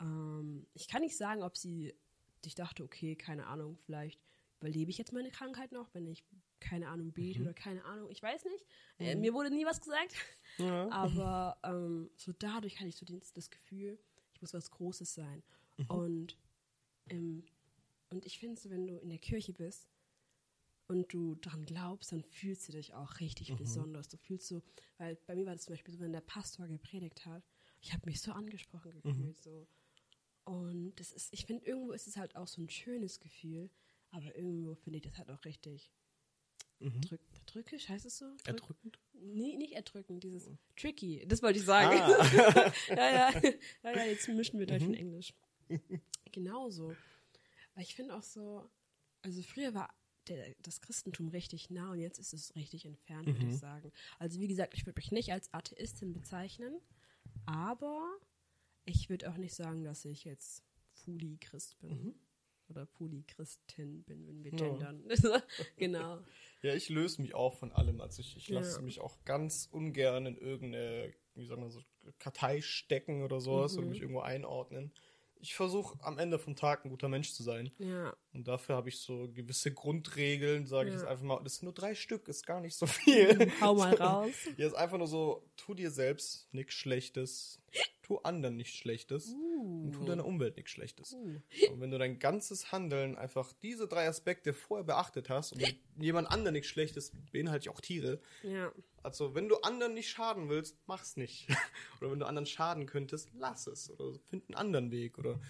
Ähm, 0.00 0.66
ich 0.72 0.88
kann 0.88 1.02
nicht 1.02 1.16
sagen, 1.16 1.42
ob 1.42 1.56
sie 1.56 1.94
sich 2.42 2.54
dachte, 2.54 2.82
okay, 2.82 3.14
keine 3.14 3.46
Ahnung, 3.46 3.76
vielleicht 3.84 4.20
überlebe 4.60 4.90
ich 4.90 4.98
jetzt 4.98 5.12
meine 5.12 5.30
Krankheit 5.30 5.72
noch, 5.72 5.92
wenn 5.94 6.06
ich, 6.06 6.24
keine 6.62 6.88
Ahnung, 6.88 7.12
bete 7.12 7.40
Mhm. 7.40 7.46
oder 7.46 7.54
keine 7.54 7.84
Ahnung, 7.84 8.10
ich 8.10 8.22
weiß 8.22 8.44
nicht. 8.46 8.64
Äh, 8.98 9.14
Mhm. 9.14 9.20
mir 9.20 9.34
wurde 9.34 9.50
nie 9.50 9.66
was 9.66 9.80
gesagt. 9.80 10.14
Ja. 10.58 10.88
Aber 10.90 11.58
ähm, 11.64 12.10
so 12.16 12.32
dadurch 12.38 12.78
hatte 12.78 12.88
ich 12.88 12.96
so 12.96 13.04
das, 13.04 13.32
das 13.32 13.50
Gefühl, 13.50 13.98
ich 14.34 14.40
muss 14.40 14.54
was 14.54 14.70
Großes 14.70 15.12
sein. 15.14 15.42
Mhm. 15.78 15.86
Und, 15.90 16.38
ähm, 17.10 17.44
und 18.10 18.24
ich 18.26 18.38
finde 18.38 18.60
so, 18.60 18.70
wenn 18.70 18.86
du 18.86 18.96
in 18.98 19.08
der 19.10 19.18
Kirche 19.18 19.52
bist 19.52 19.88
und 20.88 21.12
du 21.12 21.34
daran 21.36 21.64
glaubst, 21.64 22.12
dann 22.12 22.22
fühlst 22.22 22.68
du 22.68 22.72
dich 22.72 22.94
auch 22.94 23.20
richtig 23.20 23.50
Mhm. 23.50 23.56
besonders. 23.56 24.08
Du 24.08 24.16
fühlst 24.16 24.46
so, 24.48 24.62
weil 24.98 25.16
bei 25.26 25.34
mir 25.34 25.46
war 25.46 25.54
das 25.54 25.64
zum 25.64 25.72
Beispiel 25.74 25.94
so, 25.94 26.00
wenn 26.00 26.12
der 26.12 26.20
Pastor 26.20 26.66
gepredigt 26.68 27.24
hat, 27.26 27.42
ich 27.80 27.92
habe 27.92 28.06
mich 28.06 28.20
so 28.20 28.32
angesprochen 28.32 28.92
gefühlt. 28.92 29.16
Mhm. 29.18 29.34
So. 29.42 29.66
Und 30.44 30.94
das 31.00 31.12
ist, 31.12 31.32
ich 31.32 31.46
finde, 31.46 31.64
irgendwo 31.66 31.92
ist 31.92 32.06
es 32.06 32.16
halt 32.16 32.36
auch 32.36 32.48
so 32.48 32.60
ein 32.60 32.68
schönes 32.68 33.20
Gefühl, 33.20 33.70
aber 34.10 34.34
irgendwo 34.36 34.74
finde 34.74 34.98
ich 34.98 35.04
das 35.04 35.16
halt 35.16 35.30
auch 35.30 35.44
richtig 35.44 35.90
Mhm. 36.82 37.00
drück, 37.02 37.20
drückisch, 37.46 37.88
heißt 37.88 38.04
es 38.06 38.18
so? 38.18 38.26
Drück, 38.26 38.46
Erdrückend? 38.48 38.98
Nee, 39.14 39.56
nicht 39.56 39.72
erdrückend, 39.74 40.22
dieses 40.24 40.48
tricky. 40.76 41.24
Das 41.26 41.42
wollte 41.42 41.58
ich 41.58 41.64
sagen. 41.64 41.98
Ah. 42.00 42.72
ja, 42.88 43.30
ja, 43.32 43.92
ja, 43.96 44.04
jetzt 44.04 44.28
mischen 44.28 44.58
wir 44.58 44.66
Deutsch 44.66 44.82
Mhm. 44.82 44.88
und 44.88 44.94
Englisch. 44.94 45.34
Genauso. 46.32 46.96
Weil 47.74 47.84
ich 47.84 47.94
finde 47.94 48.14
auch 48.16 48.22
so, 48.22 48.68
also 49.22 49.42
früher 49.42 49.74
war 49.74 49.88
der, 50.28 50.54
das 50.60 50.80
Christentum 50.80 51.28
richtig 51.28 51.70
nah 51.70 51.90
und 51.92 51.98
jetzt 51.98 52.18
ist 52.18 52.32
es 52.32 52.54
richtig 52.54 52.84
entfernt, 52.84 53.26
würde 53.26 53.40
Mhm. 53.44 53.50
ich 53.50 53.58
sagen. 53.58 53.92
Also 54.18 54.40
wie 54.40 54.48
gesagt, 54.48 54.74
ich 54.74 54.86
würde 54.86 54.98
mich 54.98 55.10
nicht 55.12 55.32
als 55.32 55.52
Atheistin 55.52 56.12
bezeichnen, 56.12 56.80
aber 57.46 58.08
ich 58.84 59.08
würde 59.08 59.30
auch 59.30 59.36
nicht 59.36 59.54
sagen, 59.54 59.84
dass 59.84 60.04
ich 60.04 60.24
jetzt 60.24 60.62
fully 60.92 61.38
Christ 61.38 61.78
bin. 61.80 61.90
Mhm. 62.04 62.14
Oder 62.72 62.86
fully 62.86 63.22
Christin 63.24 64.02
bin, 64.04 64.26
wenn 64.26 64.42
wir 64.44 64.50
Ja. 64.52 64.56
gendern. 64.56 65.04
genau. 65.76 66.18
Ja, 66.62 66.74
ich 66.74 66.88
löse 66.88 67.20
mich 67.22 67.34
auch 67.34 67.54
von 67.54 67.72
allem. 67.72 68.00
Also 68.00 68.20
ich, 68.20 68.36
ich 68.36 68.48
lasse 68.48 68.76
Ja. 68.76 68.82
mich 68.82 69.00
auch 69.00 69.16
ganz 69.24 69.68
ungern 69.70 70.26
in 70.26 70.36
irgendeine, 70.38 71.12
wie 71.34 71.44
sagen 71.46 71.62
wir 71.62 71.70
so, 71.70 71.82
Kartei 72.18 72.60
stecken 72.60 73.22
oder 73.22 73.40
sowas 73.40 73.76
Mhm. 73.76 73.88
mich 73.90 74.00
irgendwo 74.00 74.20
einordnen. 74.20 74.92
Ich 75.44 75.54
versuche 75.54 75.98
am 76.04 76.18
Ende 76.18 76.38
vom 76.38 76.54
Tag 76.54 76.84
ein 76.84 76.90
guter 76.90 77.08
Mensch 77.08 77.32
zu 77.32 77.42
sein. 77.42 77.72
Ja. 77.78 78.14
Und 78.32 78.46
dafür 78.46 78.76
habe 78.76 78.88
ich 78.88 79.00
so 79.00 79.28
gewisse 79.34 79.74
Grundregeln, 79.74 80.66
sage 80.66 80.88
ich 80.90 80.94
Ja. 80.94 81.00
jetzt 81.00 81.08
einfach 81.08 81.24
mal. 81.24 81.42
Das 81.42 81.56
sind 81.56 81.64
nur 81.64 81.74
drei 81.74 81.96
Stück, 81.96 82.28
ist 82.28 82.46
gar 82.46 82.60
nicht 82.60 82.76
so 82.76 82.86
viel. 82.86 83.50
Hau 83.60 83.74
mal 83.74 83.92
raus. 84.00 84.34
Hier 84.56 84.66
ist 84.68 84.74
einfach 84.74 84.98
nur 84.98 85.08
so, 85.08 85.44
tu 85.56 85.74
dir 85.74 85.90
selbst 85.90 86.46
nichts 86.54 86.74
Schlechtes, 86.74 87.60
tu 88.12 88.18
anderen 88.24 88.56
nichts 88.56 88.74
Schlechtes 88.74 89.28
und 89.28 89.92
tu 89.92 90.04
deiner 90.04 90.26
Umwelt 90.26 90.56
nichts 90.56 90.72
Schlechtes. 90.72 91.14
Uh. 91.14 91.40
Und 91.70 91.80
wenn 91.80 91.90
du 91.90 91.98
dein 91.98 92.18
ganzes 92.18 92.70
Handeln 92.72 93.16
einfach 93.16 93.52
diese 93.62 93.88
drei 93.88 94.06
Aspekte 94.06 94.52
vorher 94.52 94.84
beachtet 94.84 95.30
hast 95.30 95.52
und 95.52 95.62
jemand 95.98 96.30
anderen 96.30 96.52
nichts 96.52 96.68
Schlechtes, 96.68 97.12
beinhaltet 97.32 97.66
ja 97.66 97.72
auch 97.72 97.80
Tiere. 97.80 98.20
Ja. 98.42 98.70
Also, 99.02 99.34
wenn 99.34 99.48
du 99.48 99.56
anderen 99.62 99.94
nicht 99.94 100.10
schaden 100.10 100.48
willst, 100.48 100.76
mach's 100.86 101.16
nicht. 101.16 101.48
oder 102.00 102.12
wenn 102.12 102.18
du 102.18 102.26
anderen 102.26 102.46
schaden 102.46 102.86
könntest, 102.86 103.30
lass 103.34 103.66
es. 103.66 103.90
Oder 103.90 104.18
find 104.28 104.48
einen 104.48 104.56
anderen 104.56 104.90
Weg. 104.90 105.18
Oder, 105.18 105.40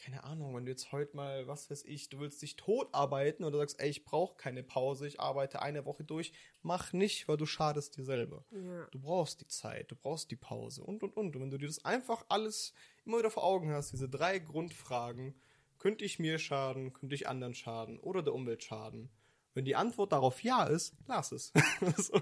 keine 0.00 0.24
Ahnung, 0.24 0.54
wenn 0.54 0.64
du 0.64 0.70
jetzt 0.70 0.92
heute 0.92 1.14
mal, 1.14 1.46
was 1.46 1.70
weiß 1.70 1.84
ich, 1.84 2.08
du 2.08 2.20
willst 2.20 2.40
dich 2.42 2.56
tot 2.56 2.88
arbeiten 2.92 3.44
oder 3.44 3.58
sagst, 3.58 3.80
ey, 3.80 3.90
ich 3.90 4.04
brauche 4.04 4.36
keine 4.36 4.62
Pause, 4.62 5.06
ich 5.06 5.20
arbeite 5.20 5.62
eine 5.62 5.84
Woche 5.84 6.04
durch, 6.04 6.32
mach 6.62 6.92
nicht, 6.92 7.28
weil 7.28 7.36
du 7.36 7.46
schadest 7.46 7.96
dir 7.96 8.04
selber. 8.04 8.44
Ja. 8.50 8.86
Du 8.86 9.00
brauchst 9.00 9.40
die 9.40 9.46
Zeit, 9.46 9.90
du 9.90 9.96
brauchst 9.96 10.30
die 10.30 10.36
Pause 10.36 10.82
und 10.82 11.02
und 11.02 11.16
und. 11.16 11.36
Und 11.36 11.42
wenn 11.42 11.50
du 11.50 11.58
dir 11.58 11.66
das 11.66 11.84
einfach 11.84 12.24
alles 12.28 12.72
immer 13.04 13.18
wieder 13.18 13.30
vor 13.30 13.44
Augen 13.44 13.70
hast, 13.72 13.92
diese 13.92 14.08
drei 14.08 14.38
Grundfragen, 14.38 15.34
könnte 15.78 16.04
ich 16.04 16.18
mir 16.18 16.38
schaden, 16.38 16.92
könnte 16.92 17.14
ich 17.14 17.28
anderen 17.28 17.54
schaden 17.54 17.98
oder 17.98 18.22
der 18.22 18.34
Umwelt 18.34 18.62
schaden? 18.62 19.10
Wenn 19.54 19.64
die 19.64 19.74
Antwort 19.76 20.12
darauf 20.12 20.42
ja 20.42 20.64
ist, 20.64 20.94
lass 21.08 21.32
es. 21.32 21.52
so, 21.96 22.20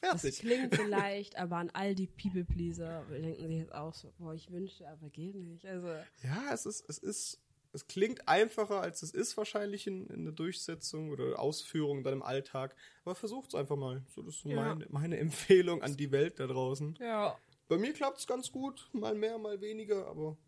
Das 0.00 0.22
fertig. 0.22 0.38
klingt 0.40 0.74
so 0.74 0.82
leicht, 0.82 1.36
aber 1.36 1.56
an 1.56 1.70
all 1.74 1.94
die 1.94 2.06
People-Pleaser 2.06 3.04
denken 3.10 3.48
sich 3.48 3.58
jetzt 3.58 3.74
auch 3.74 3.92
so, 3.94 4.10
boah, 4.18 4.32
ich 4.34 4.50
wünschte, 4.50 4.88
aber 4.88 5.10
geht 5.10 5.34
nicht. 5.34 5.66
Also, 5.66 5.88
Ja, 6.22 6.52
es 6.52 6.64
ist, 6.64 6.88
es 6.88 6.98
ist, 6.98 7.40
es 7.74 7.86
klingt 7.86 8.26
einfacher, 8.28 8.80
als 8.80 9.02
es 9.02 9.10
ist 9.10 9.36
wahrscheinlich 9.36 9.86
in, 9.86 10.06
in 10.08 10.24
der 10.24 10.32
Durchsetzung 10.32 11.10
oder 11.10 11.38
Ausführung 11.38 12.02
dann 12.02 12.14
im 12.14 12.22
Alltag. 12.22 12.74
Aber 13.04 13.14
versucht's 13.14 13.54
einfach 13.54 13.76
mal. 13.76 14.02
So, 14.08 14.22
das 14.22 14.36
ist 14.36 14.40
so 14.42 14.48
Ja. 14.48 14.56
meine, 14.56 14.86
meine 14.88 15.18
Empfehlung 15.18 15.82
an 15.82 15.96
die 15.96 16.10
Welt 16.12 16.40
da 16.40 16.46
draußen. 16.46 16.96
ja. 17.00 17.36
Bei 17.68 17.76
mir 17.76 17.92
klappt's 17.92 18.26
ganz 18.26 18.50
gut, 18.50 18.88
mal 18.94 19.14
mehr, 19.14 19.36
mal 19.36 19.60
weniger, 19.60 20.06
aber 20.06 20.38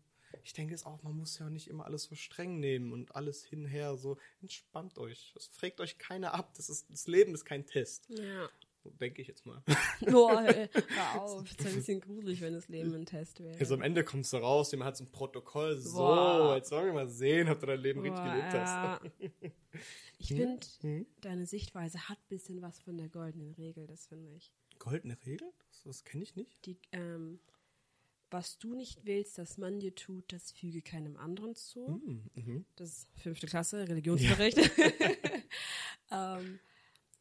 ich 0.43 0.53
denke 0.53 0.73
es 0.73 0.85
auch, 0.85 1.01
man 1.03 1.15
muss 1.15 1.37
ja 1.39 1.49
nicht 1.49 1.67
immer 1.67 1.85
alles 1.85 2.03
so 2.03 2.15
streng 2.15 2.59
nehmen 2.59 2.93
und 2.93 3.15
alles 3.15 3.45
hinher 3.45 3.95
so. 3.97 4.17
Entspannt 4.41 4.97
euch. 4.97 5.31
Das 5.33 5.47
fragt 5.47 5.79
euch 5.81 5.97
keiner 5.97 6.33
ab. 6.33 6.53
Das, 6.55 6.69
ist, 6.69 6.89
das 6.89 7.07
Leben 7.07 7.33
ist 7.33 7.45
kein 7.45 7.65
Test. 7.65 8.07
Ja. 8.09 8.49
Denke 8.83 9.21
ich 9.21 9.27
jetzt 9.27 9.45
mal. 9.45 9.61
Boah, 10.09 10.43
ey, 10.43 10.67
hör 10.73 11.21
auf. 11.21 11.43
Das 11.57 11.67
ist 11.67 11.67
ein 11.67 11.75
bisschen 11.75 12.01
gruselig, 12.01 12.41
wenn 12.41 12.53
das 12.53 12.67
Leben 12.67 12.95
ein 12.95 13.05
Test 13.05 13.39
wäre. 13.39 13.57
Also 13.59 13.75
am 13.75 13.83
Ende 13.83 14.03
kommst 14.03 14.33
du 14.33 14.37
raus, 14.37 14.71
jemand 14.71 14.87
hat 14.87 14.97
so 14.97 15.03
ein 15.03 15.11
Protokoll. 15.11 15.77
So, 15.79 15.99
Boah. 15.99 16.55
jetzt 16.55 16.69
sollen 16.69 16.87
wir 16.87 16.93
mal 16.93 17.07
sehen, 17.07 17.47
ob 17.49 17.59
du 17.59 17.67
dein 17.67 17.79
Leben 17.79 18.01
richtig 18.01 18.23
Boah, 18.23 18.31
gelebt 18.31 18.53
hast. 18.53 19.03
ja. 19.19 19.31
Ich 20.17 20.27
finde, 20.27 20.67
deine 21.21 21.47
Sichtweise 21.47 22.07
hat 22.07 22.19
ein 22.19 22.27
bisschen 22.29 22.61
was 22.61 22.79
von 22.79 22.95
der 22.95 23.09
goldenen 23.09 23.53
Regel, 23.53 23.87
das 23.87 24.05
finde 24.05 24.29
ich. 24.35 24.51
Goldene 24.77 25.17
Regel? 25.25 25.51
Das, 25.69 25.81
das 25.83 26.03
kenne 26.03 26.21
ich 26.21 26.35
nicht. 26.35 26.63
Die, 26.67 26.77
ähm, 26.91 27.39
was 28.31 28.57
du 28.57 28.73
nicht 28.73 29.05
willst, 29.05 29.37
dass 29.37 29.57
man 29.57 29.79
dir 29.79 29.93
tut, 29.93 30.31
das 30.31 30.51
füge 30.51 30.81
keinem 30.81 31.17
anderen 31.17 31.55
zu. 31.55 31.87
Hm, 31.87 32.23
mhm. 32.33 32.65
Das 32.75 32.89
ist 32.89 33.07
fünfte 33.17 33.47
Klasse, 33.47 33.87
Religionsunterricht. 33.87 34.57
ähm, 36.11 36.59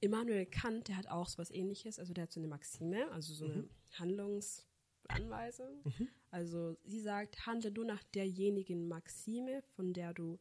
Immanuel 0.01 0.47
Kant, 0.47 0.89
der 0.89 0.97
hat 0.97 1.09
auch 1.09 1.29
so 1.29 1.39
was 1.39 1.51
ähnliches, 1.51 1.99
also 1.99 2.15
der 2.15 2.23
hat 2.23 2.33
so 2.33 2.41
eine 2.41 2.49
Maxime, 2.49 3.11
also 3.11 3.35
so 3.35 3.45
eine 3.45 3.69
Handlungsanweisung. 3.99 5.83
Also 6.31 6.77
sie 6.85 7.01
sagt, 7.01 7.47
handle 7.47 7.73
du 7.73 7.85
nach 7.85 8.03
derjenigen 8.05 8.89
Maxime, 8.89 9.63
von 9.75 9.93
der 9.93 10.15
du 10.15 10.39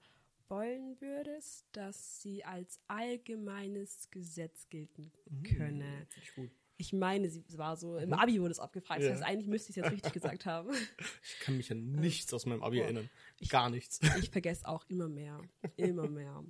wollen 0.47 0.99
würdest, 1.01 1.65
dass 1.73 2.21
sie 2.21 2.43
als 2.43 2.79
allgemeines 2.87 4.09
Gesetz 4.11 4.69
gelten 4.69 5.11
könne. 5.43 6.07
Finde 6.09 6.23
ich 6.23 6.35
gut. 6.35 6.51
Ich 6.81 6.93
meine, 6.93 7.29
sie 7.29 7.43
war 7.57 7.75
so, 7.75 7.97
im 7.97 8.13
Abi 8.13 8.39
wurde 8.39 8.51
es 8.51 8.59
abgefragt, 8.59 9.01
Ja. 9.01 9.09
das 9.09 9.17
heißt, 9.19 9.27
eigentlich 9.29 9.47
müsste 9.49 9.69
ich 9.71 9.77
es 9.77 9.83
jetzt 9.83 9.91
richtig 9.91 10.13
gesagt 10.13 10.45
haben. 10.45 10.69
Ich 11.23 11.39
kann 11.41 11.57
mich 11.57 11.69
an 11.71 11.91
nichts 11.91 12.33
aus 12.33 12.45
meinem 12.45 12.63
Abi 12.63 12.77
Boah. 12.77 12.85
erinnern. 12.85 13.09
Gar 13.49 13.69
nichts. 13.69 13.99
Ich 14.17 14.29
vergesse 14.29 14.65
auch 14.65 14.85
immer 14.87 15.09
mehr. 15.09 15.41
Immer 15.75 16.07
mehr. 16.07 16.43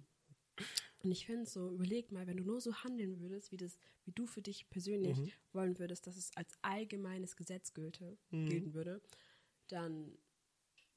Und 1.01 1.11
ich 1.11 1.25
finde 1.25 1.47
so, 1.47 1.71
überleg 1.71 2.11
mal, 2.11 2.27
wenn 2.27 2.37
du 2.37 2.43
nur 2.43 2.61
so 2.61 2.75
handeln 2.83 3.19
würdest, 3.21 3.51
wie 3.51 3.57
das, 3.57 3.79
wie 4.05 4.11
du 4.11 4.27
für 4.27 4.41
dich 4.43 4.69
persönlich 4.69 5.17
Mhm. 5.17 5.31
wollen 5.53 5.79
würdest, 5.79 6.05
dass 6.05 6.15
es 6.15 6.29
als 6.37 6.53
allgemeines 6.61 7.35
Gesetz 7.35 7.73
gilte, 7.73 8.15
gelten 8.29 8.73
würde, 8.75 9.01
dann 9.67 10.11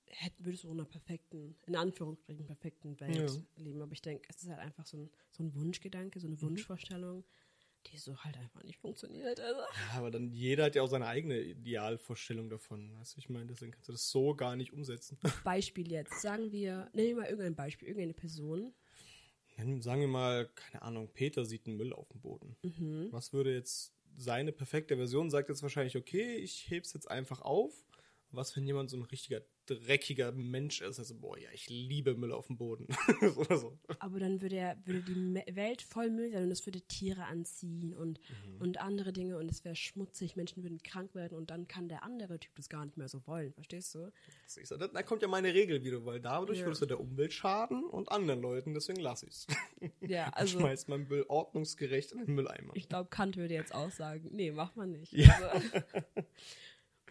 hätten, 0.07 0.45
würdest 0.45 0.65
du 0.65 0.69
in 0.69 0.75
einer 0.75 0.85
perfekten, 0.89 1.57
in 1.67 1.77
Anführungsstrichen 1.77 2.45
perfekten 2.45 3.01
Welt 3.01 3.31
Ja. 3.31 3.43
leben. 3.65 3.81
Aber 3.81 3.93
ich 3.93 4.03
denke, 4.03 4.25
es 4.29 4.43
ist 4.43 4.49
halt 4.51 4.59
einfach 4.59 4.85
so 4.85 4.99
ein, 4.99 5.11
so 5.31 5.43
ein 5.43 5.55
Wunschgedanke, 5.55 6.21
so 6.21 6.27
eine 6.27 6.35
Mhm. 6.37 6.41
Die 7.87 7.99
so 7.99 8.17
halt 8.19 8.37
einfach 8.37 8.63
nicht 8.63 8.79
funktioniert. 8.79 9.41
Also. 9.41 9.61
Ja, 9.61 9.99
aber 9.99 10.11
dann 10.11 10.31
jeder 10.33 10.65
hat 10.65 10.75
ja 10.75 10.83
auch 10.83 10.89
seine 10.89 11.07
eigene 11.07 11.41
Idealvorstellung 11.41 12.49
davon. 12.49 12.93
Weißt 12.99 13.17
du, 13.17 13.19
ich 13.19 13.29
meine, 13.29 13.47
deswegen 13.47 13.73
kannst 13.73 13.89
du 13.89 13.93
das 13.93 14.11
so 14.11 14.35
gar 14.35 14.57
nicht 14.57 14.73
umsetzen. 14.73 15.19
Beispiel 15.45 15.91
jetzt, 15.91 16.21
sagen 16.21 16.53
wir, 16.53 16.89
nennen 16.93 17.09
wir 17.09 17.17
mal 17.17 17.27
irgendein 17.27 17.55
Beispiel, 17.55 17.89
irgendeine 17.89 18.15
Person. 18.15 18.73
Sagen 19.81 20.01
wir 20.01 20.09
mal, 20.09 20.49
keine 20.55 20.83
Ahnung, 20.83 21.11
Peter 21.13 21.45
sieht 21.45 21.67
einen 21.67 21.77
Müll 21.77 21.93
auf 21.93 22.09
dem 22.09 22.21
Boden. 22.21 22.57
Mhm. 22.63 23.09
Was 23.11 23.33
würde 23.33 23.55
jetzt 23.55 23.93
seine 24.17 24.53
perfekte 24.53 24.97
Version 24.97 25.31
sagt 25.31 25.49
jetzt 25.49 25.63
wahrscheinlich, 25.63 25.97
okay, 25.97 26.37
ich 26.37 26.69
heb's 26.71 26.93
jetzt 26.93 27.11
einfach 27.11 27.43
auf. 27.43 27.73
Was, 28.33 28.57
wenn 28.57 28.67
jemand 28.67 28.91
so 28.91 28.97
ein 28.97 29.03
richtiger 29.03 29.43
dreckiger 29.67 30.33
Mensch 30.33 30.81
ist? 30.81 30.99
Also, 30.99 31.15
boah, 31.15 31.39
ja, 31.39 31.49
ich 31.53 31.69
liebe 31.69 32.15
Müll 32.15 32.33
auf 32.33 32.47
dem 32.49 32.57
Boden. 32.57 32.87
Oder 33.37 33.59
so. 33.59 33.79
Aber 34.01 34.19
dann 34.19 34.41
würde, 34.43 34.57
er, 34.57 34.77
würde 34.87 35.03
die 35.03 35.55
Welt 35.55 35.83
voll 35.83 36.11
Müll 36.11 36.31
sein 36.33 36.45
und 36.45 36.51
es 36.51 36.67
würde 36.67 36.81
Tiere 36.81 37.25
anziehen 37.27 37.95
und, 37.95 38.19
Mhm. 38.47 38.61
und 38.61 38.81
andere 38.81 39.13
Dinge 39.13 39.37
und 39.39 39.51
es 39.51 39.65
wäre 39.65 39.77
schmutzig, 39.77 40.35
Menschen 40.37 40.63
würden 40.63 40.83
krank 40.83 41.15
werden 41.15 41.37
und 41.37 41.51
dann 41.51 41.69
kann 41.69 41.89
der 41.89 42.03
andere 42.03 42.39
Typ 42.41 42.55
das 42.57 42.69
gar 42.69 42.85
nicht 42.85 42.97
mehr 42.97 43.09
so 43.09 43.25
wollen, 43.27 43.53
verstehst 43.53 43.95
du? 43.95 44.11
Ist- 44.47 44.71
Da 44.71 44.89
da 44.89 45.03
kommt 45.03 45.23
ja 45.23 45.29
meine 45.29 45.53
Regel 45.55 45.85
wieder, 45.85 46.05
weil 46.05 46.21
dadurch 46.21 46.61
Ja. 46.61 46.67
würdest 46.67 46.83
du 46.83 46.87
der 46.87 46.99
Umwelt 47.01 47.33
schaden 47.33 47.85
und 47.85 48.11
anderen 48.11 48.41
Leuten, 48.41 48.75
deswegen 48.75 49.01
lass 49.01 49.23
ich's. 49.23 49.47
Ja, 50.01 50.29
Also, 50.35 50.59
Schmeißt 50.59 50.89
mein 50.89 51.07
Müll 51.09 51.25
ordnungsgerecht 51.29 52.13
in 52.13 52.19
den 52.25 52.35
Mülleimer. 52.35 52.73
ich 52.75 52.89
glaube, 52.89 53.11
Kant 53.11 53.37
würde 53.37 53.55
jetzt 53.55 53.75
auch 53.75 53.91
sagen, 53.91 54.31
nee, 54.33 54.51
macht 54.51 54.77
man 54.77 54.93
nicht. 54.93 55.13
Ja. 55.13 55.37
Also, 55.49 55.69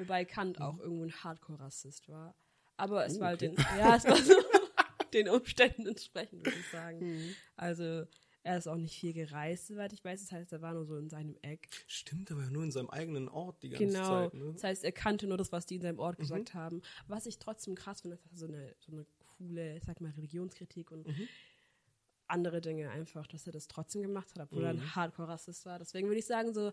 wobei 0.02 0.26
Kant 0.26 0.60
auch 0.60 0.80
irgendwo 0.80 1.04
ein 1.04 1.24
Hardcore-Rassist 1.24 2.10
war. 2.10 2.36
Aber 2.78 3.06
es 3.06 3.18
Oh, 3.18 3.22
war 3.22 3.28
halt 3.30 3.44
okay. 3.44 3.56
den, 3.56 3.78
ja, 3.80 3.96
es 3.96 4.06
war 4.06 4.18
so 4.18 4.34
den 5.14 5.30
Umständen 5.30 5.88
entsprechend, 5.88 6.44
würde 6.44 6.58
ich 6.60 6.68
sagen. 6.68 7.00
Mhm. 7.00 7.36
Also 7.56 8.06
er 8.44 8.58
ist 8.58 8.68
auch 8.68 8.78
nicht 8.78 9.00
viel 9.00 9.14
gereist, 9.14 9.68
soweit 9.68 9.94
ich 9.94 10.04
weiß. 10.04 10.22
Das 10.22 10.32
heißt, 10.32 10.52
er 10.52 10.62
war 10.64 10.74
nur 10.74 10.86
so 10.86 10.98
in 10.98 11.10
seinem 11.10 11.38
Eck. 11.44 11.68
Stimmt 11.86 12.32
aber 12.32 12.42
nur 12.50 12.64
in 12.64 12.72
seinem 12.72 12.90
eigenen 12.90 13.30
Ort 13.30 13.62
die 13.62 13.70
ganze 13.70 13.86
Genau. 13.86 14.10
Zeit. 14.10 14.34
Ne? 14.34 14.52
Das 14.54 14.64
heißt, 14.64 14.84
er 14.84 14.92
kannte 14.92 15.28
nur 15.28 15.38
das, 15.38 15.52
was 15.52 15.66
die 15.68 15.76
in 15.76 15.82
seinem 15.82 15.96
Mhm. 15.96 16.02
Ort 16.02 16.18
gesagt 16.18 16.54
haben. 16.56 16.82
Was 17.08 17.28
ich 17.28 17.38
trotzdem 17.38 17.76
krass 17.76 18.02
finde, 18.02 18.18
ist 18.32 18.40
so 18.40 18.48
eine, 18.48 18.76
so 18.80 18.92
eine 18.94 19.06
coole, 19.38 19.78
ich 19.78 19.84
sag 19.84 20.02
mal, 20.02 20.12
Religionskritik 20.12 20.90
und 20.92 21.06
Mhm. 21.08 21.28
andere 22.28 22.62
Dinge 22.62 22.90
einfach, 22.90 23.28
dass 23.28 23.46
er 23.46 23.52
das 23.52 23.68
trotzdem 23.68 24.02
gemacht 24.02 24.30
hat, 24.32 24.40
obwohl 24.44 24.64
er 24.64 24.74
Mhm. 24.74 24.80
ein 24.80 24.96
Hardcore-Rassist 24.96 25.66
war. 25.66 25.78
Deswegen 25.80 26.08
würde 26.08 26.20
ich 26.20 26.26
sagen, 26.26 26.54
so 26.54 26.72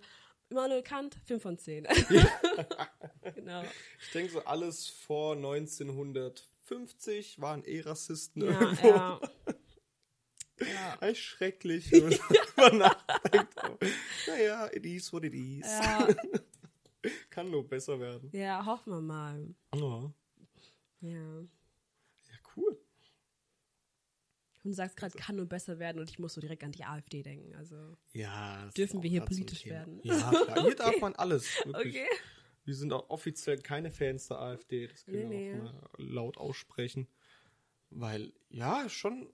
Immanuel 0.51 0.83
Kant, 0.83 1.17
5 1.27 1.43
von 1.43 1.59
10. 1.59 1.85
genau. 3.35 3.63
Ich 4.01 4.11
denke 4.13 4.33
so, 4.33 4.41
alles 4.45 4.89
vor 4.89 5.37
1950 5.37 7.41
waren 7.41 7.65
eh 7.65 7.81
Rassisten 7.81 8.43
Ja, 8.45 8.61
irgendwo. 8.61 8.89
ja. 8.89 9.21
ja. 10.61 10.99
Echt 11.07 11.23
schrecklich, 11.23 11.91
wenn 11.93 12.09
man 12.09 12.19
darüber 12.57 12.77
nachdenkt. 12.77 13.55
Naja, 14.27 14.67
it 14.73 14.85
is 14.87 15.13
what 15.13 15.25
it 15.25 15.35
is. 15.35 15.67
Ja, 15.67 16.09
Kann 17.31 17.51
nur 17.51 17.67
besser 17.69 17.99
werden. 18.01 18.31
ja, 18.33 18.65
hoffen 18.65 18.93
wir 18.93 19.01
mal. 19.01 19.55
Ja, 19.75 20.13
Ja. 21.01 21.41
ja 21.41 22.39
cool. 22.57 22.79
Und 24.65 24.71
du 24.71 24.75
sagst 24.75 24.97
gerade, 24.97 25.17
kann 25.17 25.37
nur 25.37 25.47
besser 25.47 25.79
werden 25.79 26.01
und 26.01 26.11
ich 26.11 26.19
muss 26.19 26.35
so 26.35 26.41
direkt 26.41 26.65
an 26.65 26.73
die 26.73 26.85
AfD 26.85 27.23
denken. 27.23 27.55
Also, 27.55 27.97
Ja, 28.13 28.69
Dürfen 28.77 29.03
wir 29.03 29.11
hier 29.11 29.21
politisch 29.25 29.65
werden? 29.67 30.01
Ja, 30.03 30.31
klar. 30.31 30.63
Hier 30.65 30.75
darf 30.75 31.01
man 31.01 31.15
alles. 31.15 31.47
Wirklich. 31.65 31.95
okay. 31.97 32.07
Wir 32.65 32.75
sind 32.75 32.93
auch 32.93 33.09
offiziell 33.09 33.59
keine 33.59 33.91
Fans 33.91 34.29
der 34.29 34.39
AfD. 34.41 34.89
Das 34.89 35.05
können 35.07 35.29
Nee, 35.29 35.53
wir 35.53 35.55
nee. 35.55 35.69
auch 35.69 35.73
mal 35.73 35.89
laut 35.97 36.37
aussprechen. 36.37 37.09
Weil, 37.91 38.33
ja, 38.51 38.89
schon, 38.91 39.33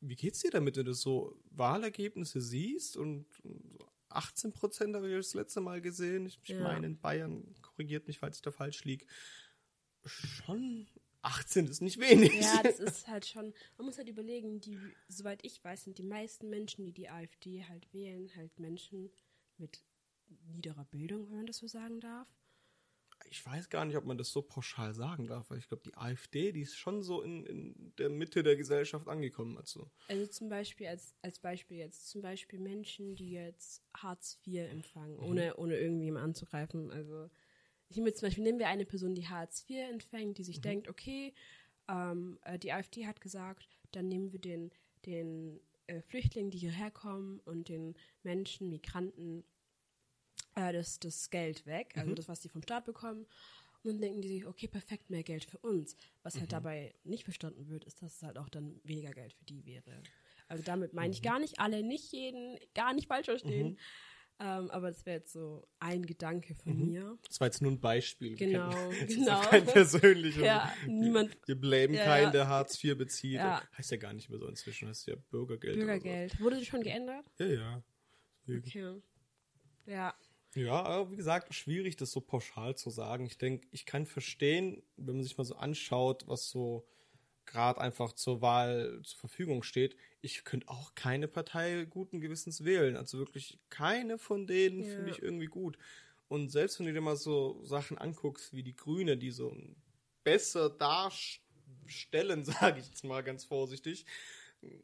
wie 0.00 0.16
geht's 0.16 0.40
dir 0.40 0.50
damit, 0.50 0.76
wenn 0.76 0.84
du 0.84 0.92
so 0.92 1.40
Wahlergebnisse 1.52 2.40
siehst 2.42 2.96
und 2.98 3.24
so 3.32 3.88
18 4.10 4.52
Prozent 4.52 4.94
habe 4.94 5.08
ich 5.08 5.16
das 5.16 5.32
letzte 5.34 5.60
Mal 5.62 5.80
gesehen. 5.80 6.26
Ich, 6.26 6.38
ich 6.42 6.50
Ja. 6.50 6.62
meine, 6.62 6.86
in 6.86 6.98
Bayern, 7.00 7.54
korrigiert 7.62 8.06
mich, 8.08 8.18
falls 8.18 8.36
ich 8.36 8.42
da 8.42 8.50
falsch 8.50 8.84
liege. 8.84 9.06
Schon 10.04 10.86
18 11.26 11.66
ist 11.66 11.80
nicht 11.80 11.98
wenig. 12.00 12.32
Ja, 12.40 12.62
das 12.62 12.78
ist 12.80 13.08
halt 13.08 13.26
schon, 13.26 13.52
man 13.76 13.86
muss 13.86 13.98
halt 13.98 14.08
überlegen, 14.08 14.60
die, 14.60 14.78
soweit 15.08 15.44
ich 15.44 15.62
weiß, 15.62 15.84
sind 15.84 15.98
die 15.98 16.02
meisten 16.02 16.48
Menschen, 16.48 16.84
die 16.84 16.92
die 16.92 17.08
AfD 17.08 17.64
halt 17.64 17.92
wählen, 17.92 18.30
halt 18.36 18.58
Menschen 18.58 19.10
mit 19.58 19.82
niederer 20.48 20.84
Bildung, 20.84 21.28
wenn 21.28 21.36
man 21.38 21.46
das 21.46 21.58
so 21.58 21.66
sagen 21.66 22.00
darf. 22.00 22.28
Ich 23.30 23.44
weiß 23.44 23.70
gar 23.70 23.84
nicht, 23.84 23.96
ob 23.96 24.04
man 24.04 24.18
das 24.18 24.30
so 24.30 24.42
pauschal 24.42 24.94
sagen 24.94 25.26
darf, 25.26 25.50
weil 25.50 25.58
ich 25.58 25.66
glaube, 25.68 25.82
die 25.84 25.96
AfD, 25.96 26.52
die 26.52 26.60
ist 26.60 26.76
schon 26.76 27.02
so 27.02 27.22
in, 27.22 27.44
in 27.46 27.92
der 27.98 28.08
Mitte 28.10 28.42
der 28.42 28.56
Gesellschaft 28.56 29.08
angekommen. 29.08 29.56
Also, 29.58 29.90
Also 30.08 30.26
zum 30.26 30.48
Beispiel, 30.48 30.86
als, 30.86 31.14
als 31.22 31.38
Beispiel 31.40 31.78
jetzt, 31.78 32.08
zum 32.08 32.20
Beispiel 32.22 32.60
Menschen, 32.60 33.16
die 33.16 33.30
jetzt 33.32 33.82
Hartz 33.96 34.38
IV 34.46 34.70
empfangen, 34.70 35.16
Mhm. 35.16 35.24
ohne, 35.24 35.56
ohne 35.56 35.76
irgendwie 35.78 36.10
mal 36.10 36.22
anzugreifen. 36.22 36.90
Also 36.92 37.28
ich 37.88 37.96
nehme 37.96 38.08
jetzt 38.08 38.18
zum 38.20 38.26
Beispiel, 38.26 38.44
nehmen 38.44 38.58
wir 38.58 38.68
eine 38.68 38.84
Person, 38.84 39.14
die 39.14 39.28
Hartz 39.28 39.64
IV 39.68 39.90
empfängt, 39.90 40.38
die 40.38 40.42
Mhm. 40.42 40.46
sich 40.46 40.60
denkt, 40.60 40.88
okay, 40.88 41.32
ähm, 41.88 42.38
äh, 42.44 42.58
die 42.58 42.72
AfD 42.72 43.06
hat 43.06 43.20
gesagt, 43.20 43.68
dann 43.92 44.08
nehmen 44.08 44.32
wir 44.32 44.40
den, 44.40 44.70
den 45.04 45.60
äh, 45.86 46.02
Flüchtlingen, 46.02 46.50
die 46.50 46.58
hierher 46.58 46.90
kommen 46.90 47.40
und 47.44 47.68
den 47.68 47.94
Menschen, 48.22 48.68
Migranten, 48.70 49.44
äh, 50.56 50.72
das, 50.72 50.98
das 50.98 51.30
Geld 51.30 51.64
weg, 51.66 51.94
also 51.96 52.14
das, 52.14 52.28
was 52.28 52.40
die 52.40 52.48
vom 52.48 52.62
Staat 52.62 52.84
bekommen. 52.84 53.26
Und 53.82 53.92
dann 53.92 54.00
denken 54.00 54.20
die 54.22 54.28
sich, 54.28 54.46
okay, 54.46 54.66
perfekt, 54.66 55.10
mehr 55.10 55.22
Geld 55.22 55.44
für 55.44 55.58
uns. 55.58 55.96
Was 56.24 56.40
halt 56.40 56.50
dabei 56.52 56.92
nicht 57.04 57.22
verstanden 57.22 57.68
wird, 57.68 57.84
ist, 57.84 58.02
dass 58.02 58.16
es 58.16 58.22
halt 58.24 58.36
auch 58.36 58.48
dann 58.48 58.80
weniger 58.82 59.12
Geld 59.12 59.32
für 59.32 59.44
die 59.44 59.64
wäre. 59.64 60.02
Also 60.48 60.64
damit 60.64 60.92
meine 60.92 61.12
ich 61.12 61.22
gar 61.22 61.38
nicht 61.38 61.60
alle, 61.60 61.84
nicht 61.84 62.10
jeden, 62.10 62.58
gar 62.74 62.92
nicht 62.94 63.06
falsch 63.06 63.26
verstehen. 63.26 63.78
Ähm, 64.38 64.70
aber 64.70 64.88
das 64.88 65.06
wäre 65.06 65.18
jetzt 65.18 65.32
so 65.32 65.66
ein 65.78 66.04
Gedanke 66.04 66.54
von 66.56 66.76
mir. 66.76 67.16
das 67.26 67.40
war 67.40 67.46
jetzt 67.46 67.62
nur 67.62 67.70
ein 67.72 67.80
Beispiel. 67.80 68.36
Genau, 68.36 68.68
kennen- 68.70 68.90
das 69.00 69.08
genau. 69.14 69.40
Ist 69.40 69.48
kein 69.50 69.64
persönliches. 69.66 70.42
Ja, 70.42 70.74
niemand- 70.86 71.36
Wir 71.46 71.58
blamen 71.58 71.94
Ja, 71.94 72.04
keinen, 72.04 72.32
der 72.32 72.46
Hartz 72.48 72.82
IV 72.84 72.98
bezieht. 72.98 73.34
Ja. 73.36 73.62
Heißt 73.78 73.90
ja 73.92 73.96
gar 73.96 74.12
nicht 74.12 74.28
mehr 74.28 74.38
so 74.38 74.46
inzwischen, 74.46 74.88
heißt 74.88 75.06
ja 75.06 75.16
Bürgergeld. 75.30 75.76
Bürgergeld. 75.76 76.38
Wurde 76.40 76.56
das 76.56 76.66
schon 76.66 76.82
geändert? 76.82 77.24
So. 77.38 77.44
Ja, 77.44 77.82
ja. 78.46 78.58
Okay. 78.58 79.00
Ja. 79.86 80.14
Ja, 80.54 80.82
aber 80.84 81.10
wie 81.10 81.16
gesagt, 81.16 81.54
schwierig, 81.54 81.96
das 81.96 82.12
so 82.12 82.20
pauschal 82.20 82.74
zu 82.76 82.90
sagen. 82.90 83.26
Ich 83.26 83.36
denke, 83.38 83.66
ich 83.72 83.84
kann 83.86 84.06
verstehen, 84.06 84.82
wenn 84.96 85.16
man 85.16 85.22
sich 85.22 85.36
mal 85.36 85.44
so 85.44 85.56
anschaut, 85.56 86.26
was 86.28 86.48
so 86.50 86.86
gerade 87.46 87.80
einfach 87.80 88.12
zur 88.12 88.40
Wahl 88.42 89.00
zur 89.04 89.18
Verfügung 89.20 89.62
steht. 89.62 89.96
Ich 90.20 90.44
könnte 90.44 90.68
auch 90.68 90.94
keine 90.94 91.28
Partei 91.28 91.84
guten 91.88 92.20
Gewissens 92.20 92.64
wählen. 92.64 92.96
Also 92.96 93.18
wirklich 93.18 93.58
keine 93.70 94.18
von 94.18 94.46
denen 94.46 94.82
Ja. 94.82 94.94
finde 94.94 95.10
ich 95.10 95.22
irgendwie 95.22 95.46
gut. 95.46 95.78
Und 96.28 96.50
selbst 96.50 96.78
wenn 96.78 96.86
du 96.86 96.92
dir 96.92 97.00
mal 97.00 97.16
so 97.16 97.62
Sachen 97.62 97.98
anguckst, 97.98 98.52
wie 98.52 98.62
die 98.64 98.74
Grüne, 98.74 99.16
die 99.16 99.30
so 99.30 99.56
besser 100.24 100.70
darstellen, 100.70 102.44
sage 102.44 102.80
ich 102.80 102.86
jetzt 102.86 103.04
mal 103.04 103.22
ganz 103.22 103.44
vorsichtig, 103.44 104.04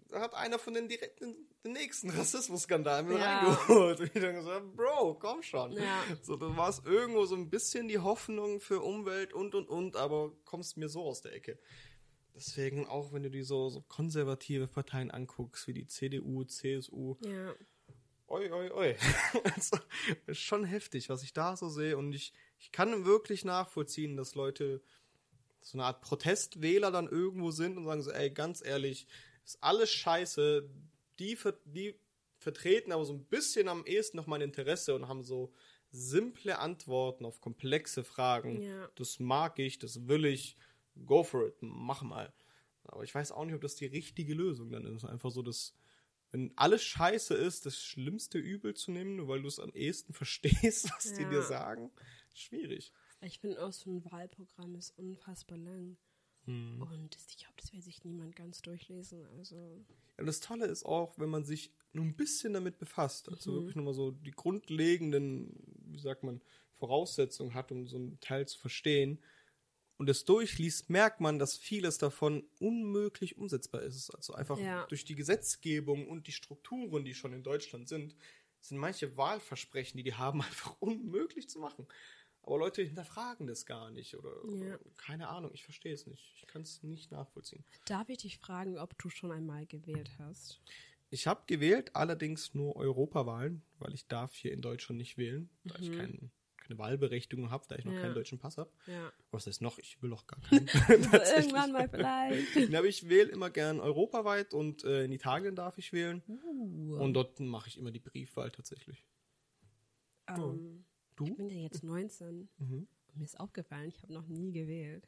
da 0.09 0.21
hat 0.21 0.35
einer 0.35 0.59
von 0.59 0.75
den 0.75 0.89
direkten 0.89 1.35
den 1.65 1.73
nächsten 1.73 2.11
Rassismus-Skandal 2.11 3.05
mit 3.05 3.19
Ja. 3.19 3.41
reingeholt. 3.41 4.01
Und 4.01 4.07
ich 4.17 4.21
dann 4.23 4.35
gesagt, 4.35 4.77
Bro, 4.77 5.15
komm 5.15 5.43
schon. 5.43 5.73
Ja. 5.73 6.05
So, 6.23 6.37
dann 6.37 6.57
war 6.57 6.69
es 6.69 6.81
irgendwo 6.85 7.25
so 7.25 7.37
ein 7.37 7.51
bisschen 7.51 7.87
die 7.89 7.99
Hoffnung 8.01 8.61
für 8.61 8.81
Umwelt 8.81 9.33
und 9.33 9.55
und 9.55 9.69
und, 9.69 9.97
aber 9.97 10.33
kommst 10.45 10.77
mir 10.77 10.89
so 10.89 11.03
aus 11.05 11.23
der 11.23 11.33
Ecke. 11.35 11.59
Deswegen 12.35 12.87
auch, 12.87 13.13
wenn 13.13 13.23
du 13.23 13.31
die 13.31 13.43
so, 13.43 13.69
so 13.69 13.83
konservative 13.83 14.67
Parteien 14.67 15.11
anguckst, 15.11 15.67
wie 15.67 15.75
die 15.75 15.87
CDU, 15.87 16.45
CSU, 16.45 17.17
Ja. 17.21 17.55
oi, 18.29 18.51
oi, 18.51 18.71
oi. 18.71 18.97
also, 19.55 19.79
ist 20.27 20.41
schon 20.41 20.65
heftig, 20.65 21.09
was 21.09 21.23
ich 21.23 21.33
da 21.33 21.57
so 21.57 21.69
sehe. 21.69 21.97
Und 21.97 22.13
ich, 22.13 22.33
ich 22.59 22.73
kann 22.73 23.05
wirklich 23.05 23.45
nachvollziehen, 23.45 24.17
dass 24.17 24.35
Leute 24.35 24.83
so 25.61 25.79
eine 25.79 25.85
Art 25.85 26.01
Protestwähler 26.01 26.91
dann 26.91 27.09
irgendwo 27.09 27.51
sind 27.51 27.77
und 27.77 27.85
sagen 27.85 28.03
so, 28.03 28.11
ey, 28.11 28.31
ganz 28.31 28.65
ehrlich, 28.65 29.07
ist 29.45 29.63
alles 29.63 29.91
scheiße. 29.91 30.69
Die, 31.19 31.37
ver 31.37 31.55
die 31.65 31.95
vertreten 32.39 32.93
aber 32.93 33.05
so 33.05 33.13
ein 33.13 33.25
bisschen 33.25 33.69
am 33.69 33.87
ehesten 33.87 34.17
noch 34.17 34.27
mein 34.27 34.41
Interesse 34.41 34.95
und 34.95 35.07
haben 35.07 35.23
so 35.23 35.53
simple 35.91 36.59
Antworten 36.59 37.25
auf 37.25 37.41
komplexe 37.41 38.03
Fragen. 38.03 38.63
Ja. 38.63 38.89
Das 38.97 39.21
mag 39.21 39.59
ich, 39.59 39.79
das 39.79 40.09
will 40.09 40.25
ich. 40.25 40.57
Go 41.07 41.23
for 41.25 41.47
it, 41.49 41.57
mach 41.61 42.03
mal. 42.03 42.33
Aber 42.85 43.05
ich 43.05 43.15
weiß 43.15 43.33
auch 43.33 43.45
nicht, 43.45 43.55
ob 43.55 43.61
das 43.61 43.77
die 43.77 43.87
richtige 43.87 44.35
Lösung 44.35 44.71
dann 44.71 44.85
ist. 44.87 45.05
Einfach 45.05 45.31
so 45.31 45.43
das, 45.43 45.75
wenn 46.31 46.53
alles 46.57 46.83
scheiße 46.83 47.35
ist, 47.35 47.67
das 47.67 47.83
schlimmste 47.83 48.39
Übel 48.39 48.75
zu 48.75 48.91
nehmen, 48.91 49.17
nur 49.17 49.29
weil 49.29 49.43
du 49.43 49.49
es 49.49 49.59
am 49.59 49.73
ehesten 49.75 50.13
verstehst, 50.15 50.91
was 50.97 51.13
die 51.15 51.23
Ja. 51.23 51.31
dir 51.31 51.43
sagen. 51.43 51.91
Schwierig. 52.35 52.93
Ich 53.21 53.39
finde 53.39 53.65
auch 53.65 53.73
so 53.73 53.91
ein 53.91 54.05
Wahlprogramm 54.11 54.75
ist 54.75 54.99
unfassbar 54.99 55.59
lang. 55.59 55.97
Hm. 56.47 56.83
Und 56.83 57.17
ich 57.29 57.37
glaube, 57.37 57.55
das 57.57 57.73
will 57.73 57.81
sich 57.83 58.03
niemand 58.05 58.35
ganz 58.35 58.63
durchlesen. 58.63 59.25
Also, 59.39 59.85
Ja, 60.19 60.25
das 60.25 60.41
Tolle 60.41 60.67
ist 60.67 60.85
auch, 60.85 61.17
wenn 61.19 61.31
man 61.31 61.45
sich 61.45 61.73
nur 61.93 62.05
ein 62.05 62.17
bisschen 62.17 62.53
damit 62.53 62.79
befasst, 62.79 63.29
also 63.29 63.53
Mhm. 63.53 63.57
wirklich 63.57 63.77
nochmal 63.77 63.95
so 63.95 64.11
die 64.11 64.33
grundlegenden, 64.33 65.55
wie 65.87 66.01
sagt 66.01 66.25
man, 66.25 66.43
Voraussetzungen 66.75 67.55
hat, 67.55 67.71
um 67.71 67.87
so 67.87 67.97
einen 67.97 68.19
Teil 68.21 68.49
zu 68.49 68.59
verstehen 68.59 69.21
und 70.03 70.11
es 70.11 70.25
durchliest, 70.25 70.91
merkt 70.91 71.21
man, 71.21 71.39
dass 71.39 71.57
vieles 71.57 71.97
davon 71.97 72.43
unmöglich 72.59 73.37
umsetzbar 73.39 73.83
ist. 73.83 74.11
Also 74.11 74.35
einfach 74.35 74.59
Ja. 74.59 74.85
durch 74.87 75.05
die 75.05 75.15
Gesetzgebung 75.15 76.09
und 76.09 76.27
die 76.27 76.33
Strukturen, 76.33 77.05
die 77.05 77.15
schon 77.15 77.33
in 77.33 77.45
Deutschland 77.45 77.89
sind, 77.89 78.17
sind 78.61 78.79
manche 78.79 79.17
Wahlversprechen, 79.17 79.97
die 79.99 80.03
die 80.03 80.15
haben, 80.15 80.41
einfach 80.43 80.75
unmöglich 80.81 81.49
zu 81.49 81.61
machen. 81.61 81.87
Aber 82.43 82.59
Leute 82.59 82.83
hinterfragen 82.83 83.47
das 83.47 83.65
gar 83.65 83.93
nicht 83.93 84.17
oder, 84.17 84.31
Ja. 84.45 84.75
oder 84.75 84.81
keine 84.97 85.29
Ahnung, 85.29 85.53
ich 85.55 85.63
verstehe 85.63 85.95
es 85.95 86.09
nicht. 86.09 86.33
Ich 86.37 86.49
kann 86.49 86.63
es 86.63 86.83
nicht 86.83 87.13
nachvollziehen. 87.13 87.65
darf 87.85 88.09
ich 88.09 88.19
dich 88.19 88.39
fragen, 88.39 88.77
ob 88.79 88.99
du 88.99 89.09
schon 89.09 89.31
einmal 89.31 89.67
gewählt 89.67 90.11
hast? 90.19 90.61
Ich 91.11 91.29
habe 91.29 91.45
gewählt, 91.47 91.95
allerdings 91.95 92.55
nur 92.55 92.75
Europawahlen, 92.75 93.63
weil 93.79 93.95
ich 93.95 94.09
darf 94.09 94.35
hier 94.35 94.53
in 94.53 94.63
Deutschland 94.63 94.99
nicht 94.99 95.17
wählen, 95.17 95.49
da 95.63 95.77
ich 95.79 95.93
kein, 95.93 96.33
keine 96.63 96.79
Wahlberechtigung 96.79 97.51
habe, 97.51 97.65
da 97.69 97.77
ich 97.77 97.85
noch 97.85 97.93
Ja. 97.93 98.01
keinen 98.01 98.15
deutschen 98.15 98.39
Pass 98.39 98.57
habe. 98.59 98.71
Ja. 98.87 99.13
Was 99.31 99.47
heißt 99.47 99.61
noch? 99.63 99.79
Ich 99.79 100.01
will 100.03 100.11
doch 100.11 100.27
gar 100.27 100.41
keinen. 100.41 100.67
Irgendwann 101.37 101.73
mal 101.73 101.89
vielleicht. 101.89 102.57
Ja, 102.73 102.79
aber 102.79 102.89
ich 102.89 103.09
wähle 103.09 103.31
immer 103.31 103.51
gern 103.51 103.81
europaweit 103.81 104.55
und 104.55 104.85
äh, 104.85 105.05
in 105.05 105.13
Italien 105.13 105.55
darf 105.57 105.77
ich 105.79 105.93
wählen. 105.93 106.23
Uh, 106.29 106.97
Und 107.03 107.15
dort 107.15 107.39
mache 107.41 107.69
ich 107.69 107.79
immer 107.79 107.91
die 107.91 108.01
Briefwahl 108.01 108.51
tatsächlich. 108.51 109.05
ähm, 110.29 110.85
Du? 111.17 111.25
Ich 111.27 111.35
bin 111.37 111.51
ja 111.51 111.57
jetzt 111.59 111.83
19. 111.85 112.49
Mhm. 112.59 112.87
Und 113.09 113.19
mir 113.19 113.25
ist 113.25 113.39
aufgefallen, 113.39 113.89
ich 113.89 114.03
habe 114.03 114.15
noch 114.15 114.27
nie 114.27 114.53
gewählt. 114.53 115.07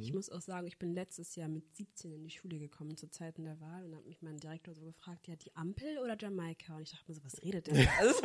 Ich 0.00 0.14
muss 0.14 0.30
auch 0.30 0.40
sagen, 0.40 0.66
ich 0.66 0.78
bin 0.78 0.94
letztes 0.94 1.36
Jahr 1.36 1.48
mit 1.50 1.76
17 1.76 2.10
in 2.14 2.24
die 2.24 2.30
Schule 2.30 2.58
gekommen 2.58 2.96
zu 2.96 3.10
Zeiten 3.10 3.44
der 3.44 3.60
Wahl 3.60 3.84
und 3.84 3.94
hat 3.94 4.06
mich 4.06 4.22
mein 4.22 4.38
Direktor 4.38 4.72
so 4.74 4.82
gefragt, 4.86 5.28
ja, 5.28 5.36
die 5.36 5.54
Ampel 5.54 5.98
oder 5.98 6.16
Jamaika? 6.18 6.76
Und 6.76 6.84
ich 6.84 6.92
dachte 6.92 7.04
mir 7.08 7.14
so, 7.14 7.22
was 7.24 7.42
redet 7.42 7.66
der? 7.66 7.86
Also, 7.98 8.22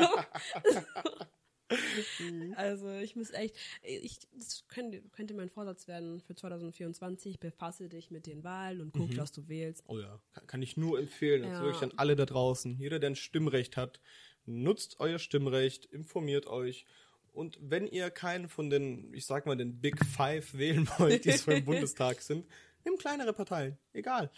also 2.55 2.89
ich 2.99 3.15
muss 3.15 3.31
echt, 3.31 3.55
ich, 3.83 4.19
das 4.37 4.65
könnte, 4.67 5.01
könnte 5.11 5.33
mein 5.33 5.49
Vorsatz 5.49 5.87
werden 5.87 6.19
für 6.21 6.35
2024, 6.35 7.39
befasse 7.39 7.89
dich 7.89 8.11
mit 8.11 8.25
den 8.27 8.43
Wahlen 8.43 8.81
und 8.81 8.93
guck, 8.93 9.15
was 9.17 9.31
du 9.31 9.47
wählst. 9.47 9.83
Oh 9.87 9.99
ja, 9.99 10.19
kann, 10.33 10.47
kann 10.47 10.61
ich 10.61 10.77
nur 10.77 10.99
empfehlen. 10.99 11.43
Also 11.43 11.55
Ja. 11.55 11.63
wirklich 11.63 11.83
an 11.83 11.93
alle 11.97 12.15
da 12.15 12.25
draußen. 12.25 12.77
Jeder, 12.79 12.99
der 12.99 13.11
ein 13.11 13.15
Stimmrecht 13.15 13.77
hat, 13.77 13.99
nutzt 14.45 14.99
euer 14.99 15.19
Stimmrecht, 15.19 15.85
informiert 15.85 16.47
euch. 16.47 16.85
Und 17.33 17.57
wenn 17.61 17.87
ihr 17.87 18.09
keinen 18.09 18.49
von 18.49 18.69
den, 18.69 19.13
ich 19.13 19.25
sag 19.25 19.45
mal, 19.45 19.55
den 19.55 19.79
Big 19.79 20.03
Five 20.05 20.53
wählen 20.57 20.87
wollt, 20.97 21.25
die 21.25 21.31
so 21.31 21.51
im 21.51 21.63
Bundestag 21.65 22.21
sind, 22.21 22.45
nehmt 22.83 22.99
kleinere 22.99 23.33
Parteien. 23.33 23.77
Egal. 23.93 24.31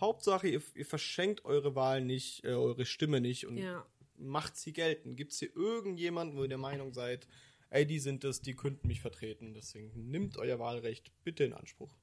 Hauptsache, 0.00 0.48
ihr, 0.48 0.60
ihr 0.74 0.86
verschenkt 0.86 1.44
eure 1.44 1.76
Wahl 1.76 2.00
nicht, 2.00 2.44
äh, 2.44 2.48
eure 2.48 2.84
Stimme 2.86 3.20
nicht 3.20 3.46
und 3.46 3.58
Ja. 3.58 3.86
Macht 4.22 4.56
sie 4.56 4.72
gelten. 4.72 5.16
Gibt 5.16 5.32
es 5.32 5.38
hier 5.38 5.54
irgendjemanden, 5.54 6.36
wo 6.36 6.42
ihr 6.42 6.48
der 6.48 6.58
Meinung 6.58 6.92
seid, 6.92 7.26
ey, 7.70 7.86
die 7.86 7.98
sind 7.98 8.24
es, 8.24 8.40
die 8.40 8.54
könnten 8.54 8.86
mich 8.86 9.00
vertreten. 9.00 9.54
Deswegen 9.54 10.10
nimmt 10.10 10.36
euer 10.36 10.58
Wahlrecht 10.58 11.12
bitte 11.24 11.44
in 11.44 11.52
Anspruch. 11.52 11.96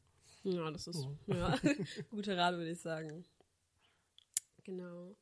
Ja, 0.43 0.71
das 0.71 0.87
ist 0.87 1.05
ja, 1.27 1.57
guter 2.09 2.37
Rat, 2.37 2.55
würde 2.55 2.71
ich 2.71 2.79
sagen. 2.79 3.25
Genau. 4.63 5.15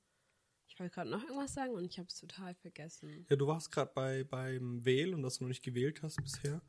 Ich 0.67 0.79
wollte 0.79 0.93
gerade 0.93 1.09
noch 1.09 1.23
irgendwas 1.23 1.53
sagen 1.53 1.71
und 1.73 1.85
ich 1.85 1.97
habe 1.97 2.07
es 2.07 2.19
total 2.19 2.53
vergessen. 2.53 3.25
Ja, 3.29 3.35
du 3.35 3.47
warst 3.47 3.71
gerade 3.71 3.91
bei, 3.95 4.23
beim 4.23 4.85
Wählen 4.85 5.15
und 5.15 5.23
dass 5.23 5.37
du 5.37 5.43
noch 5.43 5.49
nicht 5.49 5.63
gewählt 5.63 6.03
hast 6.03 6.17
bisher. 6.17 6.61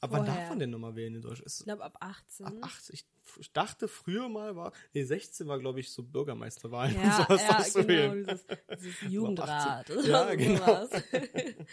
Aber 0.00 0.18
wann 0.18 0.26
darf 0.26 0.48
man 0.48 0.58
denn 0.58 0.70
nochmal 0.70 0.96
wählen 0.96 1.14
in 1.14 1.22
Deutschland? 1.22 1.46
Ist 1.46 1.60
Ich 1.60 1.64
glaube 1.64 1.84
ab 1.84 1.96
18. 2.00 2.46
ab 2.46 2.54
80. 2.60 2.94
Ich, 2.94 3.00
ich 3.00 3.13
dachte 3.52 3.88
früher 3.88 4.28
mal 4.28 4.54
war, 4.56 4.72
nee, 4.92 5.02
16 5.04 5.46
war 5.46 5.58
glaube 5.58 5.80
ich 5.80 5.90
so 5.90 6.02
Bürgermeisterwahlen 6.02 6.94
Ja, 6.94 7.18
und 7.26 7.38
sowas 7.40 7.74
ja 7.74 7.82
genau, 7.82 8.14
dieses, 8.14 8.46
dieses 8.78 9.00
Jugendrat. 9.12 9.90
oder 9.90 10.02
Ja, 10.34 10.56
sowas. 10.56 10.90
genau. 11.12 11.64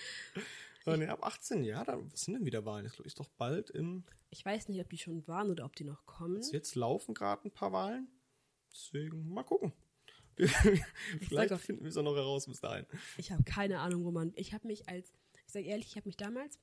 Ja, 0.85 0.97
nee, 0.97 1.05
ab 1.07 1.23
18, 1.23 1.63
ja, 1.63 1.83
dann, 1.83 2.11
was 2.11 2.21
sind 2.21 2.33
denn 2.35 2.45
wieder 2.45 2.65
Wahlen? 2.65 2.85
Das 2.85 2.99
ist 3.01 3.19
doch 3.19 3.29
bald 3.37 3.69
im, 3.69 4.03
Ich 4.31 4.43
weiß 4.43 4.67
nicht, 4.69 4.81
ob 4.81 4.89
die 4.89 4.97
schon 4.97 5.27
waren 5.27 5.51
oder 5.51 5.65
ob 5.65 5.75
die 5.75 5.83
noch 5.83 6.05
kommen. 6.07 6.41
jetzt 6.51 6.73
laufen 6.75 7.13
gerade 7.13 7.47
ein 7.47 7.51
paar 7.51 7.71
Wahlen. 7.71 8.07
Deswegen 8.73 9.29
mal 9.31 9.43
gucken. 9.43 9.73
Vielleicht 11.19 11.53
auch- 11.53 11.59
finden 11.59 11.83
wir 11.83 11.89
es 11.89 11.97
auch 11.97 12.03
noch 12.03 12.15
heraus 12.15 12.47
bis 12.47 12.59
dahin. 12.61 12.85
Ich 13.17 13.31
habe 13.31 13.43
keine 13.43 13.79
Ahnung, 13.79 14.05
wo 14.05 14.11
man. 14.11 14.31
Ich 14.35 14.53
habe 14.53 14.65
mich 14.65 14.87
als, 14.89 15.11
ich 15.45 15.51
sage 15.53 15.65
ehrlich, 15.65 15.87
ich 15.87 15.95
habe 15.97 16.07
mich 16.07 16.17
damals, 16.17 16.57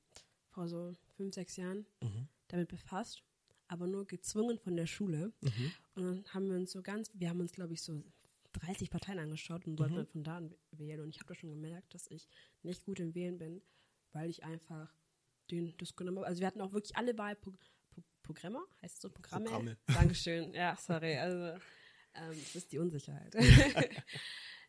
vor 0.51 0.67
so 0.69 0.95
fünf, 1.17 1.35
sechs 1.35 1.57
Jahren, 1.57 1.87
Mhm. 2.03 2.29
damit 2.49 2.69
befasst, 2.69 3.23
aber 3.69 3.87
nur 3.87 4.07
gezwungen 4.07 4.59
von 4.59 4.77
der 4.77 4.87
Schule. 4.87 5.33
Mhm. 5.41 5.73
Und 5.95 6.05
dann 6.05 6.25
haben 6.35 6.49
wir 6.49 6.57
uns 6.57 6.73
so 6.73 6.83
ganz, 6.83 7.11
wir 7.15 7.29
haben 7.29 7.41
uns, 7.41 7.53
glaube 7.53 7.73
ich, 7.75 7.83
so 7.83 8.03
30 8.55 8.91
Parteien 8.91 9.19
angeschaut 9.19 9.67
und 9.67 9.75
Mhm. 9.75 9.77
sollten 9.79 9.95
dann 9.97 10.07
von 10.07 10.25
da 10.25 10.37
an 10.39 10.55
wählen. 10.73 11.01
Und 11.01 11.11
ich 11.11 11.17
habe 11.21 11.29
da 11.29 11.35
schon 11.35 11.51
gemerkt, 11.51 11.95
dass 11.95 12.07
ich 12.11 12.29
nicht 12.63 12.85
gut 12.85 12.99
im 13.01 13.15
Wählen 13.15 13.39
bin, 13.39 13.63
weil 14.13 14.31
ich 14.31 14.43
einfach 14.45 14.93
den 15.51 15.75
das 15.79 15.95
genommen 15.97 16.19
habe. 16.19 16.27
Also 16.27 16.41
wir 16.41 16.47
hatten 16.47 16.61
auch 16.61 16.73
wirklich 16.73 16.97
alle 16.97 17.17
Wahlprogramme, 17.17 18.61
heißt 18.83 18.97
es 18.97 19.01
so 19.03 19.11
Programme? 19.11 19.45
Programme. 19.47 19.77
Dankeschön. 19.87 20.53
Ja, 20.55 20.77
sorry. 20.77 21.17
Also 21.17 21.59
ähm, 22.15 22.31
das 22.31 22.57
ist 22.57 22.73
die 22.73 22.79
Unsicherheit. 22.79 23.35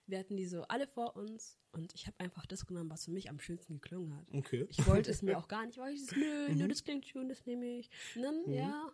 wir 0.09 0.19
hatten 0.19 0.35
die 0.37 0.45
so 0.45 0.63
alle 0.63 0.87
vor 0.87 1.15
uns 1.15 1.57
und 1.71 1.93
ich 1.93 2.07
habe 2.07 2.19
einfach 2.19 2.45
das 2.45 2.65
genommen, 2.65 2.89
was 2.89 3.05
für 3.05 3.11
mich 3.11 3.29
am 3.29 3.39
schönsten 3.39 3.75
geklungen 3.75 4.15
hat. 4.15 4.25
Okay. 4.33 4.65
Ich 4.69 4.85
wollte 4.87 5.11
es 5.11 5.21
mir 5.21 5.37
auch 5.39 5.47
gar 5.47 5.65
nicht, 5.65 5.77
weil 5.77 5.93
ich 5.93 6.05
so, 6.05 6.15
nö, 6.15 6.49
Mhm. 6.49 6.57
nö, 6.57 6.67
das 6.67 6.83
klingt 6.83 7.05
schön, 7.05 7.29
das 7.29 7.45
nehme 7.45 7.65
ich. 7.79 7.89
Dann, 8.15 8.51
ja. 8.51 8.91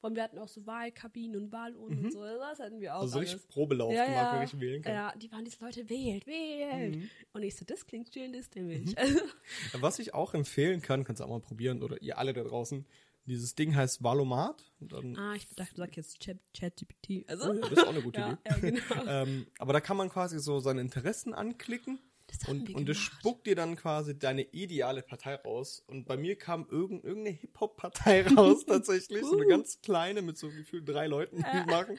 Und 0.00 0.16
wir 0.16 0.22
hatten 0.22 0.38
auch 0.38 0.48
so 0.48 0.66
Wahlkabinen 0.66 1.40
und 1.44 1.52
Wahlurnen 1.52 2.04
und 2.04 2.12
so, 2.12 2.22
das 2.22 2.58
hatten 2.58 2.78
wir 2.78 2.94
auch 2.94 3.00
Also 3.02 3.18
alles. 3.18 3.32
richtig 3.32 3.48
Probelauf 3.48 3.92
Ja, 3.94 4.04
gemacht, 4.04 4.32
ja, 4.32 4.36
wenn 4.38 4.44
ich 4.44 4.60
wählen 4.60 4.82
kann. 4.82 4.92
Mhm. 4.92 4.96
ja, 4.98 5.14
die 5.16 5.32
waren 5.32 5.44
diese 5.46 5.64
Leute, 5.64 5.88
wählt, 5.88 6.26
wählt. 6.26 6.98
Und 7.32 7.42
ich 7.42 7.56
so, 7.56 7.64
das 7.64 7.86
klingt 7.86 8.12
schön, 8.12 8.32
das 8.34 8.50
nehme 8.54 8.74
ich. 8.74 8.96
Also, 8.98 9.18
Was 9.80 9.98
ich 9.98 10.12
auch 10.12 10.34
empfehlen 10.34 10.82
kann, 10.82 11.04
kannst 11.04 11.20
du 11.20 11.24
auch 11.24 11.30
mal 11.30 11.40
probieren, 11.40 11.82
oder 11.82 12.00
ihr 12.02 12.18
alle 12.18 12.34
da 12.34 12.42
draußen, 12.44 12.84
dieses 13.26 13.54
Ding 13.54 13.74
heißt 13.74 14.02
Valomat. 14.02 14.62
Und 14.80 14.92
dann, 14.92 15.16
ah, 15.16 15.34
ich 15.34 15.46
dachte, 15.48 15.74
du 15.74 15.80
sagst 15.80 15.96
jetzt 15.96 16.20
Chat- 16.22 16.38
ChatGPT. 16.56 17.28
Also, 17.28 17.50
Oh 17.50 17.54
ja, 17.54 17.60
das 17.60 17.70
ist 17.72 17.84
auch 17.84 17.88
eine 17.88 18.02
gute 18.02 18.20
ja, 18.20 18.32
Idee. 18.32 18.40
ja, 18.48 18.56
genau. 18.58 19.04
Ähm, 19.08 19.46
aber 19.58 19.72
da 19.72 19.80
kann 19.80 19.96
man 19.96 20.08
quasi 20.10 20.38
so 20.40 20.60
seine 20.60 20.80
Interessen 20.80 21.32
anklicken 21.34 21.98
Das 22.26 22.48
und, 22.48 22.74
und 22.74 22.88
das 22.88 22.96
spuckt 22.98 23.46
dir 23.46 23.54
dann 23.56 23.76
quasi 23.76 24.18
deine 24.18 24.42
ideale 24.52 25.02
Partei 25.02 25.36
raus. 25.36 25.82
Und 25.86 26.06
bei 26.06 26.16
mir 26.16 26.36
kam 26.36 26.66
irgend, 26.70 27.04
irgendeine 27.04 27.36
Hip-Hop-Partei 27.36 28.26
raus 28.36 28.64
tatsächlich. 28.66 29.22
So 29.22 29.36
eine 29.36 29.46
Uh. 29.46 29.48
ganz 29.48 29.80
kleine 29.80 30.20
mit 30.22 30.36
so 30.38 30.48
gefühlt 30.48 30.88
drei 30.88 31.06
Leuten, 31.06 31.36
die 31.38 31.70
machen. 31.70 31.98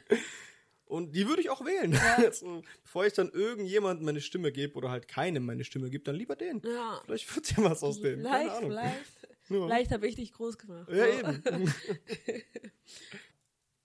Und 0.87 1.15
die 1.15 1.27
würde 1.27 1.41
ich 1.41 1.49
auch 1.49 1.65
wählen. 1.65 1.93
Also, 2.17 2.61
bevor 2.83 3.07
ich 3.07 3.13
dann 3.13 3.31
irgendjemandem 3.31 4.05
meine 4.05 4.21
Stimme 4.21 4.51
gebe 4.51 4.75
oder 4.75 4.91
halt 4.91 5.07
keinem 5.07 5.43
meine 5.43 5.63
Stimme 5.63 5.89
gebe, 5.89 6.03
dann 6.03 6.15
lieber 6.15 6.35
den. 6.35 6.61
Ja. 6.63 7.01
Vielleicht 7.05 7.35
wird 7.35 7.57
ja 7.57 7.63
was 7.63 7.81
aus 7.83 7.99
dem. 8.01 8.21
Keine 8.21 8.51
Ahnung. 8.51 8.69
vielleicht. 8.69 9.27
Ja. 9.49 9.63
Vielleicht 9.65 9.91
habe 9.91 10.07
ich 10.07 10.15
dich 10.15 10.31
groß 10.33 10.57
gemacht. 10.57 10.89
Ja, 10.89 11.05
So. 11.05 11.29
eben. 11.29 11.73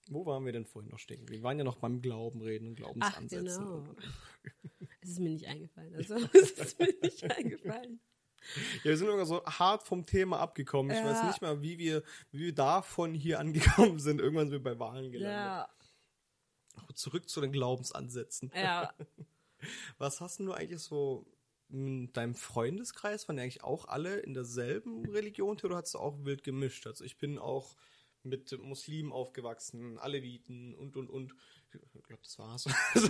Wo 0.09 0.27
waren 0.27 0.45
wir 0.45 0.53
denn 0.53 0.65
vorhin 0.67 0.91
noch 0.91 0.99
stehen? 0.99 1.29
Wir 1.29 1.43
waren 1.43 1.59
ja 1.59 1.65
noch 1.65 1.77
beim 1.77 2.03
Glauben 2.03 2.41
reden 2.43 2.69
und 2.69 2.73
Ach, 2.75 2.85
Glaubensansätzen. 2.85 3.65
genau. 3.65 3.95
Es 5.03 5.11
ist 5.13 5.21
mir 5.21 5.31
nicht 5.31 5.47
eingefallen. 5.47 5.95
Also, 5.95 6.15
es 6.35 6.51
ist 6.51 6.79
mir 6.79 6.95
nicht 7.03 7.25
eingefallen. 7.25 8.01
Ja, 8.79 8.85
wir 8.85 8.97
sind 8.99 9.09
immer 9.09 9.25
so 9.25 9.43
hart 9.47 9.83
vom 9.83 10.05
Thema 10.05 10.41
abgekommen. 10.41 10.91
Ich 10.93 10.99
Ja. 10.99 11.05
weiß 11.07 11.25
nicht 11.25 11.41
mal, 11.43 11.63
wie 11.63 11.79
wir, 11.79 12.03
wie 12.33 12.41
wir 12.41 12.55
davon 12.55 13.15
hier 13.15 13.39
angekommen 13.41 13.99
sind. 13.99 14.21
Irgendwann 14.21 14.51
sind 14.51 14.63
wir 14.63 14.75
bei 14.75 14.79
Wahlen 14.79 15.11
gelandet. 15.11 15.33
Ja, 15.39 15.69
Zurück 16.95 17.29
zu 17.31 17.41
den 17.41 17.51
Glaubensansätzen. 17.53 18.53
Ja. 18.55 18.93
Was 19.99 20.21
hast 20.21 20.39
denn 20.39 20.47
du 20.47 20.53
eigentlich 20.53 20.81
so 20.81 21.27
in 21.73 22.13
deinem 22.13 22.35
Freundeskreis? 22.35 23.29
Waren 23.29 23.37
die 23.37 23.43
eigentlich 23.43 23.65
auch 23.65 23.87
alle 23.87 24.19
in 24.19 24.35
derselben 24.35 25.09
Religion 25.09 25.59
oder 25.63 25.77
hast 25.77 25.95
du 25.95 25.99
auch 25.99 26.25
wild 26.25 26.43
gemischt? 26.43 26.87
Also 26.87 27.05
ich 27.05 27.19
bin 27.19 27.39
auch 27.39 27.77
mit 28.23 28.53
Muslimen 28.63 29.13
aufgewachsen, 29.13 29.99
Aleviten 29.99 30.75
und 30.75 30.97
und 30.97 31.09
und. 31.09 31.35
Ich 31.73 32.07
glaube, 32.07 32.23
das 32.23 32.39
war's. 32.39 32.67
Also, 32.95 33.07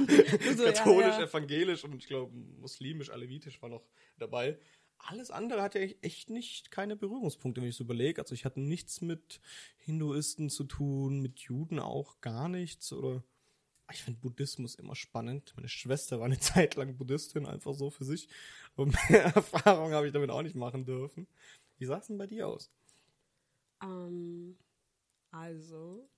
So, 0.57 0.65
ja, 0.65 0.73
Katholisch, 0.73 1.17
ja. 1.19 1.23
evangelisch 1.23 1.85
und 1.85 1.97
ich 1.97 2.07
glaube, 2.07 2.33
muslimisch, 2.35 3.11
alevitisch 3.11 3.61
war 3.63 3.69
noch 3.69 3.89
dabei. 4.19 4.59
Alles 4.99 5.31
andere 5.31 5.63
hatte 5.63 5.79
ich 5.79 5.97
echt 6.03 6.29
nicht 6.29 6.71
keine 6.71 6.95
Berührungspunkte, 6.95 7.63
wenn 7.63 7.71
ich 7.71 7.77
so 7.77 7.85
überlege. 7.85 8.21
Also 8.21 8.35
ich 8.35 8.45
hatte 8.45 8.61
nichts 8.61 9.01
mit 9.01 9.41
Hinduisten 9.79 10.51
zu 10.51 10.65
tun, 10.65 11.21
mit 11.21 11.41
Juden 11.41 11.79
auch 11.79 12.21
gar 12.21 12.49
nichts 12.49 12.93
oder 12.93 13.25
ich 13.93 14.03
finde 14.03 14.21
Buddhismus 14.21 14.75
immer 14.77 14.95
spannend. 14.95 15.53
Meine 15.57 15.69
Schwester 15.69 16.19
war 16.19 16.27
eine 16.27 16.39
Zeit 16.41 16.75
lang 16.77 16.97
Buddhistin, 16.97 17.47
einfach 17.47 17.75
so 17.75 17.91
für 17.91 18.05
sich. 18.05 18.29
Aber 18.77 18.87
mehr 18.87 19.25
Erfahrung 19.35 19.93
habe 19.93 20.07
ich 20.07 20.13
damit 20.13 20.31
auch 20.31 20.43
nicht 20.43 20.57
machen 20.57 20.85
dürfen. 20.85 21.27
Wie 21.79 21.87
sah 21.87 21.99
es 21.99 22.07
denn 22.09 22.19
bei 22.19 22.27
dir 22.27 22.49
aus? 22.49 22.71
Ähm, 23.83 24.57
also, 25.31 26.09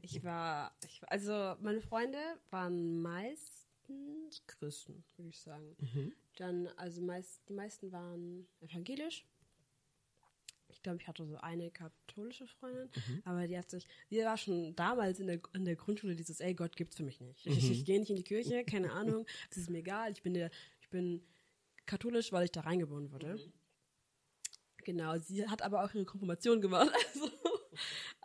ich 0.00 0.22
war, 0.24 0.72
ich, 0.86 1.02
war- 1.02 1.10
also 1.12 1.56
meine 1.62 1.80
Freunde 1.80 2.18
waren 2.50 3.00
meistens 3.02 4.42
Christen, 4.46 5.04
würde 5.16 5.28
ich 5.30 5.40
sagen. 5.40 5.76
Dann, 6.36 6.68
also 6.76 7.00
meist, 7.02 7.40
die 7.48 7.54
meisten 7.54 7.92
waren 7.92 8.46
evangelisch. 8.60 9.24
Ich 10.68 10.82
glaube, 10.82 10.98
ich 11.00 11.08
hatte 11.08 11.26
so 11.26 11.36
eine 11.36 11.70
katholische 11.70 12.46
Freundin, 12.46 12.90
aber 13.24 13.46
die 13.46 13.56
hat 13.56 13.70
sich, 13.70 13.86
die 14.10 14.18
war 14.18 14.36
schon 14.36 14.74
damals 14.76 15.20
in 15.20 15.26
der, 15.26 15.40
in 15.54 15.64
der 15.64 15.76
Grundschule 15.76 16.16
dieses, 16.16 16.40
ey, 16.40 16.54
Gott 16.54 16.76
gibt's 16.76 16.96
für 16.96 17.04
mich 17.04 17.20
nicht. 17.20 17.46
Ich, 17.56 17.70
ich 17.70 17.84
gehe 17.84 17.98
nicht 17.98 18.10
in 18.10 18.16
die 18.16 18.24
Kirche, 18.24 18.64
keine 18.64 18.92
Ahnung, 18.92 19.26
es 19.50 19.56
ist 19.56 19.70
mir 19.70 19.78
egal, 19.78 20.12
ich 20.12 20.22
bin 20.22 20.34
der, 20.34 20.50
ich 20.80 20.88
bin 20.90 21.22
katholisch, 21.86 22.32
weil 22.32 22.44
ich 22.44 22.52
da 22.52 22.60
reingeboren 22.60 23.12
wurde. 23.12 23.38
Genau, 24.84 25.18
sie 25.18 25.48
hat 25.48 25.62
aber 25.62 25.84
auch 25.84 25.92
ihre 25.94 26.04
Konfirmation 26.04 26.60
gemacht, 26.60 26.92
also, 27.14 27.30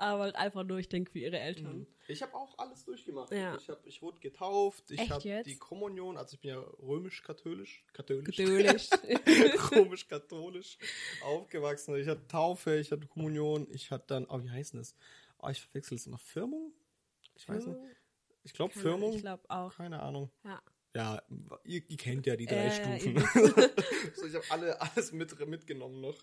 aber 0.01 0.23
halt 0.23 0.35
einfach 0.35 0.65
denke, 0.87 1.11
für 1.11 1.19
ihre 1.19 1.39
Eltern. 1.39 1.85
Ich 2.07 2.21
habe 2.21 2.33
auch 2.33 2.57
alles 2.57 2.83
durchgemacht. 2.85 3.31
Ja. 3.31 3.55
Ich, 3.55 3.69
hab, 3.69 3.85
ich 3.85 4.01
wurde 4.01 4.19
getauft, 4.19 4.89
ich 4.91 5.09
habe 5.09 5.43
die 5.43 5.57
Kommunion, 5.57 6.17
also 6.17 6.33
ich 6.33 6.41
bin 6.41 6.51
ja 6.51 6.59
römisch-katholisch, 6.59 7.85
katholisch, 7.93 8.35
Katholisch. 8.35 8.89
römisch-katholisch 9.71 10.77
aufgewachsen. 11.23 11.95
Ich 11.97 12.07
hatte 12.07 12.27
Taufe, 12.27 12.77
ich 12.77 12.91
hatte 12.91 13.07
Kommunion, 13.07 13.67
ich 13.71 13.91
hatte 13.91 14.05
dann, 14.07 14.25
oh, 14.25 14.41
wie 14.43 14.49
heißt 14.49 14.73
denn 14.73 14.81
das? 14.81 14.95
Oh, 15.37 15.49
ich 15.49 15.61
verwechsel 15.61 15.95
es 15.95 16.07
immer. 16.07 16.17
Firmung? 16.17 16.73
Ich 17.35 17.47
weiß 17.47 17.67
nicht. 17.67 17.79
Ich 18.43 18.53
glaube 18.53 18.73
Firmung. 18.73 19.13
Ich 19.13 19.21
glaube 19.21 19.43
auch. 19.49 19.75
Keine 19.75 20.01
Ahnung. 20.01 20.31
Ja. 20.43 20.61
Ja, 20.93 21.21
ihr, 21.63 21.81
ihr 21.87 21.97
kennt 21.97 22.25
ja 22.25 22.35
die 22.35 22.47
drei 22.47 22.65
Äh, 22.65 22.99
Stufen. 22.99 23.17
so, 24.15 24.25
ich 24.25 24.35
habe 24.35 24.45
alle 24.49 24.81
alles 24.81 25.13
mit, 25.13 25.47
mitgenommen 25.47 26.01
noch. 26.01 26.17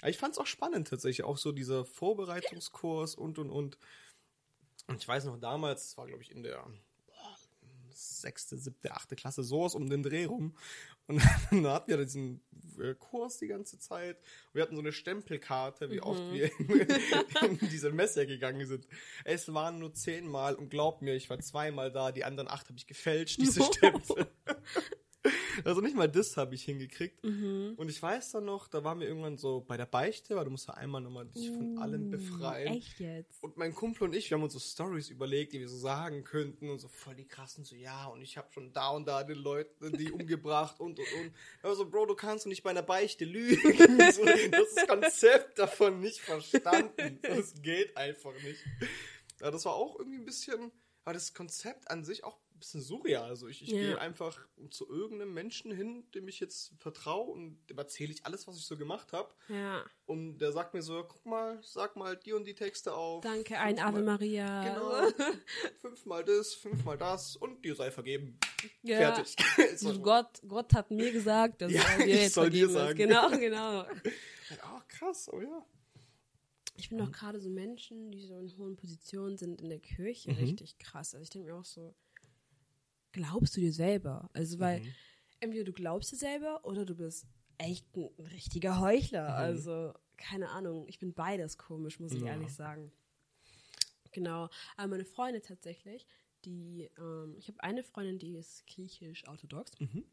Aber 0.00 0.10
ich 0.10 0.18
fand 0.18 0.32
es 0.32 0.38
auch 0.38 0.46
spannend 0.46 0.88
tatsächlich, 0.88 1.24
auch 1.24 1.38
so 1.38 1.52
dieser 1.52 1.84
Vorbereitungskurs 1.84 3.14
und 3.14 3.38
und 3.38 3.50
und. 3.50 3.78
Und 4.86 5.02
ich 5.02 5.08
weiß 5.08 5.24
noch 5.24 5.38
damals, 5.38 5.88
das 5.88 5.98
war 5.98 6.06
glaube 6.06 6.22
ich 6.22 6.30
in 6.30 6.42
der 6.42 6.64
boah, 7.06 7.36
sechste, 7.90 8.56
siebte, 8.56 8.92
achte 8.92 9.16
Klasse, 9.16 9.42
sowas 9.42 9.74
um 9.74 9.90
den 9.90 10.02
Dreh 10.02 10.24
rum. 10.26 10.56
Und 11.08 11.16
dann 11.50 11.66
hatten 11.66 11.88
wir 11.88 11.96
diesen 12.04 12.42
äh, 12.78 12.94
Kurs 12.94 13.38
die 13.38 13.48
ganze 13.48 13.78
Zeit. 13.78 14.18
Wir 14.52 14.62
hatten 14.62 14.76
so 14.76 14.82
eine 14.82 14.92
Stempelkarte, 14.92 15.90
wie 15.90 16.00
oft 16.00 16.20
wir 16.32 16.50
in, 16.58 16.68
in 17.60 17.68
diese 17.70 17.90
Messe 17.90 18.26
gegangen 18.26 18.66
sind. 18.66 18.86
Es 19.24 19.52
waren 19.52 19.78
nur 19.78 19.94
zehnmal 19.94 20.54
und 20.54 20.68
glaubt 20.68 21.02
mir, 21.02 21.14
ich 21.14 21.28
war 21.30 21.40
zweimal 21.40 21.90
da, 21.90 22.12
die 22.12 22.24
anderen 22.24 22.48
acht 22.48 22.68
habe 22.68 22.78
ich 22.78 22.86
gefälscht, 22.86 23.40
diese 23.40 23.62
Stempel. 23.72 24.28
Also 25.64 25.80
nicht 25.80 25.96
mal 25.96 26.08
das 26.08 26.36
habe 26.36 26.54
ich 26.54 26.64
hingekriegt. 26.64 27.22
Und 27.24 27.88
ich 27.88 28.02
weiß 28.02 28.32
dann 28.32 28.44
noch, 28.44 28.68
da 28.68 28.84
waren 28.84 29.00
wir 29.00 29.08
irgendwann 29.08 29.36
so 29.36 29.60
bei 29.60 29.76
der 29.76 29.86
Beichte, 29.86 30.36
weil 30.36 30.44
du 30.44 30.50
musst 30.50 30.68
ja 30.68 30.74
einmal 30.74 31.00
nochmal 31.00 31.26
dich 31.26 31.48
von 31.50 31.78
allem 31.78 32.10
befreien. 32.10 32.74
Echt 32.74 33.00
jetzt? 33.00 33.42
Und 33.42 33.56
mein 33.56 33.74
Kumpel 33.74 34.04
und 34.04 34.14
ich, 34.14 34.30
wir 34.30 34.36
haben 34.36 34.44
uns 34.44 34.52
so 34.52 34.58
Stories 34.58 35.10
überlegt, 35.10 35.52
die 35.52 35.60
wir 35.60 35.68
so 35.68 35.76
sagen 35.76 36.24
könnten 36.24 36.70
und 36.70 36.78
so 36.78 36.88
voll 36.88 37.14
die 37.14 37.26
krassen, 37.26 37.64
so 37.64 37.74
ja, 37.74 38.06
und 38.06 38.22
ich 38.22 38.36
habe 38.36 38.50
schon 38.52 38.72
da 38.72 38.90
und 38.90 39.06
da 39.06 39.24
den 39.24 39.38
Leuten 39.38 39.92
die 39.96 40.10
umgebracht 40.12 40.80
und 40.80 40.98
und 40.98 41.12
und. 41.20 41.32
Aber 41.62 41.74
so, 41.74 41.88
Bro, 41.88 42.06
du 42.06 42.14
kannst 42.14 42.44
doch 42.44 42.48
nicht 42.48 42.62
bei 42.62 42.70
einer 42.70 42.82
Beichte 42.82 43.24
lügen. 43.24 43.58
so, 44.12 44.24
das 44.24 44.86
Konzept 44.86 45.58
davon 45.58 46.00
nicht 46.00 46.20
verstanden. 46.20 47.18
Das 47.22 47.60
geht 47.62 47.96
einfach 47.96 48.34
nicht. 48.42 48.64
Ja, 49.40 49.50
das 49.50 49.64
war 49.64 49.74
auch 49.74 49.98
irgendwie 49.98 50.18
ein 50.18 50.24
bisschen, 50.24 50.72
aber 51.04 51.14
das 51.14 51.32
Konzept 51.32 51.90
an 51.90 52.04
sich 52.04 52.24
auch 52.24 52.38
bisschen 52.58 52.80
surreal. 52.80 53.24
Also 53.28 53.48
ich, 53.48 53.62
ich 53.62 53.70
Ja. 53.70 53.78
gehe 53.78 53.98
einfach 54.00 54.38
zu 54.70 54.88
irgendeinem 54.88 55.34
Menschen 55.34 55.70
hin, 55.72 56.04
dem 56.14 56.28
ich 56.28 56.40
jetzt 56.40 56.72
vertraue 56.78 57.30
und 57.32 57.58
dem 57.68 57.78
erzähle 57.78 58.12
ich 58.12 58.24
alles, 58.26 58.46
was 58.46 58.56
ich 58.58 58.64
so 58.66 58.76
gemacht 58.76 59.12
habe. 59.12 59.32
Ja. 59.48 59.84
Und 60.06 60.38
der 60.38 60.52
sagt 60.52 60.74
mir 60.74 60.82
so, 60.82 61.04
guck 61.04 61.24
mal, 61.26 61.58
sag 61.62 61.96
mal 61.96 62.16
die 62.16 62.32
und 62.32 62.44
die 62.44 62.54
Texte 62.54 62.94
auf. 62.94 63.22
Danke, 63.22 63.58
ein 63.58 63.76
Fünfmal- 63.76 63.88
Ave 63.88 64.02
Maria. 64.02 64.64
Genau. 64.74 65.08
fünfmal 65.80 66.24
das, 66.24 66.54
fünfmal 66.54 66.98
das 66.98 67.36
und 67.36 67.64
dir 67.64 67.74
sei 67.74 67.90
vergeben. 67.90 68.38
Ja. 68.82 68.98
Fertig. 69.14 69.36
So. 69.76 70.00
Gott, 70.00 70.40
Gott 70.48 70.72
hat 70.74 70.90
mir 70.90 71.12
gesagt, 71.12 71.62
dass 71.62 71.72
Ja, 71.72 71.82
er 71.82 71.98
mir 71.98 72.06
ich 72.06 72.20
jetzt 72.22 72.34
soll 72.34 72.50
dir 72.50 72.68
vergeben 72.68 73.10
ist. 73.10 73.18
sagen. 73.18 73.40
Genau, 73.40 73.84
genau. 73.84 74.10
Ah, 74.62 74.82
krass, 74.88 75.28
oh 75.32 75.40
ja. 75.40 75.64
Ich 76.76 76.88
finde 76.88 77.04
auch 77.04 77.10
gerade 77.12 77.40
so 77.40 77.50
Menschen, 77.50 78.10
die 78.12 78.20
so 78.24 78.38
in 78.38 78.56
hohen 78.56 78.76
Positionen 78.76 79.36
sind 79.36 79.60
in 79.60 79.68
der 79.68 79.80
Kirche, 79.80 80.30
Mhm. 80.30 80.38
richtig 80.38 80.78
krass. 80.78 81.12
Also 81.14 81.22
ich 81.24 81.30
denke 81.30 81.48
mir 81.50 81.56
auch 81.56 81.64
so, 81.64 81.94
glaubst 83.12 83.56
du 83.56 83.60
dir 83.60 83.72
selber? 83.72 84.28
Also 84.32 84.58
weil 84.58 84.80
Mhm. 84.80 84.94
entweder 85.40 85.64
du 85.64 85.72
glaubst 85.72 86.12
dir 86.12 86.16
selber 86.16 86.64
oder 86.64 86.84
du 86.84 86.94
bist 86.94 87.26
echt 87.58 87.86
ein, 87.96 88.08
ein 88.18 88.26
richtiger 88.26 88.80
Heuchler. 88.80 89.28
Mhm. 89.28 89.34
Also 89.34 89.94
keine 90.16 90.48
Ahnung, 90.50 90.86
ich 90.88 90.98
bin 90.98 91.14
beides 91.14 91.58
komisch, 91.58 92.00
muss 92.00 92.12
ich 92.12 92.22
Ja. 92.22 92.28
ehrlich 92.28 92.52
sagen. 92.52 92.92
Genau, 94.12 94.48
aber 94.76 94.88
meine 94.88 95.04
Freundin 95.04 95.42
tatsächlich, 95.42 96.06
die, 96.44 96.88
ähm, 96.98 97.34
ich 97.38 97.48
habe 97.48 97.62
eine 97.62 97.82
Freundin, 97.82 98.18
die 98.18 98.36
ist 98.36 98.66
griechisch-orthodox. 98.66 99.72
Mhm. 99.80 100.04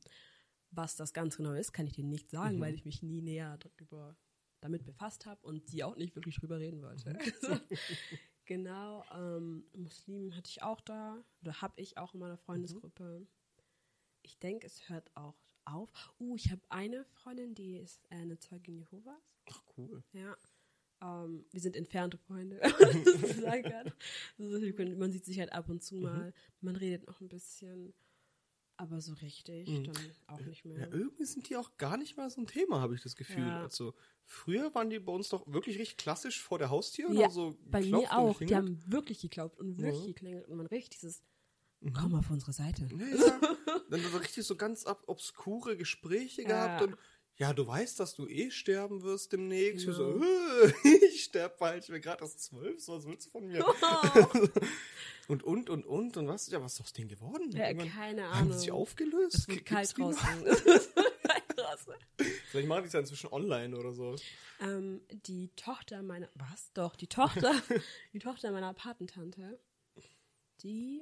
Was 0.72 0.96
das 0.96 1.14
ganz 1.14 1.38
genau 1.38 1.54
ist, 1.54 1.72
kann 1.72 1.88
ich 1.88 1.94
dir 1.94 2.04
nicht 2.04 2.30
sagen, 2.30 2.60
weil 2.60 2.74
ich 2.74 2.84
mich 2.86 3.02
nie 3.02 3.22
näher 3.22 3.58
darüber 3.58 4.18
damit 4.60 4.84
befasst 4.84 5.26
habe 5.26 5.46
und 5.48 5.68
sie 5.70 5.84
auch 5.84 5.96
nicht 5.96 6.16
wirklich 6.16 6.36
drüber 6.36 6.60
reden 6.60 6.82
wollte. 6.82 7.12
Mhm. 7.12 7.18
Also, 7.18 7.60
genau, 8.46 9.04
ähm, 9.14 9.66
Muslimen 9.74 10.36
hatte 10.36 10.50
ich 10.50 10.62
auch 10.64 10.82
da 10.82 11.24
oder 11.42 11.62
habe 11.62 11.80
ich 11.82 11.98
auch 11.98 12.14
in 12.14 12.20
meiner 12.20 12.38
Freundesgruppe. 12.38 13.28
Ich 14.22 14.40
denke, 14.40 14.66
es 14.68 14.90
hört 14.90 15.16
auch 15.16 15.36
auf. 15.66 15.90
Uh, 16.20 16.36
ich 16.36 16.52
habe 16.52 16.62
eine 16.70 17.06
Freundin, 17.06 17.54
die 17.56 17.78
ist 17.78 18.04
äh, 18.12 18.16
eine 18.16 18.38
Zeugin 18.40 18.78
Jehovas. 18.78 19.22
Ach, 19.50 19.62
cool. 19.78 20.04
Ja. 20.14 20.36
Ähm, 21.02 21.46
wir 21.52 21.60
sind 21.62 21.76
entfernte 21.76 22.18
Freunde, 22.18 22.60
das 22.62 23.42
kann. 23.64 23.92
Also, 24.40 24.96
man 24.98 25.12
sieht 25.12 25.26
sich 25.26 25.40
halt 25.40 25.52
ab 25.52 25.70
und 25.70 25.76
Mhm. 25.76 25.82
zu 25.82 25.96
mal. 25.96 26.34
Man 26.62 26.76
redet 26.76 27.06
noch 27.08 27.20
ein 27.22 27.28
bisschen. 27.28 27.94
Aber 28.78 29.00
so 29.00 29.14
richtig 29.14 29.70
Mhm. 29.70 29.84
dann 29.86 29.96
auch 30.28 30.40
nicht 30.42 30.66
mehr. 30.66 30.80
Ja, 30.80 30.88
irgendwie 30.92 31.24
sind 31.26 31.50
die 31.50 31.56
auch 31.56 31.78
gar 31.78 31.96
nicht 31.96 32.18
mal 32.18 32.30
so 32.30 32.42
ein 32.42 32.48
Thema, 32.48 32.82
habe 32.82 32.94
ich 32.96 33.02
das 33.02 33.16
Gefühl. 33.16 33.48
Ja. 33.48 33.62
Also 33.64 33.94
früher 34.26 34.74
waren 34.76 34.90
die 34.90 35.00
bei 35.00 35.14
uns 35.14 35.30
doch 35.30 35.46
wirklich 35.48 35.80
richtig 35.80 35.98
klassisch 35.98 36.42
vor 36.42 36.60
der 36.60 36.70
Haustür. 36.70 37.10
Ja, 37.14 37.22
oder 37.22 37.30
so 37.30 37.58
Bei 37.72 37.82
mir 37.82 38.12
auch. 38.12 38.38
Die 38.40 38.54
haben 38.56 38.82
wirklich 38.92 39.22
geglaubt 39.22 39.58
und 39.60 39.78
wirklich 39.80 40.02
Ja. 40.02 40.08
geklingelt. 40.08 40.48
Und 40.50 40.58
man 40.58 40.66
richtig 40.68 41.00
dieses, 41.00 41.24
komm 41.94 42.16
auf 42.16 42.30
unsere 42.30 42.52
Seite. 42.52 42.88
Ja, 42.92 43.06
ja. 43.08 43.40
Dann 43.90 44.02
so 44.02 44.18
richtig 44.18 44.46
so 44.46 44.56
ganz 44.58 44.86
obskure 44.86 45.78
Gespräche 45.78 46.42
Ja. 46.42 46.48
gehabt 46.48 46.82
und 46.84 46.98
ja, 47.38 47.54
du 47.54 47.68
weißt, 47.68 48.00
dass 48.00 48.16
du 48.16 48.28
eh 48.28 48.50
sterben 48.52 49.02
wirst 49.04 49.32
demnächst. 49.34 49.86
Wir 49.88 49.94
So, 49.94 50.14
Genau. 50.14 50.26
"Äh, 50.84 51.06
ich 51.08 51.24
sterb 51.26 51.58
bald, 51.60 51.84
ich 51.84 51.90
bin 51.92 52.02
gerade 52.02 52.24
erst 52.24 52.42
zwölf, 52.42 52.82
so 52.82 52.94
was 52.96 53.06
willst 53.06 53.28
du 53.28 53.32
von 53.32 53.48
mir? 53.48 53.66
und, 55.28 55.44
und, 55.44 55.70
und, 55.70 55.86
und, 55.86 56.18
und 56.18 56.28
was, 56.28 56.48
ja, 56.50 56.62
was 56.62 56.74
ist 56.76 56.82
aus 56.82 56.94
denen 56.94 57.10
geworden? 57.10 57.52
Ja, 57.52 57.68
Irgendwann 57.68 57.92
keine 57.92 58.30
Haben 58.30 58.52
sie 58.54 58.60
sich 58.60 58.70
Ahnung. 58.72 58.82
aufgelöst? 58.84 59.36
Es 59.36 59.48
kalt 59.48 59.58
wird 59.58 59.66
kalt 59.66 59.98
draußen. 61.58 61.94
Vielleicht 62.52 62.68
machen 62.68 62.84
die 62.84 62.88
es 62.88 62.94
ja 62.94 63.00
inzwischen 63.02 63.32
online 63.32 63.78
oder 63.78 63.92
so. 63.94 64.16
Ähm, 64.62 65.02
die 65.28 65.50
Tochter 65.56 66.02
meiner, 66.04 66.30
was? 66.36 66.72
Doch, 66.74 66.96
die 66.96 67.08
Tochter, 67.08 67.54
die 68.14 68.20
Tochter 68.20 68.52
meiner 68.52 68.74
Patentante, 68.74 69.60
die 70.62 71.02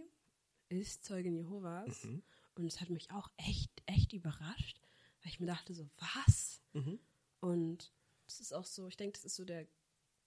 ist 0.70 1.06
Zeugin 1.06 1.36
Jehovas. 1.36 2.04
Mhm. 2.06 2.24
Und 2.56 2.66
es 2.66 2.82
hat 2.82 2.90
mich 2.90 3.12
auch 3.12 3.30
echt, 3.38 3.72
echt 3.86 4.14
überrascht, 4.14 4.80
weil 5.24 5.32
ich 5.32 5.40
mir 5.40 5.48
dachte 5.48 5.74
so, 5.74 5.90
was? 5.98 6.62
Mhm. 6.74 7.00
Und 7.40 7.92
das 8.26 8.40
ist 8.40 8.54
auch 8.54 8.66
so, 8.66 8.88
ich 8.88 8.98
denke, 8.98 9.14
das 9.18 9.26
ist 9.26 9.36
so 9.36 9.46
der, 9.46 9.68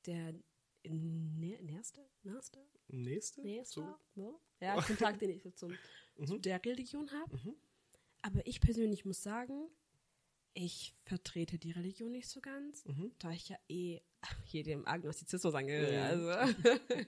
der 0.07 0.35
nä- 0.85 1.61
nächste, 1.63 2.09
nächste, 2.23 2.65
Nächste? 2.89 3.43
nächste, 3.43 3.81
So. 3.81 3.99
so? 4.15 4.41
ja, 4.61 4.81
Kontakt, 4.81 5.21
den 5.21 5.31
ich 5.31 5.43
so 5.43 5.51
zum, 5.51 5.77
Mhm. 6.17 6.27
zu 6.27 6.39
der 6.39 6.65
Religion 6.65 7.11
habe. 7.13 7.57
Aber 8.23 8.47
ich 8.47 8.61
persönlich 8.61 9.05
muss 9.05 9.23
sagen, 9.23 9.69
ich 10.55 10.95
vertrete 11.05 11.59
die 11.59 11.73
Religion 11.73 12.11
nicht 12.13 12.29
so 12.29 12.41
ganz, 12.41 12.85
Mhm. 12.87 13.13
da 13.19 13.31
ich 13.33 13.49
ja 13.51 13.59
eh 13.69 14.01
hier 14.45 14.63
dem 14.65 14.87
Agnostizismus 14.87 15.55
angehöre. 15.55 15.93
Ja. 15.93 16.07
Also, 16.07 16.55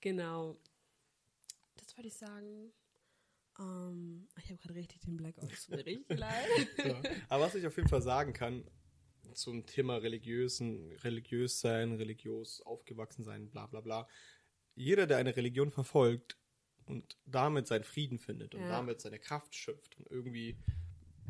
genau. 0.00 0.56
was 1.76 1.96
wollte 1.96 2.08
ich 2.08 2.14
sagen? 2.16 2.72
Ähm, 3.62 4.28
ich 4.38 4.50
habe 4.50 4.58
gerade 4.58 4.74
richtig 4.74 5.00
den 5.00 5.16
Blackout. 5.16 5.50
Richtig 5.50 6.06
leid. 6.08 6.68
Ja. 6.84 7.02
Aber 7.28 7.44
was 7.44 7.54
ich 7.54 7.66
auf 7.66 7.76
jeden 7.76 7.88
Fall 7.88 8.02
sagen 8.02 8.32
kann 8.32 8.64
zum 9.34 9.64
Thema 9.66 9.96
religiösen, 9.96 10.92
religiös 11.04 11.60
sein, 11.60 11.92
religiös 11.92 12.60
aufgewachsen 12.62 13.24
sein, 13.24 13.48
bla 13.50 13.66
bla 13.66 13.80
bla. 13.80 14.08
Jeder, 14.74 15.06
der 15.06 15.18
eine 15.18 15.36
Religion 15.36 15.70
verfolgt 15.70 16.36
und 16.86 17.16
damit 17.26 17.66
seinen 17.66 17.84
Frieden 17.84 18.18
findet 18.18 18.54
und 18.54 18.62
Ja. 18.62 18.68
damit 18.68 19.00
seine 19.00 19.18
Kraft 19.18 19.54
schöpft 19.54 19.96
und 19.98 20.10
irgendwie, 20.10 20.56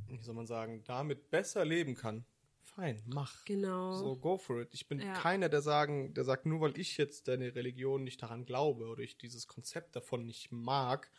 wie 0.09 0.23
soll 0.23 0.35
man 0.35 0.47
sagen, 0.47 0.83
damit 0.85 1.31
besser 1.31 1.65
leben 1.65 1.95
kann, 1.95 2.25
fein, 2.65 3.03
mach. 3.07 3.45
Genau. 3.45 3.95
So, 3.95 4.17
go 4.17 4.39
for 4.39 4.63
it. 4.63 4.69
Ich 4.73 4.89
bin 4.89 5.01
Ja. 5.01 5.13
keiner, 5.13 5.49
der 5.49 5.61
sagen, 5.63 6.15
der 6.15 6.25
sagt, 6.25 6.47
nur 6.47 6.61
weil 6.61 6.79
ich 6.79 6.97
jetzt 6.97 7.29
deine 7.29 7.55
Religion 7.55 8.05
nicht 8.05 8.23
daran 8.23 8.47
glaube 8.47 8.87
oder 8.87 9.03
ich 9.03 9.19
dieses 9.19 9.47
Konzept 9.47 9.95
davon 9.95 10.25
nicht 10.25 10.51
mag, 10.51 11.11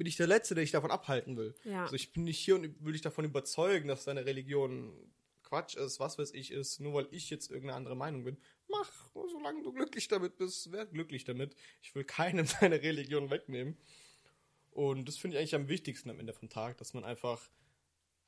bin 0.00 0.06
ich 0.06 0.16
der 0.16 0.28
Letzte, 0.28 0.54
der 0.54 0.64
dich 0.64 0.70
davon 0.70 0.90
abhalten 0.90 1.36
will. 1.36 1.54
Ja. 1.62 1.82
Also 1.82 1.94
ich 1.94 2.10
bin 2.10 2.24
nicht 2.24 2.38
hier 2.38 2.54
und 2.54 2.82
will 2.82 2.94
dich 2.94 3.02
davon 3.02 3.26
überzeugen, 3.26 3.86
dass 3.86 4.04
deine 4.04 4.24
Religion 4.24 4.94
Quatsch 5.42 5.76
ist, 5.76 6.00
was 6.00 6.16
weiß 6.16 6.32
ich 6.32 6.52
ist, 6.52 6.80
nur 6.80 6.94
weil 6.94 7.08
ich 7.10 7.28
jetzt 7.28 7.50
irgendeine 7.50 7.76
andere 7.76 7.96
Meinung 7.96 8.24
bin. 8.24 8.38
Mach, 8.68 8.90
solange 9.12 9.62
du 9.62 9.74
glücklich 9.74 10.08
damit 10.08 10.38
bist, 10.38 10.72
werd 10.72 10.92
glücklich 10.92 11.24
damit. 11.24 11.54
Ich 11.82 11.94
will 11.94 12.04
keinem 12.04 12.46
deine 12.62 12.80
Religion 12.80 13.28
wegnehmen. 13.28 13.76
Und 14.70 15.06
das 15.06 15.18
finde 15.18 15.36
ich 15.36 15.40
eigentlich 15.40 15.54
am 15.54 15.68
wichtigsten 15.68 16.08
am 16.08 16.18
Ende 16.18 16.32
vom 16.32 16.48
Tag, 16.48 16.78
dass 16.78 16.94
man 16.94 17.04
einfach 17.04 17.50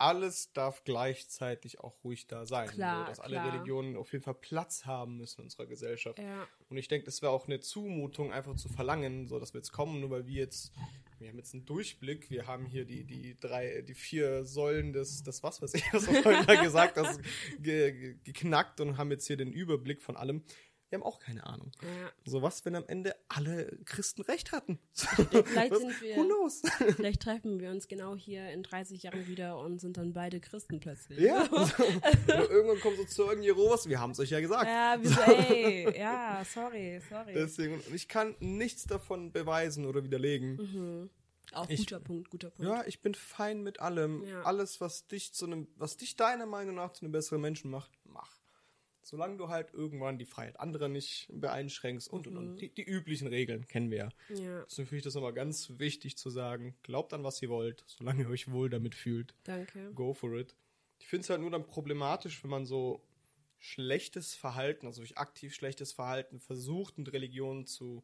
alles 0.02 0.52
darf 0.52 0.82
gleichzeitig 0.84 1.80
auch 1.80 1.94
ruhig 2.02 2.26
da 2.26 2.44
sein. 2.44 2.68
Klar, 2.68 3.04
so, 3.04 3.08
dass 3.08 3.20
alle 3.20 3.36
klar. 3.36 3.52
Religionen 3.52 3.96
auf 3.96 4.12
jeden 4.12 4.24
Fall 4.24 4.34
Platz 4.34 4.84
haben 4.84 5.16
müssen 5.16 5.40
in 5.40 5.44
unserer 5.44 5.66
Gesellschaft. 5.66 6.18
Ja. 6.18 6.46
Und 6.68 6.76
ich 6.76 6.88
denke, 6.88 7.04
das 7.04 7.22
wäre 7.22 7.30
auch 7.30 7.46
eine 7.46 7.60
Zumutung, 7.60 8.32
einfach 8.32 8.56
zu 8.56 8.68
verlangen, 8.68 9.28
so 9.28 9.38
dass 9.38 9.54
wir 9.54 9.60
jetzt 9.60 9.72
kommen, 9.72 10.00
nur 10.00 10.10
weil 10.10 10.26
wir 10.26 10.40
jetzt, 10.40 10.72
wir 11.18 11.28
haben 11.28 11.38
jetzt 11.38 11.54
einen 11.54 11.66
Durchblick, 11.66 12.30
wir 12.30 12.48
haben 12.48 12.66
hier 12.66 12.84
die, 12.84 13.04
die 13.04 13.38
drei, 13.38 13.82
die 13.82 13.94
vier 13.94 14.44
Säulen 14.44 14.92
des, 14.92 15.22
des 15.22 15.42
was 15.44 15.62
weiß 15.62 15.74
ich, 15.74 15.84
was 15.92 16.06
vorhin 16.06 16.46
gesagt 16.62 16.96
hast, 16.96 17.20
ge, 17.60 17.92
ge, 17.92 18.16
geknackt 18.24 18.80
und 18.80 18.96
haben 18.96 19.10
jetzt 19.12 19.26
hier 19.26 19.36
den 19.36 19.52
Überblick 19.52 20.02
von 20.02 20.16
allem. 20.16 20.42
Wir 20.92 20.98
haben 20.98 21.06
auch 21.06 21.20
keine 21.20 21.46
Ahnung. 21.46 21.72
ja. 21.82 22.10
So 22.26 22.42
was, 22.42 22.66
wenn 22.66 22.74
am 22.74 22.84
Ende 22.86 23.16
alle 23.28 23.78
Christen 23.86 24.20
recht 24.20 24.52
hatten. 24.52 24.78
Vielleicht 24.92 25.70
Was- 25.72 25.78
sind 25.78 26.02
wir- 26.02 26.16
Who 26.16 26.24
knows? 26.24 26.60
Vielleicht 26.96 27.22
treffen 27.22 27.58
wir 27.60 27.70
uns 27.70 27.88
genau 27.88 28.14
hier 28.14 28.50
in 28.50 28.62
30 28.62 29.02
Jahren 29.04 29.26
wieder 29.26 29.58
und 29.58 29.80
sind 29.80 29.96
dann 29.96 30.12
beide 30.12 30.38
Christen 30.38 30.80
plötzlich. 30.80 31.18
Ja. 31.18 31.44
Oder 31.50 32.50
irgendwann 32.50 32.80
kommt 32.80 32.98
so 32.98 33.04
Zeugen 33.06 33.42
Jehovas, 33.42 33.88
wir 33.88 33.98
haben 34.00 34.10
es 34.10 34.20
euch 34.20 34.28
ja 34.30 34.40
gesagt. 34.40 34.66
Ja, 34.66 34.96
wieso, 35.00 35.20
ey, 35.22 35.98
ja, 35.98 36.42
sorry, 36.44 37.00
sorry. 37.08 37.32
Deswegen, 37.32 37.82
ich 37.94 38.06
kann 38.06 38.36
nichts 38.40 38.84
davon 38.84 39.32
beweisen 39.32 39.86
oder 39.86 40.04
widerlegen. 40.04 41.08
Auch 41.54 41.68
ich- 41.70 41.80
guter 41.80 42.00
Punkt, 42.00 42.30
guter 42.30 42.50
Punkt. 42.50 42.70
Ja, 42.70 42.84
ich 42.86 43.00
bin 43.00 43.14
fein 43.14 43.62
mit 43.62 43.80
allem. 43.80 44.24
Ja. 44.26 44.42
Alles, 44.42 44.80
was 44.82 45.06
dich 45.06 45.32
zu 45.32 45.46
einem, 45.46 45.68
was 45.76 45.96
dich 45.96 46.16
deiner 46.16 46.44
Meinung 46.46 46.74
nach 46.76 46.92
zu 46.92 47.04
einem 47.04 47.12
besseren 47.12 47.40
Menschen 47.40 47.70
macht, 47.70 47.90
mach. 48.01 48.01
Solange 49.04 49.36
du 49.36 49.48
halt 49.48 49.72
irgendwann 49.74 50.18
die 50.18 50.24
Freiheit 50.26 50.58
anderer 50.60 50.88
nicht 50.88 51.28
beeinschränkst 51.32 52.08
und 52.08 52.26
und 52.26 52.32
Mhm. 52.34 52.38
und. 52.38 52.56
Die, 52.60 52.68
die 52.68 52.84
üblichen 52.84 53.26
Regeln 53.28 53.66
kennen 53.68 53.90
wir 53.90 53.98
ja. 53.98 54.08
Ja, 54.36 54.62
Deswegen 54.64 54.86
finde 54.88 54.98
ich 54.98 55.04
das 55.04 55.14
nochmal 55.14 55.32
ganz 55.32 55.72
wichtig 55.78 56.16
zu 56.16 56.30
sagen. 56.30 56.74
Glaubt 56.82 57.12
an, 57.12 57.24
was 57.24 57.42
ihr 57.42 57.48
wollt, 57.50 57.84
solange 57.86 58.22
ihr 58.22 58.28
euch 58.28 58.50
wohl 58.50 58.70
damit 58.70 58.94
fühlt. 58.94 59.34
danke. 59.44 59.92
Go 59.94 60.14
for 60.14 60.32
it. 60.34 60.54
Ich 61.00 61.08
finde 61.08 61.22
es 61.24 61.30
halt 61.30 61.40
nur 61.40 61.50
dann 61.50 61.66
problematisch, 61.66 62.42
wenn 62.44 62.50
man 62.50 62.64
so 62.64 63.02
schlechtes 63.58 64.34
Verhalten, 64.34 64.86
also 64.86 65.00
durch 65.00 65.18
aktiv 65.18 65.54
schlechtes 65.54 65.92
Verhalten 65.92 66.40
versucht, 66.40 66.98
mit 66.98 67.12
Religion 67.12 67.66
zu 67.66 68.02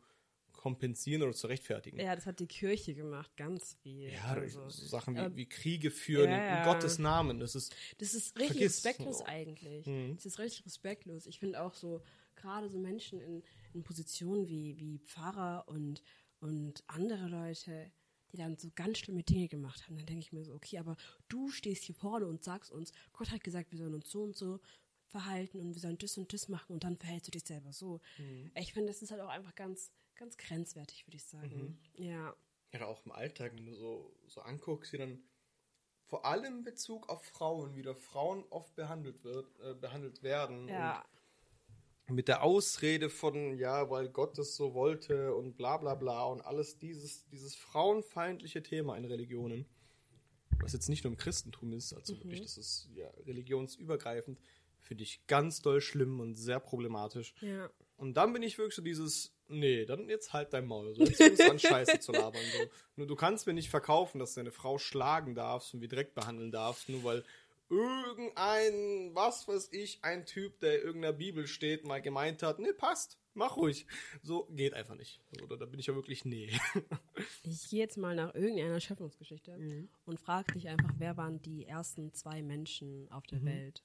kompensieren 0.58 1.22
oder 1.22 1.32
zu 1.32 1.46
rechtfertigen. 1.46 1.98
Ja, 2.00 2.14
das 2.14 2.26
hat 2.26 2.40
die 2.40 2.46
Kirche 2.48 2.92
gemacht, 2.94 3.34
ganz 3.36 3.74
viel. 3.80 4.12
Ja, 4.12 4.24
also, 4.34 4.68
so 4.68 4.86
Sachen 4.86 5.16
wie, 5.16 5.36
wie 5.36 5.46
Kriege 5.48 5.90
führen 5.90 6.30
Ja, 6.30 6.54
in, 6.54 6.58
in. 6.58 6.64
Gottes 6.64 6.98
Namen. 6.98 7.38
Das 7.38 7.54
ist 7.54 7.74
Das 7.98 8.12
ist 8.12 8.36
richtig 8.36 8.56
Vergiss. 8.58 8.84
respektlos 8.84 9.22
eigentlich. 9.22 9.86
Mhm. 9.86 10.16
Das 10.16 10.26
ist 10.26 10.38
richtig 10.40 10.66
respektlos. 10.66 11.26
Ich 11.26 11.38
finde 11.38 11.62
auch 11.62 11.74
so, 11.74 12.02
gerade 12.34 12.68
so 12.68 12.76
Menschen 12.78 13.20
in, 13.20 13.42
in 13.72 13.84
Positionen 13.84 14.48
wie, 14.48 14.76
wie 14.78 14.98
Pfarrer 14.98 15.64
und, 15.68 16.02
und 16.40 16.82
andere 16.88 17.28
Leute, 17.28 17.92
die 18.32 18.36
dann 18.36 18.58
so 18.58 18.68
ganz 18.74 18.98
schlimme 18.98 19.22
Dinge 19.22 19.46
gemacht 19.48 19.86
haben, 19.86 19.96
dann 19.96 20.06
denke 20.06 20.20
ich 20.22 20.32
mir 20.32 20.44
so, 20.44 20.52
okay, 20.54 20.78
aber 20.78 20.96
du 21.28 21.50
stehst 21.50 21.84
hier 21.84 21.94
vorne 21.94 22.26
und 22.26 22.42
sagst 22.42 22.72
uns, 22.72 22.92
Gott 23.12 23.30
hat 23.30 23.44
gesagt, 23.44 23.70
wir 23.70 23.78
sollen 23.78 23.94
uns 23.94 24.10
so 24.10 24.22
und 24.24 24.36
so 24.36 24.58
verhalten 25.08 25.60
und 25.60 25.74
wir 25.74 25.80
sollen 25.80 25.98
das 25.98 26.16
und 26.18 26.32
das 26.32 26.48
machen 26.48 26.72
und 26.72 26.84
dann 26.84 26.96
verhältst 26.96 27.28
du 27.28 27.30
dich 27.30 27.44
selber 27.44 27.72
so. 27.72 28.00
Mhm. 28.18 28.50
Ich 28.56 28.72
finde, 28.72 28.92
das 28.92 29.02
ist 29.02 29.10
halt 29.10 29.20
auch 29.20 29.28
einfach 29.28 29.54
ganz, 29.54 29.90
ganz 30.14 30.36
grenzwertig, 30.36 31.06
würde 31.06 31.16
ich 31.16 31.24
sagen. 31.24 31.78
Mhm. 31.96 32.04
Ja. 32.04 32.34
ja 32.72 32.86
auch 32.86 33.04
im 33.06 33.12
Alltag, 33.12 33.52
wenn 33.56 33.66
du 33.66 33.74
so, 33.74 34.14
so 34.26 34.40
anguckst, 34.42 34.92
wie 34.92 34.98
dann 34.98 35.22
vor 36.06 36.24
allem 36.24 36.58
in 36.58 36.64
Bezug 36.64 37.08
auf 37.08 37.22
Frauen, 37.24 37.74
wie 37.74 37.82
da 37.82 37.94
Frauen 37.94 38.44
oft 38.50 38.74
behandelt 38.74 39.24
wird, 39.24 39.46
äh, 39.60 39.74
behandelt 39.74 40.22
werden. 40.22 40.68
Ja. 40.68 41.04
Und 42.08 42.14
mit 42.14 42.28
der 42.28 42.42
Ausrede 42.42 43.10
von, 43.10 43.58
ja, 43.58 43.90
weil 43.90 44.08
Gott 44.08 44.38
es 44.38 44.56
so 44.56 44.72
wollte 44.72 45.34
und 45.34 45.58
bla 45.58 45.76
bla 45.76 45.94
bla 45.94 46.24
und 46.24 46.40
alles 46.40 46.78
dieses, 46.78 47.26
dieses 47.28 47.54
frauenfeindliche 47.54 48.62
Thema 48.62 48.96
in 48.96 49.04
Religionen, 49.04 49.66
was 50.60 50.72
jetzt 50.72 50.88
nicht 50.88 51.04
nur 51.04 51.12
im 51.12 51.18
Christentum 51.18 51.74
ist, 51.74 51.92
also 51.92 52.14
Mhm. 52.14 52.20
wirklich, 52.20 52.40
das 52.40 52.56
ist 52.56 52.88
ja 52.94 53.10
religionsübergreifend, 53.26 54.40
finde 54.80 55.04
ich 55.04 55.20
ganz 55.26 55.60
doll 55.62 55.80
schlimm 55.80 56.20
und 56.20 56.34
sehr 56.36 56.60
problematisch. 56.60 57.34
Ja. 57.40 57.70
Und 57.96 58.14
dann 58.16 58.32
bin 58.32 58.42
ich 58.42 58.58
wirklich 58.58 58.74
so 58.76 58.82
dieses, 58.82 59.32
nee, 59.48 59.84
dann 59.84 60.08
jetzt 60.08 60.32
halt 60.32 60.52
dein 60.52 60.66
Maul. 60.66 60.94
So, 60.94 61.02
jetzt 61.04 61.16
fängst 61.16 61.40
du 61.42 61.50
an, 61.50 61.58
Scheiße 61.58 61.98
zu 62.00 62.12
labern. 62.12 62.40
So. 62.56 62.70
Nur 62.96 63.06
du 63.08 63.16
kannst 63.16 63.46
mir 63.46 63.54
nicht 63.54 63.70
verkaufen, 63.70 64.18
dass 64.20 64.34
du 64.34 64.40
deine 64.40 64.52
Frau 64.52 64.78
schlagen 64.78 65.34
darfst 65.34 65.74
und 65.74 65.80
wie 65.80 65.88
direkt 65.88 66.14
behandeln 66.14 66.52
darfst, 66.52 66.88
nur 66.88 67.02
weil 67.04 67.24
irgendein, 67.70 69.14
was 69.14 69.46
weiß 69.48 69.68
ich, 69.72 69.98
ein 70.02 70.26
Typ, 70.26 70.58
der 70.60 70.76
in 70.80 70.86
irgendeiner 70.86 71.12
Bibel 71.12 71.46
steht, 71.46 71.84
mal 71.86 72.00
gemeint 72.00 72.42
hat, 72.42 72.58
nee, 72.58 72.72
passt, 72.72 73.18
mach 73.34 73.56
ruhig. 73.56 73.86
So 74.22 74.44
geht 74.50 74.74
einfach 74.74 74.94
nicht. 74.94 75.20
Oder 75.42 75.56
da 75.56 75.66
bin 75.66 75.78
ich 75.80 75.86
ja 75.86 75.94
wirklich, 75.94 76.24
nee. 76.24 76.50
Ich 77.42 77.68
gehe 77.68 77.80
jetzt 77.80 77.96
mal 77.98 78.14
nach 78.14 78.34
irgendeiner 78.34 78.80
Schöpfungsgeschichte 78.80 79.56
Mhm. 79.56 79.88
und 80.06 80.20
frage 80.20 80.52
dich 80.54 80.68
einfach, 80.68 80.92
wer 80.98 81.16
waren 81.16 81.42
die 81.42 81.66
ersten 81.66 82.12
zwei 82.14 82.42
Menschen 82.42 83.10
auf 83.10 83.24
Mhm. 83.24 83.28
der 83.30 83.44
Welt? 83.44 83.82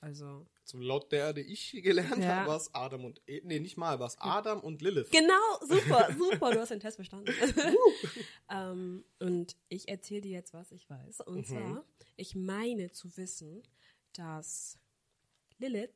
Also. 0.00 0.46
So 0.64 0.78
laut 0.78 1.10
der, 1.12 1.32
die 1.32 1.40
ich 1.40 1.72
gelernt 1.82 2.22
Ja. 2.22 2.36
habe, 2.36 2.50
war 2.50 2.56
es 2.56 2.72
Adam 2.74 3.04
und, 3.04 3.20
E 3.26 3.40
nee, 3.44 3.58
nicht 3.58 3.76
mal, 3.76 3.98
war 3.98 4.06
es 4.06 4.16
Adam 4.20 4.60
und 4.60 4.80
Lilith. 4.82 5.10
Genau, 5.10 5.58
super, 5.60 6.08
super, 6.18 6.52
du 6.52 6.60
hast 6.60 6.70
den 6.70 6.80
Test 6.80 6.98
bestanden. 6.98 7.34
ähm, 8.50 9.04
und 9.18 9.56
ich 9.68 9.88
erzähle 9.88 10.20
dir 10.20 10.32
jetzt, 10.32 10.54
was 10.54 10.70
ich 10.72 10.88
weiß. 10.88 11.22
Und 11.22 11.46
zwar, 11.46 11.84
ich 12.16 12.34
meine 12.34 12.92
zu 12.92 13.16
wissen, 13.16 13.62
dass 14.12 14.78
Lilith 15.58 15.94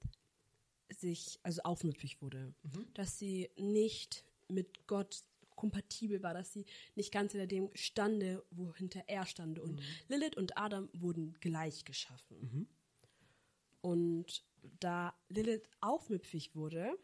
sich, 0.99 1.39
also 1.43 1.63
aufmüpfig 1.63 2.21
wurde, 2.23 2.55
dass 2.95 3.19
sie 3.19 3.51
nicht 3.57 4.25
mit 4.49 4.87
Gott 4.87 5.23
kompatibel 5.55 6.23
war, 6.23 6.35
dass 6.35 6.53
sie 6.53 6.65
nicht 6.97 7.13
ganz 7.13 7.33
hinter 7.33 7.47
dem 7.47 7.71
stande, 7.75 8.45
wohinter 8.51 9.05
er 9.07 9.27
stande. 9.27 9.63
Und 9.63 9.81
Lilith 10.09 10.37
und 10.37 10.59
Adam 10.59 10.89
wurden 10.93 11.37
gleich 11.41 11.85
geschaffen. 11.85 12.67
Und 13.83 14.45
da 14.81 15.15
Lilith 15.29 15.69
aufmüpfig 15.81 16.55
wurde, 16.57 16.97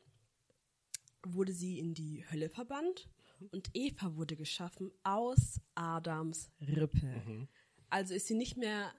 wurde 1.23 1.53
sie 1.53 1.79
in 1.79 1.93
die 1.93 2.25
Hölle 2.31 2.49
verbannt 2.49 3.09
und 3.53 3.71
Eva 3.75 4.17
wurde 4.17 4.37
geschaffen 4.37 4.91
aus 5.03 5.61
Adams 5.75 6.51
Rippe. 6.61 7.49
Also 7.91 8.15
ist 8.15 8.27
sie 8.27 8.35
nicht 8.35 8.57
mehr 8.57 8.93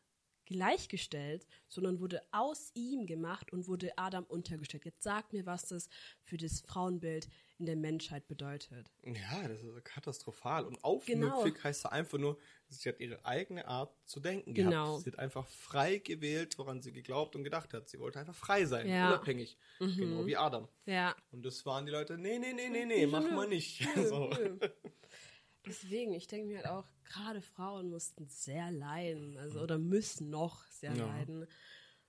gleichgestellt, 0.49 1.45
sondern 1.67 1.99
wurde 1.99 2.21
aus 2.31 2.71
ihm 2.73 3.05
gemacht 3.05 3.53
und 3.53 3.67
wurde 3.67 3.97
Adam 3.97 4.23
untergestellt. 4.25 4.83
Jetzt 4.85 5.03
sag 5.03 5.31
mir, 5.31 5.45
was 5.45 5.67
das 5.67 5.89
für 6.23 6.37
das 6.37 6.61
Frauenbild 6.61 7.29
in 7.59 7.65
der 7.65 7.75
Menschheit 7.75 8.27
bedeutet. 8.27 8.89
Ja, 9.03 9.47
das 9.47 9.61
ist 9.61 9.85
katastrophal. 9.85 10.65
Und 10.65 10.83
aufmüpfig 10.83 11.53
Genau. 11.53 11.63
heißt 11.63 11.85
einfach 11.87 12.17
nur, 12.17 12.37
sie 12.69 12.87
hat 12.89 12.99
ihre 12.99 13.23
eigene 13.25 13.67
Art 13.67 13.93
zu 14.05 14.19
denken 14.21 14.53
Genau. 14.53 14.91
gehabt. 14.93 15.03
Sie 15.03 15.11
hat 15.11 15.19
einfach 15.19 15.45
frei 15.47 15.97
gewählt, 15.97 16.57
woran 16.57 16.81
sie 16.81 16.93
geglaubt 16.93 17.35
und 17.35 17.43
gedacht 17.43 17.73
hat. 17.73 17.89
Sie 17.89 17.99
wollte 17.99 18.19
einfach 18.19 18.35
frei 18.35 18.65
sein, 18.65 18.87
Ja. 18.87 19.09
unabhängig. 19.09 19.57
Genau 19.79 20.25
wie 20.25 20.37
Adam. 20.37 20.67
Ja. 20.85 21.15
Und 21.31 21.45
das 21.45 21.65
waren 21.65 21.85
die 21.85 21.91
Leute, 21.91 22.17
nee, 22.17 22.39
nee, 22.39 22.53
nee, 22.53 22.69
nee, 22.69 22.85
nee, 22.85 23.05
mach 23.07 23.29
mal 23.29 23.47
nicht. 23.47 23.81
So. 24.09 24.29
Deswegen, 25.65 26.13
ich 26.13 26.27
denke 26.27 26.47
mir 26.47 26.57
halt 26.57 26.67
auch, 26.67 26.85
gerade 27.09 27.41
Frauen 27.41 27.89
mussten 27.89 28.27
sehr 28.27 28.71
leiden, 28.71 29.37
also 29.37 29.59
oder 29.61 29.77
müssen 29.77 30.29
noch 30.29 30.63
sehr 30.67 30.95
Ja. 30.95 31.05
leiden. 31.07 31.45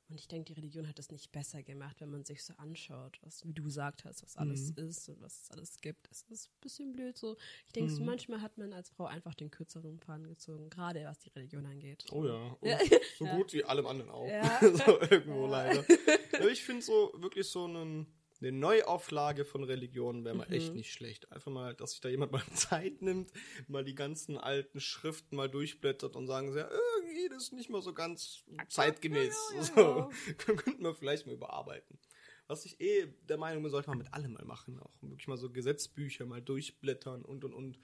Und 0.09 0.19
ich 0.19 0.27
denke, 0.27 0.47
die 0.47 0.55
Religion 0.55 0.89
hat 0.89 0.99
das 0.99 1.13
nicht 1.13 1.31
besser 1.31 1.63
gemacht, 1.63 2.01
wenn 2.01 2.11
man 2.11 2.25
sich 2.25 2.43
so 2.43 2.53
anschaut, 2.57 3.21
was, 3.23 3.47
wie 3.47 3.53
du 3.53 3.63
gesagt 3.63 4.05
hast, 4.05 4.25
was 4.25 4.37
alles 4.37 4.75
Mhm. 4.77 4.89
ist 4.89 5.09
und 5.09 5.21
was 5.21 5.43
es 5.45 5.51
alles 5.53 5.81
gibt. 5.81 6.09
Es 6.11 6.23
ist 6.23 6.49
ein 6.49 6.61
bisschen 6.61 6.93
blöd 6.93 7.17
so. 7.17 7.37
Ich 7.69 7.73
denke, 7.75 7.93
Mhm. 7.93 7.97
so 7.97 8.03
manchmal 8.05 8.41
hat 8.43 8.59
man 8.59 8.73
als 8.73 8.91
Frau 8.91 9.05
einfach 9.07 9.37
den 9.37 9.53
kürzeren 9.53 10.01
Faden 10.01 10.27
gezogen, 10.27 10.69
gerade 10.69 11.05
was 11.05 11.21
die 11.21 11.29
Religion 11.31 11.65
angeht. 11.65 12.05
Oh 12.11 12.25
ja. 12.27 12.57
Und 12.61 12.69
Ja. 12.69 12.79
so 13.19 13.25
gut 13.27 13.53
wie 13.53 13.63
allem 13.65 13.87
anderen 13.87 14.11
auch. 14.11 14.27
Ja. 14.29 14.59
so 14.99 15.01
irgendwo 15.01 15.47
leider. 15.47 15.85
Ich 16.51 16.65
finde 16.65 16.83
so 16.83 17.13
wirklich 17.17 17.47
so 17.47 17.67
einen 17.67 18.07
eine 18.41 18.53
Neuauflage 18.53 19.45
von 19.45 19.65
Religionen 19.65 20.25
wäre 20.25 20.35
mal 20.35 20.47
Mhm. 20.49 20.53
echt 20.55 20.75
nicht 20.75 20.93
schlecht. 20.93 21.31
Einfach 21.33 21.51
mal, 21.51 21.75
dass 21.75 21.93
sich 21.93 22.01
da 22.01 22.09
jemand 22.09 22.33
mal 22.33 22.45
Zeit 22.55 23.03
nimmt, 23.03 23.33
mal 23.69 23.85
die 23.85 23.95
ganzen 23.95 24.39
alten 24.39 24.81
Schriften 24.81 25.37
mal 25.37 25.49
durchblättert 25.51 26.17
und 26.17 26.27
sagen, 26.27 26.55
ja, 26.57 26.69
irgendwie 26.71 27.29
das 27.29 27.45
ist 27.45 27.53
nicht 27.53 27.71
mehr 27.71 27.83
so 27.83 27.93
ganz 27.93 28.45
zeitgemäß. 28.69 29.37
ja, 29.53 29.57
ja, 29.57 29.63
so, 29.75 30.11
könnten 30.39 30.83
wir 30.83 30.95
vielleicht 30.95 31.27
mal 31.27 31.35
überarbeiten. 31.35 31.99
Was 32.47 32.65
ich 32.65 32.81
eh 32.81 33.07
der 33.29 33.37
Meinung 33.37 33.63
bin, 33.63 33.71
sollte 33.71 33.91
man 33.91 33.99
mit 33.99 34.13
allem 34.13 34.33
mal 34.33 34.45
machen. 34.45 34.81
Auch 34.81 34.91
wirklich 35.03 35.29
mal 35.29 35.37
so 35.37 35.51
Gesetzbücher 35.51 36.27
mal 36.27 36.43
durchblättern 36.43 37.23
und 37.25 37.45
und 37.45 37.55
und 37.55 37.79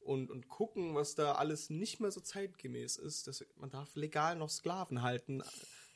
und, 0.00 0.30
und 0.30 0.48
gucken, 0.48 0.94
was 0.94 1.16
da 1.16 1.32
alles 1.34 1.68
nicht 1.68 1.98
mehr 1.98 2.12
so 2.12 2.20
zeitgemäß 2.20 2.96
ist. 2.96 3.26
Das, 3.26 3.44
man 3.56 3.70
darf 3.70 3.96
legal 3.96 4.36
noch 4.36 4.48
Sklaven 4.50 5.02
halten. 5.02 5.42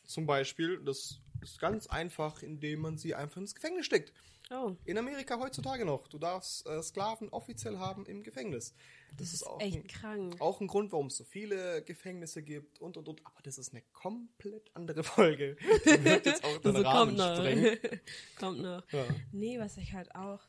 Zum 0.05 0.27
Beispiel, 0.27 0.81
das 0.85 1.21
ist 1.43 1.59
ganz 1.61 1.87
einfach, 1.87 2.43
indem 2.43 2.81
man 2.81 2.99
sie 2.99 3.15
einfach 3.15 3.39
ins 3.41 3.55
Gefängnis 3.55 3.87
steckt. 3.87 4.13
Oh, 4.53 4.75
In 4.85 4.99
Amerika 4.99 5.39
heutzutage 5.39 5.85
noch. 5.85 6.09
Du 6.09 6.19
darfst 6.19 6.67
äh, 6.67 6.83
Sklaven 6.83 7.29
offiziell 7.29 7.79
haben 7.79 8.05
im 8.07 8.25
Gefängnis. 8.25 8.75
Das, 9.17 9.33
ist, 9.33 9.45
auch, 9.47 9.61
echt 9.61 9.77
ein, 9.77 9.87
krank. 9.87 10.41
auch 10.41 10.61
ein 10.61 10.67
Grund, 10.67 10.91
warum 10.91 11.07
es 11.07 11.17
so 11.17 11.23
viele 11.25 11.83
Gefängnisse 11.85 12.43
gibt 12.43 12.81
und 12.81 12.97
und 12.97 13.09
und. 13.09 13.25
Aber 13.27 13.41
das 13.45 13.59
ist 13.59 13.73
eine 13.73 13.83
komplett 13.93 14.69
andere 14.75 15.05
Folge. 15.05 15.57
Die 15.85 16.05
wird 16.05 16.27
jetzt 16.27 16.43
auch 16.43 16.59
den 16.59 16.75
Also 16.77 16.89
Rahmen 16.89 17.17
kommt 17.17 17.19
noch. 17.19 17.37
sprengen. 17.37 17.79
kommt 18.39 18.61
noch. 18.61 18.91
Ja. 18.93 19.07
Nee, 19.31 19.59
was 19.61 19.77
ich 19.77 19.93
halt 19.93 20.13
auch, 20.17 20.41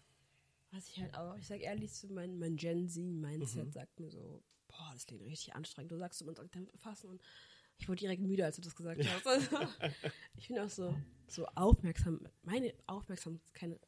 was 0.71 0.87
ich 0.87 0.99
halt 0.99 1.15
auch, 1.15 1.35
ich 1.37 1.45
sag 1.45 1.59
ehrlich, 1.61 1.91
so 1.93 2.07
mein, 2.07 2.39
mein 2.39 2.55
Gen 2.55 2.89
Z-Mindset 2.89 3.67
Mhm. 3.67 3.71
sagt 3.71 3.99
mir 3.99 4.09
so, 4.09 4.41
boah, 4.67 4.89
das 4.93 5.05
klingt 5.05 5.21
richtig 5.25 5.53
anstrengend. 5.53 5.91
Du 5.91 5.97
sagst 5.97 6.17
so, 6.17 6.25
man 6.25 6.35
soll 6.35 6.47
damit 6.51 6.71
befassen 6.71 7.07
und 7.11 7.21
ich 7.81 7.89
wurde 7.89 7.99
direkt 7.99 8.21
müde, 8.21 8.45
als 8.45 8.57
du 8.57 8.61
das 8.61 8.75
gesagt 8.75 9.03
hast. 9.03 9.25
Also, 9.27 9.57
ich 10.37 10.47
bin 10.47 10.59
auch 10.59 10.69
so, 10.69 10.95
so 11.27 11.47
aufmerksam, 11.55 12.21
meine 12.43 12.73
Aufmerksamkeit, 12.85 13.79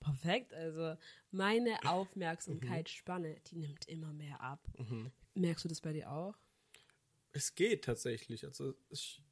perfekt, 0.00 0.54
also 0.54 0.96
meine 1.30 1.78
Mhm. 1.82 1.88
Aufmerksamkeitsspanne, 1.88 3.36
die 3.50 3.56
nimmt 3.56 3.86
immer 3.88 4.12
mehr 4.14 4.40
ab. 4.40 4.66
Merkst 5.34 5.64
du 5.64 5.68
das 5.68 5.82
bei 5.82 5.92
dir 5.92 6.10
auch? 6.10 6.34
Es 7.32 7.54
geht 7.54 7.84
tatsächlich. 7.84 8.44
Also 8.46 8.74
ich, 8.88 9.22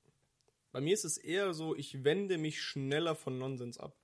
bei 0.71 0.83
mir 0.83 0.93
ist 0.93 1.05
es 1.05 1.17
eher 1.17 1.55
so, 1.55 1.75
ich 1.75 2.05
wende 2.05 2.37
mich 2.37 2.61
schneller 2.63 3.15
von 3.15 3.39
Nonsens 3.39 3.79
ab. 3.79 3.97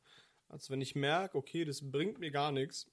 Als 0.49 0.71
wenn 0.71 0.81
ich 0.81 0.95
merke, 0.95 1.37
okay, 1.37 1.65
das 1.67 1.91
bringt 1.91 2.19
mir 2.19 2.31
gar 2.31 2.53
nichts, 2.53 2.91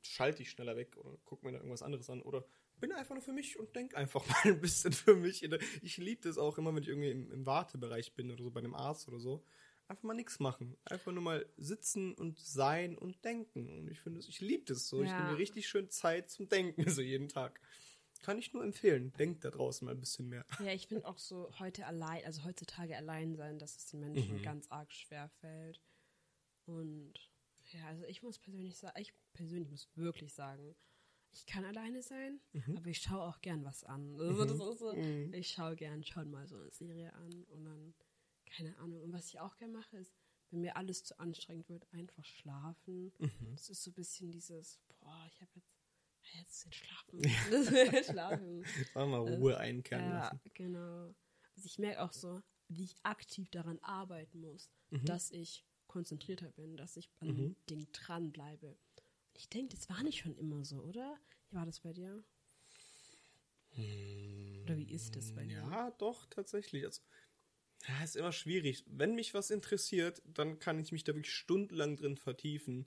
schalte 0.00 0.42
ich 0.42 0.50
schneller 0.50 0.76
weg 0.76 0.96
oder 0.96 1.18
gucke 1.26 1.44
mir 1.44 1.52
da 1.52 1.58
irgendwas 1.58 1.82
anderes 1.82 2.08
an 2.08 2.22
oder 2.22 2.46
bin 2.80 2.92
einfach 2.92 3.14
nur 3.14 3.22
für 3.22 3.32
mich 3.32 3.58
und 3.58 3.74
denke 3.76 3.96
einfach 3.96 4.26
mal 4.28 4.52
ein 4.52 4.60
bisschen 4.60 4.92
für 4.92 5.14
mich. 5.16 5.42
Ich 5.82 5.96
liebe 5.98 6.22
das 6.22 6.38
auch 6.38 6.58
immer, 6.58 6.74
wenn 6.74 6.82
ich 6.82 6.88
irgendwie 6.88 7.10
im, 7.10 7.30
im 7.30 7.46
Wartebereich 7.46 8.14
bin 8.14 8.30
oder 8.30 8.42
so 8.42 8.50
bei 8.50 8.60
einem 8.60 8.74
Arzt 8.74 9.08
oder 9.08 9.18
so. 9.20 9.44
Einfach 9.88 10.02
mal 10.04 10.14
nichts 10.14 10.38
machen. 10.38 10.76
Einfach 10.84 11.12
nur 11.12 11.22
mal 11.22 11.46
sitzen 11.56 12.12
und 12.14 12.38
sein 12.38 12.96
und 12.98 13.24
denken. 13.24 13.78
Und 13.78 13.90
ich 13.90 14.00
finde, 14.00 14.20
es- 14.20 14.28
ich 14.28 14.40
liebe 14.40 14.64
das 14.66 14.86
so. 14.88 15.02
Ich 15.02 15.10
Ja. 15.10 15.18
nehme 15.18 15.32
mir 15.32 15.38
richtig 15.38 15.66
schön 15.66 15.88
Zeit 15.88 16.30
zum 16.30 16.48
Denken, 16.48 16.84
so 16.90 17.00
jeden 17.00 17.28
Tag. 17.28 17.60
Kann 18.22 18.38
ich 18.38 18.52
nur 18.52 18.64
empfehlen. 18.64 19.12
Denkt 19.18 19.44
da 19.44 19.50
draußen 19.50 19.86
mal 19.86 19.92
ein 19.92 20.00
bisschen 20.00 20.28
mehr. 20.28 20.44
Ja, 20.60 20.72
ich 20.74 20.88
finde 20.88 21.06
auch 21.06 21.18
so 21.18 21.50
heute 21.58 21.86
allein, 21.86 22.24
also 22.24 22.44
heutzutage 22.44 22.96
allein 22.96 23.34
sein, 23.36 23.58
dass 23.58 23.76
es 23.76 23.86
den 23.86 24.00
Menschen 24.00 24.36
Mhm. 24.38 24.42
ganz 24.42 24.66
arg 24.70 24.92
schwer 24.92 25.28
fällt. 25.40 25.80
Und 26.66 27.14
ja, 27.72 27.86
also 27.86 28.04
ich 28.04 28.22
muss 28.22 28.38
persönlich 28.38 28.76
sagen, 28.76 29.00
ich 29.00 29.14
persönlich 29.32 29.70
muss 29.70 29.88
wirklich 29.94 30.34
sagen, 30.34 30.74
ich 31.32 31.46
kann 31.46 31.64
alleine 31.64 32.02
sein, 32.02 32.40
Mhm. 32.52 32.76
aber 32.76 32.86
ich 32.88 32.98
schaue 33.00 33.22
auch 33.22 33.40
gern 33.40 33.64
was 33.64 33.84
an. 33.84 34.18
Also 34.20 34.44
das 34.44 34.58
ist 34.58 34.78
so, 34.78 34.92
ich 34.92 35.48
schaue 35.48 35.76
gern 35.76 36.02
schon 36.02 36.30
mal 36.30 36.46
so 36.48 36.56
eine 36.56 36.70
Serie 36.70 37.12
an 37.14 37.44
und 37.44 37.64
dann, 37.64 37.94
keine 38.46 38.76
Ahnung. 38.78 39.02
Und 39.02 39.12
was 39.12 39.26
ich 39.28 39.38
auch 39.40 39.56
gern 39.56 39.72
mache, 39.72 39.96
ist, 39.98 40.12
wenn 40.50 40.60
mir 40.62 40.76
alles 40.76 41.04
zu 41.04 41.18
anstrengend 41.20 41.68
wird, 41.68 41.86
einfach 41.92 42.24
schlafen. 42.24 43.12
Mhm. 43.18 43.52
Das 43.52 43.68
ist 43.68 43.82
so 43.84 43.90
ein 43.90 43.94
bisschen 43.94 44.30
dieses, 44.30 44.80
boah, 45.00 45.24
ich 45.28 45.40
habe 45.42 45.50
jetzt, 45.54 45.70
jetzt 46.34 46.64
den 46.64 46.72
Schlafen. 46.72 47.20
Das 47.52 47.70
will 47.70 48.04
schlafen. 48.04 48.64
Mal 48.94 49.06
mal 49.06 49.18
Ruhe 49.20 49.58
einkehren 49.58 50.04
Ja, 50.04 50.18
lassen. 50.20 50.40
genau. 50.54 51.14
Also 51.56 51.66
ich 51.66 51.78
merke 51.78 52.02
auch 52.02 52.12
so, 52.12 52.40
wie 52.68 52.84
ich 52.84 52.96
aktiv 53.02 53.50
daran 53.50 53.78
arbeiten 53.80 54.40
muss, 54.40 54.70
Mhm. 54.90 55.04
dass 55.04 55.30
ich 55.30 55.64
konzentrierter 55.86 56.50
bin, 56.52 56.76
dass 56.76 56.96
ich 56.96 57.10
an 57.20 57.36
dem 57.36 57.56
Ding 57.68 57.86
dranbleibe. 57.92 58.78
Ich 59.38 59.48
denke, 59.48 59.76
das 59.76 59.88
war 59.88 60.02
nicht 60.02 60.18
schon 60.18 60.36
immer 60.36 60.64
so, 60.64 60.82
oder? 60.82 61.16
Wie 61.48 61.56
war 61.56 61.64
das 61.64 61.78
bei 61.80 61.92
dir? 61.92 62.24
Oder 64.64 64.76
wie 64.76 64.92
ist 64.92 65.14
das 65.14 65.32
bei 65.32 65.44
dir? 65.44 65.58
Ja, 65.58 65.92
doch, 65.92 66.26
tatsächlich. 66.26 66.84
Also, 66.84 67.00
ja, 67.86 68.02
ist 68.02 68.16
immer 68.16 68.32
schwierig. 68.32 68.84
Wenn 68.88 69.14
mich 69.14 69.34
was 69.34 69.50
interessiert, 69.50 70.20
dann 70.26 70.58
kann 70.58 70.80
ich 70.80 70.90
mich 70.90 71.04
da 71.04 71.14
wirklich 71.14 71.32
stundenlang 71.32 71.96
drin 71.96 72.16
vertiefen. 72.16 72.86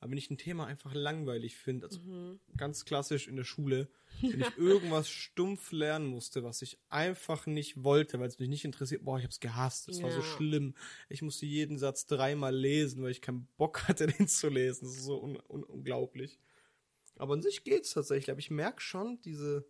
Aber 0.00 0.10
wenn 0.12 0.18
ich 0.18 0.30
ein 0.30 0.38
Thema 0.38 0.66
einfach 0.66 0.94
langweilig 0.94 1.56
finde, 1.56 1.86
also 1.86 2.00
Mhm. 2.00 2.40
ganz 2.56 2.84
klassisch 2.86 3.28
in 3.28 3.36
der 3.36 3.44
Schule, 3.44 3.88
wenn 4.22 4.40
ich 4.40 4.56
irgendwas 4.56 5.08
stumpf 5.10 5.72
lernen 5.72 6.06
musste, 6.06 6.42
was 6.42 6.62
ich 6.62 6.78
einfach 6.88 7.46
nicht 7.46 7.84
wollte, 7.84 8.18
weil 8.18 8.28
es 8.28 8.38
mich 8.38 8.48
nicht 8.48 8.64
interessiert, 8.64 9.04
boah, 9.04 9.18
ich 9.18 9.24
hab's 9.24 9.40
gehasst, 9.40 9.88
es 9.88 10.02
war 10.02 10.10
so 10.10 10.18
Ja. 10.20 10.22
schlimm. 10.22 10.74
Ich 11.10 11.20
musste 11.22 11.44
jeden 11.46 11.78
Satz 11.78 12.06
dreimal 12.06 12.54
lesen, 12.56 13.02
weil 13.02 13.10
ich 13.10 13.20
keinen 13.20 13.46
Bock 13.58 13.86
hatte, 13.88 14.06
den 14.24 14.26
zu 14.26 14.48
lesen. 14.48 14.86
Das 14.86 14.96
ist 14.96 15.04
so 15.04 15.22
un 15.22 15.36
un 15.48 15.62
unglaublich. 15.64 16.38
Aber 17.16 17.34
an 17.34 17.42
sich 17.42 17.64
geht's 17.64 17.92
tatsächlich. 17.92 18.30
Aber 18.30 18.40
ich 18.40 18.50
merke 18.50 18.80
schon 18.80 19.20
diese, 19.20 19.66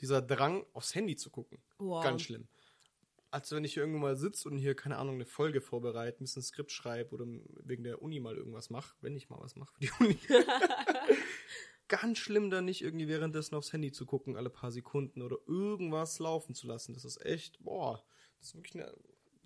dieser 0.00 0.22
Drang, 0.22 0.64
aufs 0.74 0.94
Handy 0.94 1.16
zu 1.16 1.30
gucken. 1.30 1.58
Wow. 1.78 2.04
Ganz 2.04 2.22
schlimm. 2.22 2.46
Als 3.36 3.52
wenn 3.52 3.64
ich 3.64 3.76
irgendwo 3.76 3.98
mal 3.98 4.16
sitze 4.16 4.48
und 4.48 4.56
hier, 4.56 4.74
keine 4.74 4.96
Ahnung, 4.96 5.16
eine 5.16 5.26
Folge 5.26 5.60
vorbereite, 5.60 6.22
ein 6.22 6.24
bisschen 6.24 6.40
Skript 6.40 6.72
schreibe 6.72 7.14
oder 7.14 7.26
wegen 7.64 7.84
der 7.84 8.00
Uni 8.00 8.18
mal 8.18 8.34
irgendwas 8.34 8.70
mache, 8.70 8.96
wenn 9.02 9.14
ich 9.14 9.28
mal 9.28 9.38
was 9.38 9.56
mache 9.56 9.74
für 9.74 9.80
die 9.80 9.90
Uni. 10.00 10.18
Ganz 11.88 12.16
schlimm, 12.16 12.48
dann 12.48 12.64
nicht 12.64 12.80
irgendwie 12.80 13.08
währenddessen 13.08 13.54
aufs 13.54 13.74
Handy 13.74 13.92
zu 13.92 14.06
gucken, 14.06 14.38
alle 14.38 14.48
paar 14.48 14.72
Sekunden 14.72 15.20
oder 15.20 15.36
irgendwas 15.46 16.18
laufen 16.18 16.54
zu 16.54 16.66
lassen. 16.66 16.94
Das 16.94 17.04
ist 17.04 17.22
echt, 17.26 17.62
boah, 17.62 18.02
das 18.38 18.48
ist 18.48 18.54
wirklich 18.54 18.82
eine 18.82 18.90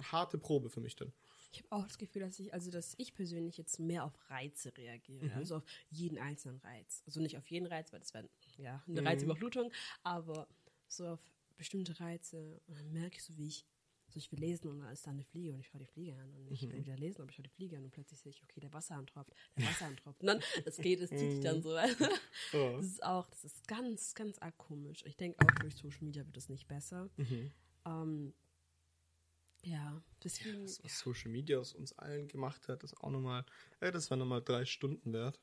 harte 0.01 0.38
Probe 0.38 0.70
für 0.70 0.80
mich 0.80 0.95
dann. 0.95 1.12
Ich 1.51 1.59
habe 1.59 1.72
auch 1.72 1.84
das 1.84 1.99
Gefühl, 1.99 2.22
dass 2.22 2.38
ich, 2.38 2.55
also 2.55 2.70
dass 2.70 2.95
ich 2.97 3.12
persönlich 3.12 3.59
jetzt 3.59 3.80
mehr 3.80 4.05
auf 4.05 4.30
Reize 4.30 4.72
reagiere. 4.76 5.26
Mhm. 5.26 5.32
Also 5.32 5.57
auf 5.57 5.64
jeden 5.88 6.16
einzelnen 6.16 6.59
Reiz. 6.59 7.03
Also 7.07 7.20
nicht 7.20 7.36
auf 7.36 7.51
jeden 7.51 7.66
Reiz, 7.66 7.93
weil 7.93 7.99
das 7.99 8.14
wäre 8.14 8.30
ja 8.57 8.84
Mhm. 8.86 8.99
eine 8.99 9.09
Reizüberflutung, 9.09 9.72
aber 10.05 10.47
so 10.86 11.09
auf 11.09 11.20
bestimmte 11.57 11.99
Reize. 12.01 12.61
Und 12.68 12.78
dann 12.78 12.93
merke 12.93 13.16
ich 13.16 13.24
so, 13.24 13.36
wie 13.36 13.49
ich, 13.49 13.66
so 14.11 14.18
ich 14.18 14.30
will 14.32 14.40
lesen 14.40 14.68
und 14.68 14.80
da 14.80 14.90
ist 14.90 15.06
da 15.06 15.11
eine 15.11 15.24
Fliege 15.24 15.52
und 15.54 15.61
ich 15.61 15.68
schaue 15.68 15.80
die 15.80 15.86
Fliege 15.86 16.14
an 16.14 16.32
und 16.34 16.44
Mhm. 16.46 16.52
ich 16.52 16.62
will 16.68 16.78
wieder 16.78 16.96
lesen, 16.96 17.22
aber 17.22 17.30
ich 17.30 17.36
schaue 17.36 17.44
die 17.44 17.50
Fliege 17.50 17.76
an 17.76 17.84
und 17.84 17.90
plötzlich 17.90 18.20
sehe 18.20 18.30
ich, 18.30 18.42
okay, 18.42 18.61
der 18.61 18.72
Wasserhahn 18.72 19.06
tropft, 19.06 19.32
der 19.56 19.66
Wasserhahn 19.66 19.96
tropft. 19.96 20.20
Und 20.20 20.26
dann, 20.26 20.40
es 20.64 20.76
geht, 20.78 21.00
es 21.00 21.11
zieht 21.11 21.30
sich 21.30 21.40
dann 21.40 21.62
so. 21.62 21.76
Ja. 22.52 22.72
Das 22.76 22.84
ist 22.86 23.02
auch, 23.02 23.28
das 23.30 23.44
ist 23.44 23.66
ganz, 23.68 24.14
ganz 24.14 24.38
arg 24.38 24.56
komisch. 24.58 25.02
Ich 25.06 25.16
denke 25.16 25.38
auch 25.44 25.54
durch 25.61 25.76
Social 25.76 26.02
Media 26.04 26.24
wird 26.26 26.36
es 26.36 26.48
nicht 26.48 26.66
besser. 26.68 27.08
Mhm. 27.16 27.52
Ähm, 27.86 28.34
ja, 29.62 30.02
deswegen. 30.24 30.64
Was, 30.64 30.82
was 30.82 30.98
Social 30.98 31.30
Media 31.30 31.58
aus 31.58 31.74
uns 31.74 31.92
allen 31.98 32.28
gemacht 32.28 32.68
hat, 32.68 32.82
ist 32.82 32.94
auch 33.02 33.11
nochmal, 33.11 33.44
äh, 33.80 33.92
das 33.92 34.11
war 34.11 34.16
nochmal 34.16 34.42
drei 34.42 34.64
Stunden 34.64 35.12
wert. 35.12 35.38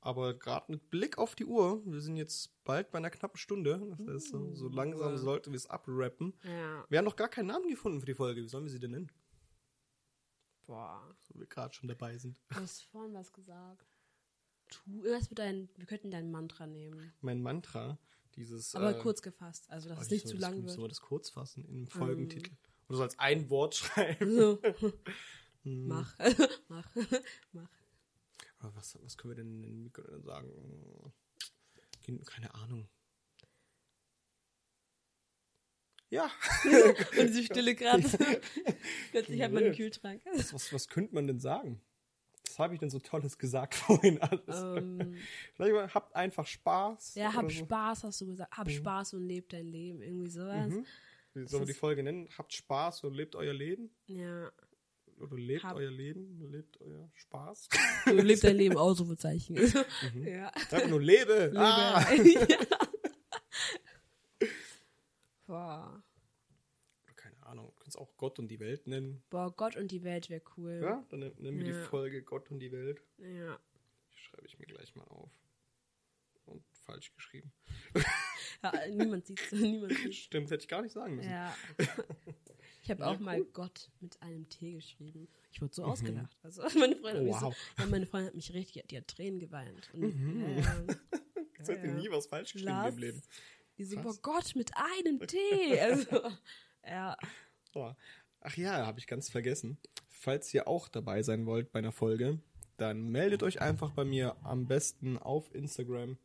Aber 0.00 0.34
gerade 0.34 0.70
mit 0.70 0.90
Blick 0.90 1.18
auf 1.18 1.34
die 1.34 1.44
Uhr, 1.44 1.82
wir 1.84 2.00
sind 2.00 2.16
jetzt 2.16 2.52
bald 2.64 2.90
bei 2.90 2.98
einer 2.98 3.10
knappen 3.10 3.36
Stunde. 3.36 3.80
Das 3.98 4.06
heißt, 4.14 4.28
so, 4.28 4.54
so 4.54 4.68
langsam 4.68 5.12
ja. 5.12 5.18
sollten 5.18 5.50
wir 5.52 5.56
es 5.56 5.68
abrappen. 5.68 6.34
Ja, 6.44 6.84
Wir 6.88 6.98
haben 6.98 7.04
noch 7.04 7.16
gar 7.16 7.28
keinen 7.28 7.48
Namen 7.48 7.68
gefunden 7.68 8.00
für 8.00 8.06
die 8.06 8.14
Folge. 8.14 8.40
Wie 8.42 8.48
sollen 8.48 8.64
wir 8.64 8.70
sie 8.70 8.80
denn 8.80 8.92
nennen? 8.92 9.10
boah. 10.68 11.02
So 11.22 11.38
wir 11.38 11.46
gerade 11.46 11.74
schon 11.74 11.88
dabei 11.88 12.16
sind. 12.18 12.40
Du 12.50 12.56
hast 12.56 12.82
vorhin 12.84 13.14
was 13.14 13.32
gesagt. 13.32 13.86
Tu, 14.68 14.80
was 15.02 15.30
wird 15.30 15.38
dein, 15.38 15.68
wir 15.76 15.86
könnten 15.86 16.10
dein 16.10 16.30
Mantra 16.30 16.66
nehmen. 16.66 17.12
Mein 17.22 17.40
Mantra, 17.40 17.98
dieses. 18.36 18.74
Aber 18.74 18.96
äh, 18.96 19.00
kurz 19.00 19.22
gefasst, 19.22 19.68
also 19.70 19.88
dass 19.88 19.98
oh, 19.98 20.02
es 20.02 20.06
ich 20.08 20.12
nicht 20.12 20.22
soll 20.28 20.30
zu 20.32 20.36
das- 20.36 20.42
lang 20.42 20.54
Sollen 20.60 20.76
wir 20.76 20.82
wird. 20.82 20.90
das 20.92 21.00
kurz 21.00 21.30
fassen 21.30 21.64
im 21.64 21.86
Folgentitel? 21.86 22.52
Oder 22.88 22.98
so 22.98 23.02
als 23.02 23.18
ein 23.18 23.48
Wort 23.50 23.74
schreiben? 23.76 24.36
So. 24.36 24.58
Hm. 25.62 25.88
Mach, 25.88 26.14
mach, 26.68 26.96
mach. 27.52 27.70
Aber 28.58 28.74
was, 28.76 28.98
was 29.02 29.16
können 29.16 29.36
wir 29.36 29.44
denn, 29.44 29.62
wie 29.84 29.90
können 29.90 30.08
wir 30.08 30.14
denn 30.16 30.24
sagen? 30.24 31.12
Keine 32.26 32.54
Ahnung. 32.54 32.88
Ja, 36.10 36.30
Und 36.64 37.26
diese 37.28 37.44
Stille 37.44 37.74
gerade. 37.74 38.02
Plötzlich 39.10 39.42
hat 39.42 39.52
man 39.52 39.64
einen 39.64 39.74
Kühlschrank. 39.74 40.22
was, 40.52 40.72
was 40.72 40.88
könnte 40.88 41.14
man 41.14 41.26
denn 41.26 41.38
sagen? 41.38 41.82
Was 42.46 42.58
habe 42.58 42.72
ich 42.74 42.80
denn 42.80 42.88
so 42.88 42.98
Tolles 42.98 43.36
gesagt 43.36 43.74
vorhin 43.74 44.18
alles? 44.22 44.62
ähm, 44.62 45.16
Vielleicht 45.54 45.74
mal, 45.74 45.92
habt 45.92 46.16
einfach 46.16 46.46
Spaß. 46.46 47.14
ja, 47.16 47.34
hab 47.34 47.44
so. 47.52 47.58
Spaß, 47.58 48.04
hast 48.04 48.20
du 48.22 48.26
gesagt. 48.26 48.56
Hab 48.56 48.70
Spaß 48.70 49.14
und 49.14 49.22
leb 49.28 49.50
dein 49.50 49.66
Leben. 49.66 50.00
Irgendwie 50.00 50.30
sowas. 50.30 50.72
Mhm. 50.72 50.86
Wie 51.34 51.46
sollen 51.46 51.62
wir 51.62 51.74
die 51.74 51.78
Folge 51.78 52.02
nennen? 52.02 52.26
Habt 52.38 52.54
Spaß 52.54 53.04
und 53.04 53.12
lebt 53.12 53.36
euer 53.36 53.52
Leben? 53.52 53.90
Ja. 54.06 54.50
Oder 55.20 55.36
lebt 55.36 55.64
Hab- 55.64 55.76
euer 55.76 55.90
Leben? 55.90 56.40
Lebt 56.50 56.80
euer 56.80 57.10
Spaß? 57.14 57.68
Du 58.06 58.12
lebst 58.22 58.44
dein 58.44 58.56
Leben, 58.56 58.76
Ausrufezeichen. 58.76 59.56
Ja. 60.24 60.48
Einfach 60.48 60.88
nur 60.88 61.00
lebe. 61.02 61.46
Lebe. 61.46 61.58
Ah. 61.60 62.04
Boah. 65.46 66.02
Keine 67.16 67.42
Ahnung. 67.46 67.72
kannst 67.80 67.98
auch 67.98 68.16
Gott 68.16 68.38
und 68.38 68.48
die 68.48 68.60
Welt 68.60 68.86
nennen. 68.86 69.22
Boah, 69.30 69.50
Gott 69.54 69.76
und 69.76 69.90
die 69.90 70.04
Welt 70.04 70.28
wäre 70.30 70.42
cool. 70.56 70.80
Ja, 70.82 71.04
dann 71.10 71.20
nennen 71.20 71.34
nennen 71.38 71.58
wir 71.58 71.66
Ja. 71.66 71.72
die 71.80 71.86
Folge 71.86 72.22
Gott 72.22 72.50
und 72.50 72.60
die 72.60 72.72
Welt. 72.72 73.02
Ja. 73.18 73.58
Die 74.14 74.18
schreibe 74.18 74.46
ich 74.46 74.58
mir 74.58 74.66
gleich 74.66 74.94
mal 74.94 75.04
auf. 75.04 75.30
Und 76.44 76.62
falsch 76.84 77.12
geschrieben. 77.14 77.52
ja 78.62 78.72
niemand 78.88 79.26
sieht 79.26 79.40
niemand 79.52 79.92
sieht's. 79.96 80.16
Stimmt, 80.16 80.50
hätte 80.50 80.62
ich 80.62 80.68
gar 80.68 80.80
nicht 80.82 80.92
sagen 80.92 81.16
müssen. 81.16 81.30
Ja. 81.30 81.54
Ich 82.88 82.92
habe 82.92 83.02
Ja, 83.02 83.08
auch 83.10 83.18
mal 83.18 83.38
cool. 83.40 83.48
Gott 83.52 83.90
mit 84.00 84.20
einem 84.22 84.48
T 84.48 84.72
geschrieben. 84.72 85.28
Ich 85.52 85.60
wurde 85.60 85.74
so 85.74 85.84
ausgelacht. 85.84 86.34
Also 86.42 86.62
meine 86.78 86.96
Freundin, 86.96 87.04
hat 87.04 87.22
mich 87.22 87.34
Mhm. 87.36 87.42
Wow. 87.42 87.54
so, 87.76 87.82
ja, 87.82 87.86
meine 87.90 88.06
Freundin 88.06 88.28
hat 88.28 88.34
mich 88.34 88.54
richtig, 88.54 88.88
die 88.88 88.96
hat 88.96 89.08
Tränen 89.08 89.38
geweint. 89.40 89.90
Und, 89.92 90.00
Mhm. 90.00 90.58
ja. 90.58 90.84
Jetzt 91.58 91.68
Ja, 91.68 91.74
ja. 91.74 91.92
nie 91.92 92.08
was 92.10 92.26
falsch 92.28 92.54
geschrieben 92.54 92.70
Lars, 92.72 92.94
im 92.94 93.00
Leben. 93.00 93.22
Die 93.76 93.84
so, 93.84 94.00
boah, 94.00 94.14
Gott 94.22 94.56
mit 94.56 94.70
einem 94.74 95.20
T. 95.20 95.36
Also, 95.80 96.30
ja. 96.86 97.14
Oh. 97.74 97.92
Ach 98.40 98.56
ja, 98.56 98.86
habe 98.86 98.98
ich 99.00 99.06
ganz 99.06 99.28
vergessen. 99.28 99.76
Falls 100.08 100.54
ihr 100.54 100.66
auch 100.66 100.88
dabei 100.88 101.22
sein 101.22 101.44
wollt 101.44 101.70
bei 101.72 101.80
einer 101.80 101.92
Folge, 101.92 102.40
dann 102.78 103.08
meldet 103.10 103.42
euch 103.42 103.60
einfach 103.60 103.90
bei 103.90 104.06
mir 104.06 104.34
am 104.44 104.66
besten 104.66 105.18
auf 105.18 105.54
Instagram 105.54 106.16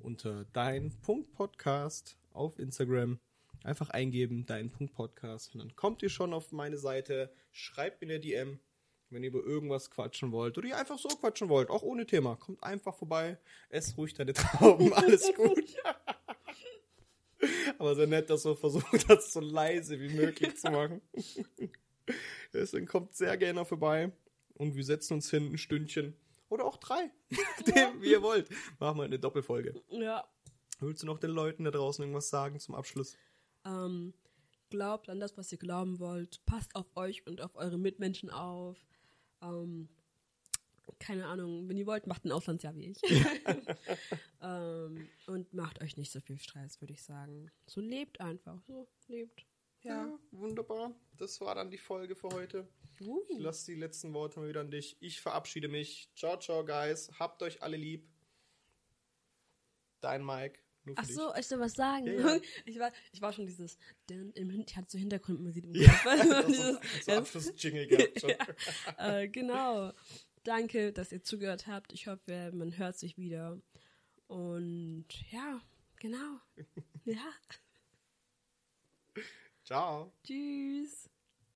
unter 0.00 0.44
dein.podcast 0.54 2.16
auf 2.32 2.58
Instagram. 2.58 3.20
Einfach 3.62 3.90
eingeben, 3.90 4.46
dein.podcast. 4.46 5.54
Und 5.54 5.60
dann 5.60 5.76
kommt 5.76 6.02
ihr 6.02 6.08
schon 6.08 6.32
auf 6.32 6.50
meine 6.50 6.78
Seite, 6.78 7.30
schreibt 7.52 8.00
mir 8.00 8.08
eine 8.08 8.20
DM, 8.20 8.58
wenn 9.10 9.22
ihr 9.22 9.28
über 9.28 9.44
irgendwas 9.44 9.90
quatschen 9.90 10.32
wollt 10.32 10.56
oder 10.56 10.68
ihr 10.68 10.78
einfach 10.78 10.98
so 10.98 11.08
quatschen 11.08 11.48
wollt, 11.48 11.68
auch 11.68 11.82
ohne 11.82 12.06
Thema. 12.06 12.36
Kommt 12.36 12.62
einfach 12.62 12.94
vorbei, 12.94 13.38
esst 13.68 13.96
ruhig 13.98 14.14
deine 14.14 14.32
Trauben, 14.34 14.92
alles 14.94 15.32
gut. 15.34 15.76
Aber 17.78 17.94
sehr 17.94 18.06
nett, 18.06 18.30
dass 18.30 18.42
du 18.42 18.54
versucht 18.54 19.08
hast, 19.08 19.32
so 19.32 19.40
leise 19.40 20.00
wie 20.00 20.14
möglich 20.14 20.56
zu 20.56 20.70
machen. 20.70 21.00
Deswegen 22.52 22.86
kommt 22.86 23.14
sehr 23.14 23.36
gerne 23.36 23.64
vorbei 23.64 24.12
und 24.54 24.74
wir 24.74 24.84
setzen 24.84 25.14
uns 25.14 25.30
hin 25.30 25.52
ein 25.52 25.58
Stündchen 25.58 26.14
oder 26.48 26.64
auch 26.64 26.76
drei, 26.78 27.10
dem, 27.66 28.02
wie 28.02 28.10
ihr 28.10 28.22
wollt. 28.22 28.48
Machen 28.78 28.98
wir 28.98 29.04
eine 29.04 29.18
Doppelfolge. 29.18 29.80
Ja. 29.90 30.26
Willst 30.80 31.02
du 31.02 31.06
noch 31.06 31.18
den 31.18 31.30
Leuten 31.30 31.64
da 31.64 31.70
draußen 31.70 32.02
irgendwas 32.02 32.30
sagen 32.30 32.58
zum 32.58 32.74
Abschluss? 32.74 33.16
Ähm, 33.64 34.14
glaubt 34.70 35.08
an 35.08 35.20
das, 35.20 35.36
was 35.36 35.52
ihr 35.52 35.58
glauben 35.58 35.98
wollt. 35.98 36.44
Passt 36.46 36.74
auf 36.74 36.86
euch 36.96 37.26
und 37.26 37.40
auf 37.40 37.56
eure 37.56 37.78
Mitmenschen 37.78 38.30
auf. 38.30 38.78
Ähm, 39.42 39.88
keine 40.98 41.26
Ahnung, 41.26 41.68
wenn 41.68 41.76
ihr 41.76 41.86
wollt, 41.86 42.06
macht 42.06 42.24
ein 42.24 42.32
Auslandsjahr 42.32 42.74
wie 42.74 42.90
ich. 42.90 42.98
ähm, 44.42 45.08
und 45.26 45.52
macht 45.52 45.82
euch 45.82 45.96
nicht 45.96 46.10
so 46.10 46.20
viel 46.20 46.38
Stress, 46.38 46.80
würde 46.80 46.92
ich 46.92 47.02
sagen. 47.02 47.50
So 47.66 47.80
lebt 47.80 48.20
einfach. 48.20 48.60
So 48.66 48.88
lebt. 49.08 49.46
Ja. 49.82 50.12
wunderbar. 50.30 50.94
Das 51.16 51.40
war 51.40 51.54
dann 51.54 51.70
die 51.70 51.78
Folge 51.78 52.14
für 52.14 52.28
heute. 52.28 52.68
Uh. 53.00 53.22
Ich 53.30 53.38
lasse 53.38 53.72
die 53.72 53.78
letzten 53.78 54.12
Worte 54.12 54.40
mal 54.40 54.48
wieder 54.48 54.60
an 54.60 54.70
dich. 54.70 54.96
Ich 55.00 55.20
verabschiede 55.22 55.68
mich. 55.68 56.10
Ciao, 56.14 56.38
ciao, 56.38 56.64
Guys. 56.64 57.10
Habt 57.18 57.42
euch 57.42 57.62
alle 57.62 57.78
lieb. 57.78 58.06
Dein 60.00 60.24
Mike. 60.24 60.60
Ach 60.96 61.04
dich. 61.06 61.14
so, 61.14 61.34
ich 61.34 61.46
soll 61.46 61.60
was 61.60 61.74
sagen. 61.74 62.06
Ja, 62.06 62.12
ja. 62.36 62.40
Ich, 62.64 62.78
war, 62.78 62.90
ich 63.12 63.20
war 63.20 63.32
schon 63.32 63.46
dieses, 63.46 63.76
denn 64.08 64.30
im 64.32 64.50
ich 64.50 64.76
hatte 64.76 64.90
so 64.90 64.98
Hintergrundmusik 64.98 65.64
im 65.64 65.74
Ja, 65.74 65.92
Kopf. 65.92 66.04
das 66.28 66.46
Dieses- 66.46 66.80
ist 66.80 67.04
so 67.04 67.12
Abschluss-Jingle 67.12 67.86
gehabt 67.86 68.20
schon. 68.20 68.30
äh, 68.98 69.28
genau. 69.28 69.92
Danke, 70.44 70.92
dass 70.92 71.12
ihr 71.12 71.22
zugehört 71.22 71.66
habt. 71.66 71.92
Ich 71.92 72.06
hoffe, 72.06 72.50
man 72.54 72.78
hört 72.78 72.96
sich 72.98 73.18
wieder. 73.18 73.60
Und 74.26 75.04
ja, 75.30 75.60
genau. 75.98 76.38
Ja. 77.04 77.30
Ciao. 79.64 80.12
Tschüss. 80.24 81.09